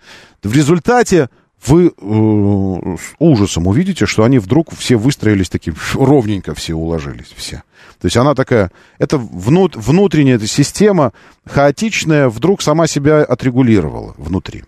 [0.43, 1.29] В результате
[1.65, 7.63] вы э, с ужасом увидите, что они вдруг все выстроились таким ровненько, все уложились, все.
[7.99, 11.13] То есть она такая, это внут, внутренняя эта система
[11.45, 14.65] хаотичная, вдруг сама себя отрегулировала внутри.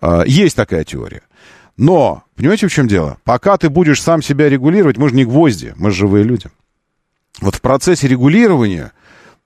[0.00, 1.22] А, Есть такая теория.
[1.76, 3.18] Но, понимаете, в чем дело?
[3.24, 6.46] Пока ты будешь сам себя регулировать, мы же не гвозди, мы же живые люди.
[7.40, 8.92] Вот в процессе регулирования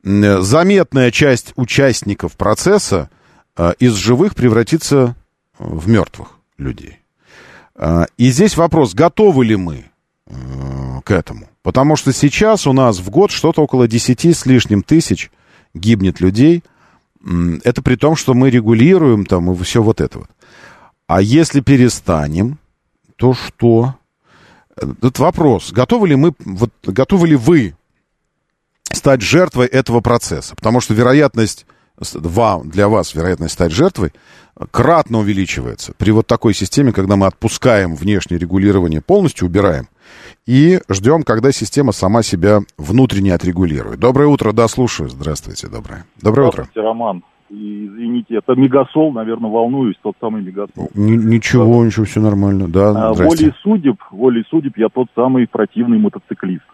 [0.05, 3.10] м, заметная часть участников процесса
[3.56, 5.14] а, из живых превратится
[5.59, 6.98] в мертвых людей.
[8.16, 9.86] И здесь вопрос, готовы ли мы
[10.27, 10.35] э,
[11.05, 11.48] к этому?
[11.62, 15.31] Потому что сейчас у нас в год что-то около 10 с лишним тысяч
[15.74, 16.62] гибнет людей.
[17.64, 20.31] Это при том, что мы регулируем там и все вот это вот.
[21.06, 22.59] А если перестанем,
[23.16, 23.97] то что?
[24.77, 27.77] Этот вопрос, готовы ли мы, вот, готовы ли вы
[28.93, 30.55] стать жертвой этого процесса?
[30.55, 31.66] Потому что вероятность
[32.14, 34.12] вам, для вас вероятность стать жертвой
[34.70, 39.89] кратно увеличивается при вот такой системе, когда мы отпускаем внешнее регулирование, полностью убираем
[40.47, 44.01] и ждем, когда система сама себя внутренне отрегулирует.
[44.01, 45.09] Доброе утро, да, слушаю.
[45.09, 46.05] Здравствуйте, доброе.
[46.20, 46.62] Доброе утро.
[46.62, 47.23] Здравствуйте, Роман.
[47.51, 50.90] И, извините, это Мегасол, наверное, волнуюсь, тот самый Мегасол.
[50.94, 52.66] Ни- ничего, ничего, все нормально.
[52.66, 56.64] Да, А, волей судеб, волей судеб я тот самый противный мотоциклист.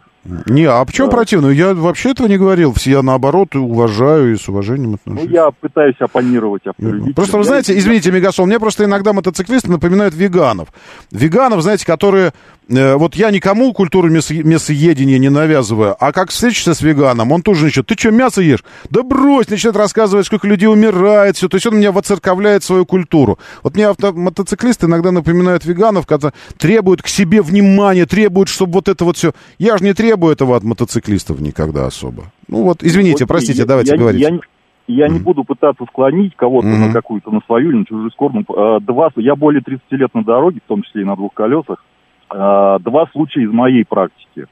[0.46, 1.48] Не, а почему противно?
[1.48, 2.74] Я вообще этого не говорил.
[2.84, 5.30] Я наоборот уважаю и с уважением Ну, отношусь.
[5.32, 7.14] я пытаюсь оппонировать автолюбителям.
[7.14, 10.68] Просто вы Я- знаете, извините, Мегасол, мне просто иногда мотоциклисты напоминают веганов.
[11.10, 12.32] Веганов, знаете, которые...
[12.68, 17.40] э, вот я никому культуру мясо- мясоедения не навязываю, а как встретишься с веганом, он
[17.42, 18.62] тоже начнет, ты что, мясо ешь?
[18.90, 21.48] Да брось, начинает рассказывать, сколько людей умирает, все.
[21.48, 23.38] То есть он меня воцерковляет свою культуру.
[23.62, 28.88] Вот мне авто- мотоциклисты иногда напоминают веганов, когда требуют к себе внимания, требуют, чтобы вот
[28.88, 29.32] это вот все...
[29.59, 32.24] Я же не требую этого от мотоциклистов никогда особо.
[32.49, 34.20] Ну вот, извините, Вот простите, я- давайте я, говорить.
[34.20, 34.40] Я, не-
[34.89, 38.45] я не буду пытаться склонить кого-то на какую-то, на свою или на чужую сторону.
[38.57, 41.85] А, Два, я более 30 лет на дороге, в том числе и на двух колесах.
[42.31, 44.47] А, Два случая из моей практики.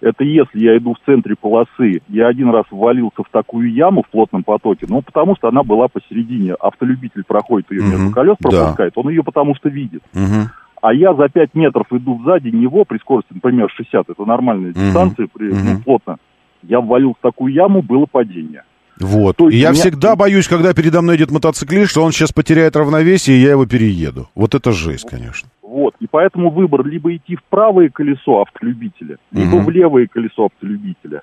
[0.00, 4.10] Это если я иду в центре полосы, я один раз ввалился в такую яму в
[4.10, 6.52] плотном потоке, ну, потому что она была посередине.
[6.54, 8.12] Автолюбитель проходит ее между Мгм.
[8.12, 8.48] колес, Да.
[8.48, 10.02] пропускает, он ее потому что видит.
[10.14, 10.50] Мгм.
[10.80, 14.80] А я за 5 метров иду сзади него при скорости, например, 60, это нормальная Мгм.
[14.80, 16.16] дистанция, при, ну, плотно.
[16.62, 18.62] Я ввалился в такую яму, было падение.
[19.00, 19.36] Вот.
[19.36, 22.32] То И есть я меня- всегда боюсь, когда передо мной идет мотоциклист, что он сейчас
[22.32, 24.26] потеряет равновесие, и я его перееду.
[24.34, 25.48] Вот это жесть, конечно.
[25.62, 25.94] Вот.
[26.00, 29.64] И поэтому выбор либо идти в правое колесо автолюбителя, либо Мгм.
[29.66, 31.22] в левое колесо автолюбителя.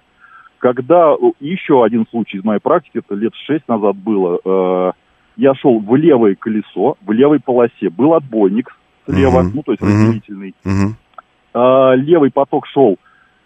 [0.60, 4.92] Когда еще один случай из моей практики, это лет шесть назад было, э,
[5.38, 8.76] я шел в левое колесо, в левой полосе, был отбойник
[9.06, 9.52] слева, Мгм.
[9.56, 9.92] ну то есть Мгм.
[10.06, 10.56] разделительный.
[10.64, 10.96] Мгм.
[11.54, 12.98] А, левый поток шел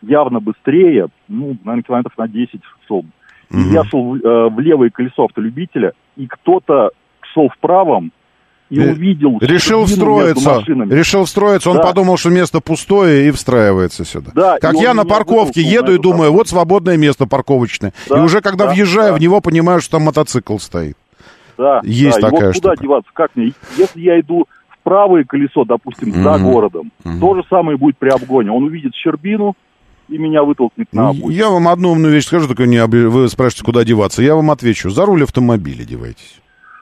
[0.02, 3.06] явно быстрее, ну, наверное, километров на 10 шел.
[3.52, 3.72] И Мгм.
[3.74, 6.92] я шел в, э, в левое колесо автолюбителя, и кто-то
[7.34, 8.12] шел в правом
[8.70, 9.40] и Э, увидел...
[9.42, 10.64] Решил встроиться.
[10.68, 11.72] Решил встроиться.
[11.72, 11.84] Он Да.
[11.84, 14.32] подумал, что место пустое и встраивается сюда.
[14.36, 17.94] Да, как и я на парковке еду на и думаю, вот свободное место парковочное.
[18.06, 19.18] и Да, уже когда да, въезжаю да.
[19.18, 20.96] в него, понимаю, что там мотоцикл стоит.
[21.58, 22.84] Да, Есть да, и такая вот куда штука.
[22.84, 23.54] деваться, как мне?
[23.76, 24.48] Если я иду
[24.90, 26.52] правое колесо, допустим, за Мгм.
[26.52, 26.92] городом,
[27.22, 28.52] то же самое будет при обгоне.
[28.52, 29.54] Он увидит щербину
[30.08, 31.30] и меня вытолкнет на обочину.
[31.30, 34.24] я вам одну умную вещь скажу, только не об- вы спрашиваете, куда деваться.
[34.24, 34.90] Я вам отвечу.
[34.90, 36.42] За руль автомобиля девайтесь.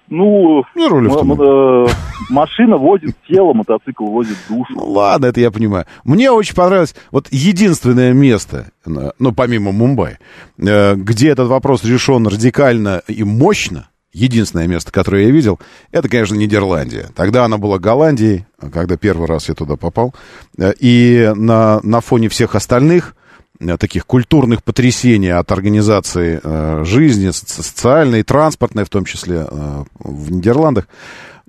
[0.09, 1.49] Ну, Не руль автомобиля.
[1.49, 1.88] э,
[2.29, 4.73] машина возит тело, мотоцикл возит душу.
[4.73, 5.84] Ну, ладно, это я понимаю.
[6.05, 10.17] Мне очень понравилось, вот единственное место, ну, помимо Мумбаи,
[10.59, 15.59] э, где этот вопрос решен радикально и мощно, единственное место, которое я видел,
[15.91, 17.09] это, конечно, Нидерландия.
[17.15, 20.13] Тогда она была Голландией, когда первый раз я туда попал.
[20.57, 23.15] Э, И на, на фоне всех остальных
[23.59, 29.84] э, таких культурных потрясений от организации э, жизни, соци- социальной, транспортной, в том числе э,
[29.99, 30.88] в Нидерландах,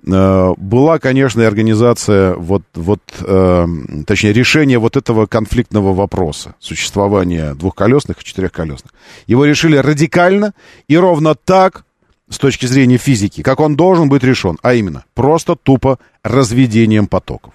[0.05, 3.67] э, была, конечно, организация, вот, вот, э,
[4.05, 8.93] точнее, решение вот этого конфликтного вопроса, существования двухколесных и четырехколесных.
[9.27, 10.53] Его решили радикально
[10.87, 11.83] и ровно так,
[12.29, 17.53] с точки зрения физики, как он должен быть решен, а именно, просто тупо разведением потоков.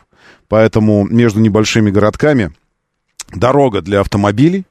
[0.48, 2.52] Поэтому между небольшими городками
[3.34, 4.64] дорога для автомобилей,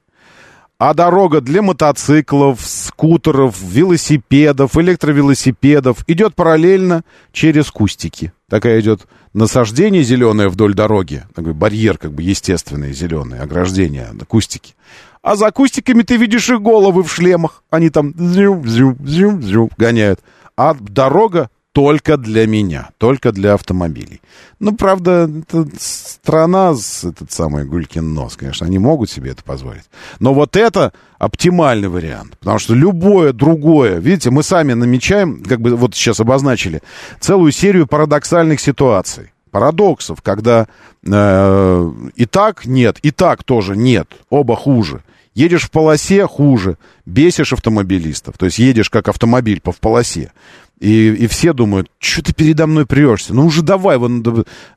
[0.77, 8.33] а дорога для мотоциклов, скутеров, велосипедов, электровелосипедов идет параллельно через кустики.
[8.49, 14.75] Такая идет насаждение зеленое вдоль дороги, такой барьер как бы естественный, зеленый, ограждение, кустики.
[15.23, 17.63] А за кустиками ты видишь их головы в шлемах.
[17.69, 20.19] Они там зюм, зюм, зюм, зюм гоняют.
[20.57, 24.21] А дорога только для меня, только для автомобилей.
[24.59, 29.85] Ну, правда, это страна, с этот самый Гулькин нос, конечно, они могут себе это позволить.
[30.19, 35.75] Но вот это оптимальный вариант, потому что любое другое, видите, мы сами намечаем, как бы
[35.75, 36.83] вот сейчас обозначили,
[37.19, 40.67] целую серию парадоксальных ситуаций парадоксов, когда
[41.05, 45.03] э, и так нет, и так тоже нет, оба хуже.
[45.35, 50.31] Едешь в полосе хуже, бесишь автомобилистов, то есть едешь как автомобиль по в полосе.
[50.79, 53.33] И, и все думают, что ты передо мной прешься?
[53.33, 54.21] Ну уже давай вон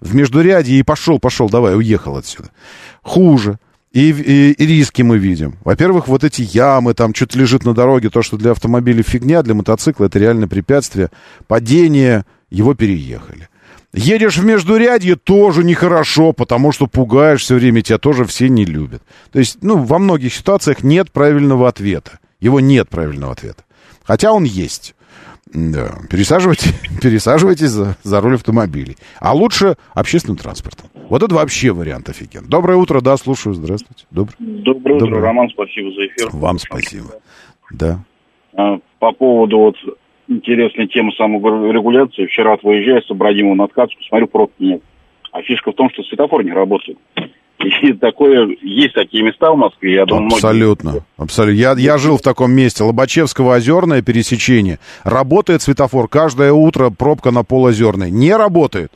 [0.01, 2.51] в междурядье и пошел, пошел, давай, уехал отсюда.
[3.03, 3.59] Хуже.
[3.93, 5.57] И, и- и риски мы видим.
[5.65, 9.55] Во-первых, вот эти ямы, там что-то лежит на дороге, то, что для автомобиля фигня, для
[9.55, 11.11] мотоцикла это реально препятствие.
[11.49, 13.49] Падение, его переехали.
[13.97, 19.03] Едешь в междурядье, тоже нехорошо, потому что пугаешь все время, тебя тоже все не любят.
[19.33, 22.19] То есть, ну, во многих ситуациях нет правильного ответа.
[22.39, 23.65] Его нет правильного ответа.
[24.05, 24.95] Хотя он есть.
[25.47, 28.99] Да, пересаживайтесь, пересаживайтесь за, за руль автомобилей.
[29.19, 30.91] А лучше общественным транспортом.
[31.09, 32.45] Вот это вообще вариант офиген.
[32.47, 34.05] Доброе утро, да, слушаю, здравствуйте.
[34.11, 34.37] Доброе.
[34.39, 35.23] Доброе утро, Доброе.
[35.23, 36.29] Роман, спасибо за эфир.
[36.33, 37.07] Вам спасибо.
[37.73, 38.05] Да.
[38.55, 39.77] А, По поводу вот
[40.29, 42.27] интересной темы саморегуляции.
[42.27, 44.83] Вчера вот выезжая с Ибрагимова на Ткацку, смотрю, пробки нет.
[45.33, 46.99] А фишка в том, что светофор не работает.
[47.59, 50.95] И такое, есть такие места в Москве, я думаю, многие- Абсолютно.
[51.17, 51.59] Абсолютно.
[51.59, 52.85] Я, я жил в таком месте.
[52.85, 54.79] Лобачевского озерное пересечение.
[55.05, 56.09] Работает светофор.
[56.09, 58.11] Каждое утро пробка на полозерной.
[58.11, 58.93] Не работает.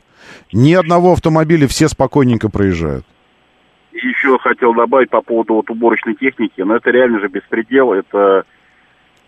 [0.53, 3.05] Ни одного автомобиля, все спокойненько проезжают.
[3.91, 8.43] И еще хотел добавить по поводу вот уборочной техники, но это реально же беспредел, это...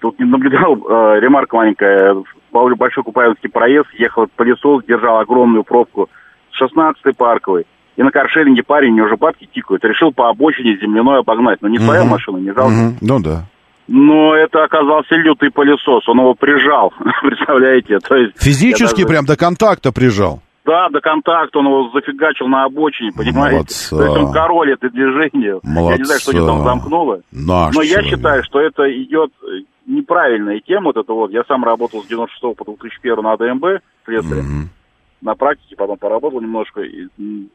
[0.04, 2.14] Тут не наблюдал, э, ремарка маленькая,
[2.52, 6.10] Большой Купаевский проезд, ехал пылесос, держал огромную пробку
[6.52, 7.66] с 16-й парковой,
[7.96, 11.70] и на каршеринге парень, у него уже бабки тикают, решил по обочине земляной обогнать, но
[11.70, 12.12] не свою Мгм.
[12.12, 12.74] машину, не жалко.
[13.00, 13.46] Ну да.
[13.88, 18.00] Но это оказался лютый пылесос, он его прижал, представляете?
[18.00, 20.42] То есть, я Физически даже- прям до контакта прижал.
[20.66, 23.56] Да, до контакта он его зафигачил на обочине, понимаете?
[23.56, 23.98] Молодца.
[23.98, 25.60] То есть он король это движение.
[25.64, 26.66] Я не знаю, что не там Молодца.
[26.70, 27.20] замкнуло.
[27.32, 28.12] Наш Но я человек.
[28.12, 29.32] считаю, что это идет
[29.86, 30.88] неправильная тема.
[30.88, 31.32] Вот это вот.
[31.32, 33.66] Я сам работал с 96 по 2001 на АДМБ
[34.06, 34.70] слесарем.
[35.22, 36.82] На практике потом поработал немножко.
[36.82, 37.08] И,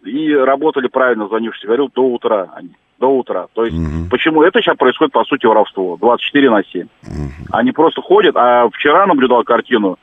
[0.05, 2.71] и работали правильно, звонившись, говорил, до утра они.
[2.99, 3.47] До утра.
[3.53, 3.77] То есть,
[4.11, 5.97] почему это сейчас происходит, по сути, воровство.
[6.01, 6.87] 24 на 7.
[7.53, 9.99] Они просто ходят, а вчера наблюдал картину,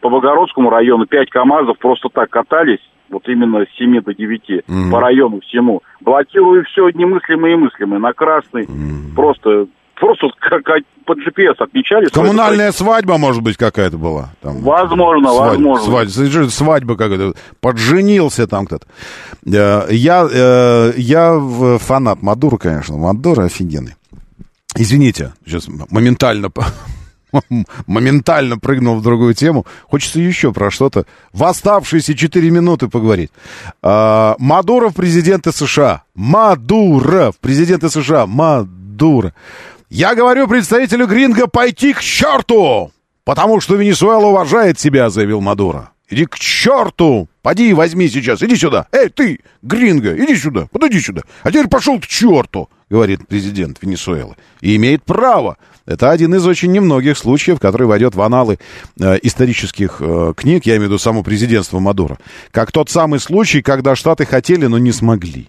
[0.00, 2.78] по Богородскому району 5 КАМАЗов просто так катались,
[3.10, 4.90] вот именно с 7 до 9, Мгм.
[4.92, 8.66] по району всему, блокируя все немыслимое и мыслимое, на красный,
[9.16, 9.66] просто,
[9.98, 10.62] просто как
[11.04, 12.06] под GPS отмечали.
[12.06, 14.30] что это Коммунальная свадьба, может быть, какая-то была.
[14.42, 15.84] Там, Возможно, свадьба, возможно.
[16.06, 17.34] Свадьба, свадьба какая-то.
[17.60, 18.86] Подженился там кто-то.
[19.46, 21.40] Э, Я, э, я
[21.80, 22.96] фанат Мадура, конечно.
[22.96, 23.94] Мадура офигенный.
[24.76, 26.50] Извините, сейчас моментально
[27.86, 29.66] моментально прыгнул в другую тему.
[29.90, 33.30] Хочется еще про что-то в оставшиеся 4 минуты поговорить.
[33.82, 36.02] А, Мадуров, президенты США.
[36.14, 38.26] Мадуров, президенты США.
[38.26, 39.34] Мадуро.
[39.90, 42.92] Я говорю представителю Гринга пойти к черту,
[43.24, 45.92] потому что Венесуэла уважает себя, заявил Мадуро.
[46.10, 47.28] Иди к черту!
[47.40, 48.86] Поди, возьми сейчас, иди сюда.
[48.92, 51.22] Эй, ты, Гринго, иди сюда, подойди сюда.
[51.42, 54.36] А теперь пошел к черту, говорит президент Венесуэлы.
[54.60, 55.56] И имеет право.
[55.86, 58.58] Это один из очень немногих случаев, который войдет в аналы
[59.00, 62.18] э, исторических э, книг, я имею в виду само президентство Мадуро.
[62.50, 65.48] Как тот самый случай, когда Штаты хотели, но не смогли.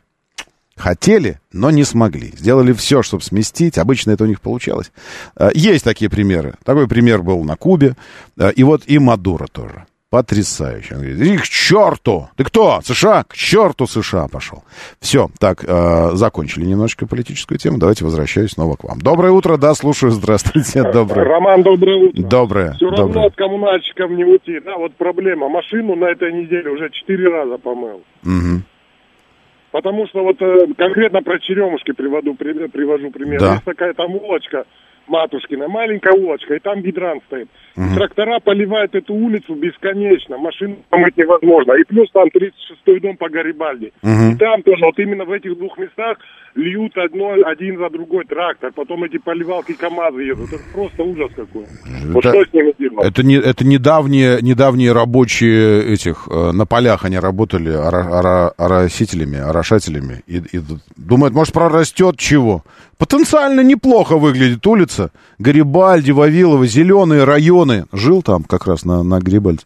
[0.79, 2.31] Хотели, но не смогли.
[2.37, 3.77] Сделали все, чтобы сместить.
[3.77, 4.91] Обычно это у них получалось.
[5.37, 6.55] Э, Есть такие примеры.
[6.63, 7.95] Такой пример был на Кубе.
[8.39, 9.85] Э, И вот и Мадуро тоже.
[10.09, 10.95] Потрясающе.
[10.95, 12.29] Он говорит, иди к черту!
[12.35, 12.81] Ты кто?
[12.83, 13.25] США?
[13.25, 14.63] К черту США пошел.
[14.99, 17.77] Все, так, э, закончили немножечко политическую тему.
[17.77, 18.99] Давайте возвращаюсь снова к вам.
[19.01, 20.11] Доброе утро, да, слушаю.
[20.19, 20.81] Здравствуйте.
[20.91, 21.25] Доброе.
[21.25, 22.23] Роман, доброе утро.
[22.23, 22.73] Доброе.
[22.73, 23.27] Все равно доброе.
[23.27, 24.59] от коммунальщиков не уйти.
[24.65, 25.47] Да, вот проблема.
[25.47, 28.01] Машину на этой неделе уже четыре раза помыл.
[28.23, 28.63] Мгм.
[29.71, 33.39] Потому что вот э, конкретно про черемушки приводу, при- привожу пример.
[33.39, 33.51] Да.
[33.53, 34.65] Есть такая там улочка
[35.07, 37.49] матушкина, маленькая улочка, и там гидрант стоит.
[37.79, 37.95] Мгм.
[37.95, 41.73] трактора поливают эту улицу бесконечно, машину помыть невозможно.
[41.79, 43.93] И плюс там 36-й дом по Гарибальди.
[44.01, 44.33] Мгм.
[44.33, 46.17] И там тоже, вот именно в этих двух местах
[46.55, 48.71] льют одно, один за другой трактор.
[48.75, 50.51] Потом эти поливалки КАМАЗы едут.
[50.51, 51.65] Это просто ужас какой.
[52.11, 53.07] Вот Это- что с ними делать?
[53.07, 59.37] Это, не, это недавние, недавние рабочие этих, э, на полях они работали ора- ора- оросителями,
[59.37, 60.21] орошателями.
[60.27, 60.59] И, и
[60.97, 62.63] думают, может, прорастет чего.
[62.97, 65.11] Потенциально неплохо выглядит улица.
[65.37, 67.68] Гарибальди, Вавилова, зеленые районы.
[67.91, 69.63] Жил там как раз на, на Гарибальде.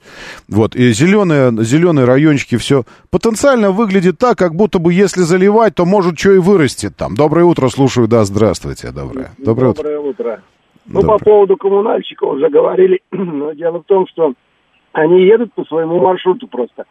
[0.48, 2.84] Вот, и зеленые, зеленые райончики, все.
[3.10, 7.16] Потенциально выглядит так, как будто бы если заливать, то может что и вырастет там.
[7.16, 9.32] Доброе утро, слушаю, да, здравствуйте, доброе.
[9.38, 9.84] Доброе утро.
[9.84, 10.42] Доброе утро.
[10.86, 11.18] Ну, Доброе.
[11.18, 13.02] по поводу коммунальщиков уже говорили.
[13.12, 14.34] Но дело в том, что
[14.92, 16.86] они едут по своему маршруту просто.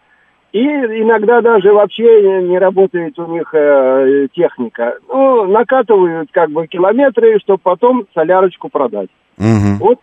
[0.52, 4.98] И иногда даже вообще не работает у них э, техника.
[5.08, 9.08] Ну, накатывают как бы километры, чтобы потом солярочку продать.
[9.38, 9.98] Вот,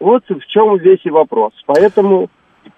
[0.00, 1.52] вот в чем весь и вопрос.
[1.66, 2.28] Поэтому,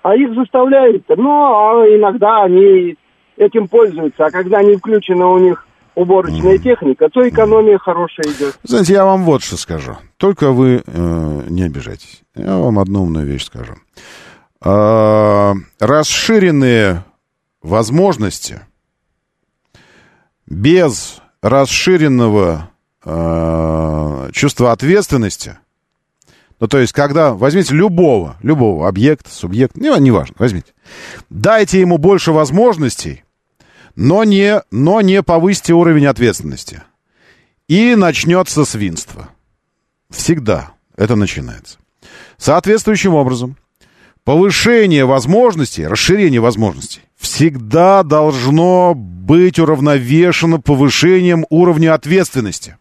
[0.02, 2.96] а их заставляют, ну, а иногда они
[3.36, 4.26] этим пользуются.
[4.26, 8.58] А когда не включена у них уборочная техника, то экономия хорошая идет.
[8.62, 9.96] Знаете, я вам вот что скажу.
[10.16, 12.22] Только вы э, не обижайтесь.
[12.36, 13.74] Я вам одну умную вещь скажу.
[14.60, 17.04] А, расширенные
[17.62, 18.60] возможности
[20.46, 22.70] без расширенного
[23.04, 25.58] э, чувства ответственности,
[26.60, 30.72] ну, то есть, когда возьмите любого, любого объекта, субъекта, не, неважно, возьмите,
[31.30, 33.24] дайте ему больше возможностей,
[33.94, 36.82] но не, но не повысьте уровень ответственности.
[37.68, 39.28] И начнется свинство.
[40.10, 41.78] Всегда это начинается.
[42.38, 43.56] Соответствующим образом,
[44.24, 52.78] повышение возможностей, расширение возможностей всегда должно быть уравновешено повышением уровня ответственности.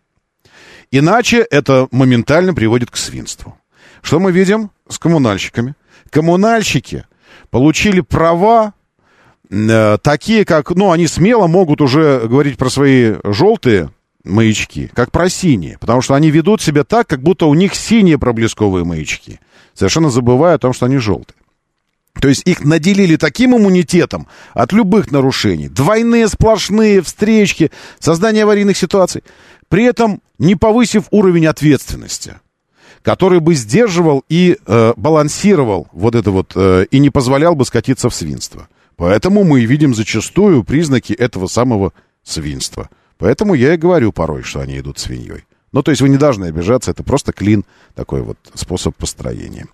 [0.89, 3.57] Иначе это моментально приводит к свинству.
[4.01, 5.75] Что мы видим с коммунальщиками?
[6.09, 7.05] Коммунальщики
[7.49, 8.73] получили права
[9.49, 13.91] э, такие, как, ну, они смело могут уже говорить про свои желтые
[14.23, 18.17] маячки, как про синие, потому что они ведут себя так, как будто у них синие
[18.17, 19.39] проблесковые маячки,
[19.73, 21.35] совершенно забывая о том, что они желтые.
[22.19, 25.69] То есть их наделили таким иммунитетом от любых нарушений.
[25.69, 29.23] Двойные сплошные встречки, создание аварийных ситуаций.
[29.69, 32.35] При этом не повысив уровень ответственности,
[33.07, 38.09] который бы сдерживал и э, балансировал вот это вот, э, и не позволял бы скатиться
[38.09, 38.67] в свинство.
[38.97, 42.89] Поэтому мы видим зачастую признаки этого самого свинства.
[43.17, 45.45] Поэтому я и говорю порой, что они идут свиньей.
[45.71, 47.63] Ну, то есть вы не должны обижаться, это просто клин,
[47.95, 49.67] такой вот способ построения.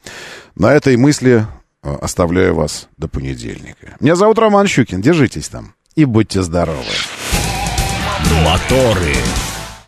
[0.54, 1.48] На этой мысли
[1.82, 3.98] э, оставляю вас до понедельника.
[4.00, 6.86] Меня зовут Роман Щукин, держитесь там и будьте здоровы.
[8.46, 9.16] Моторы.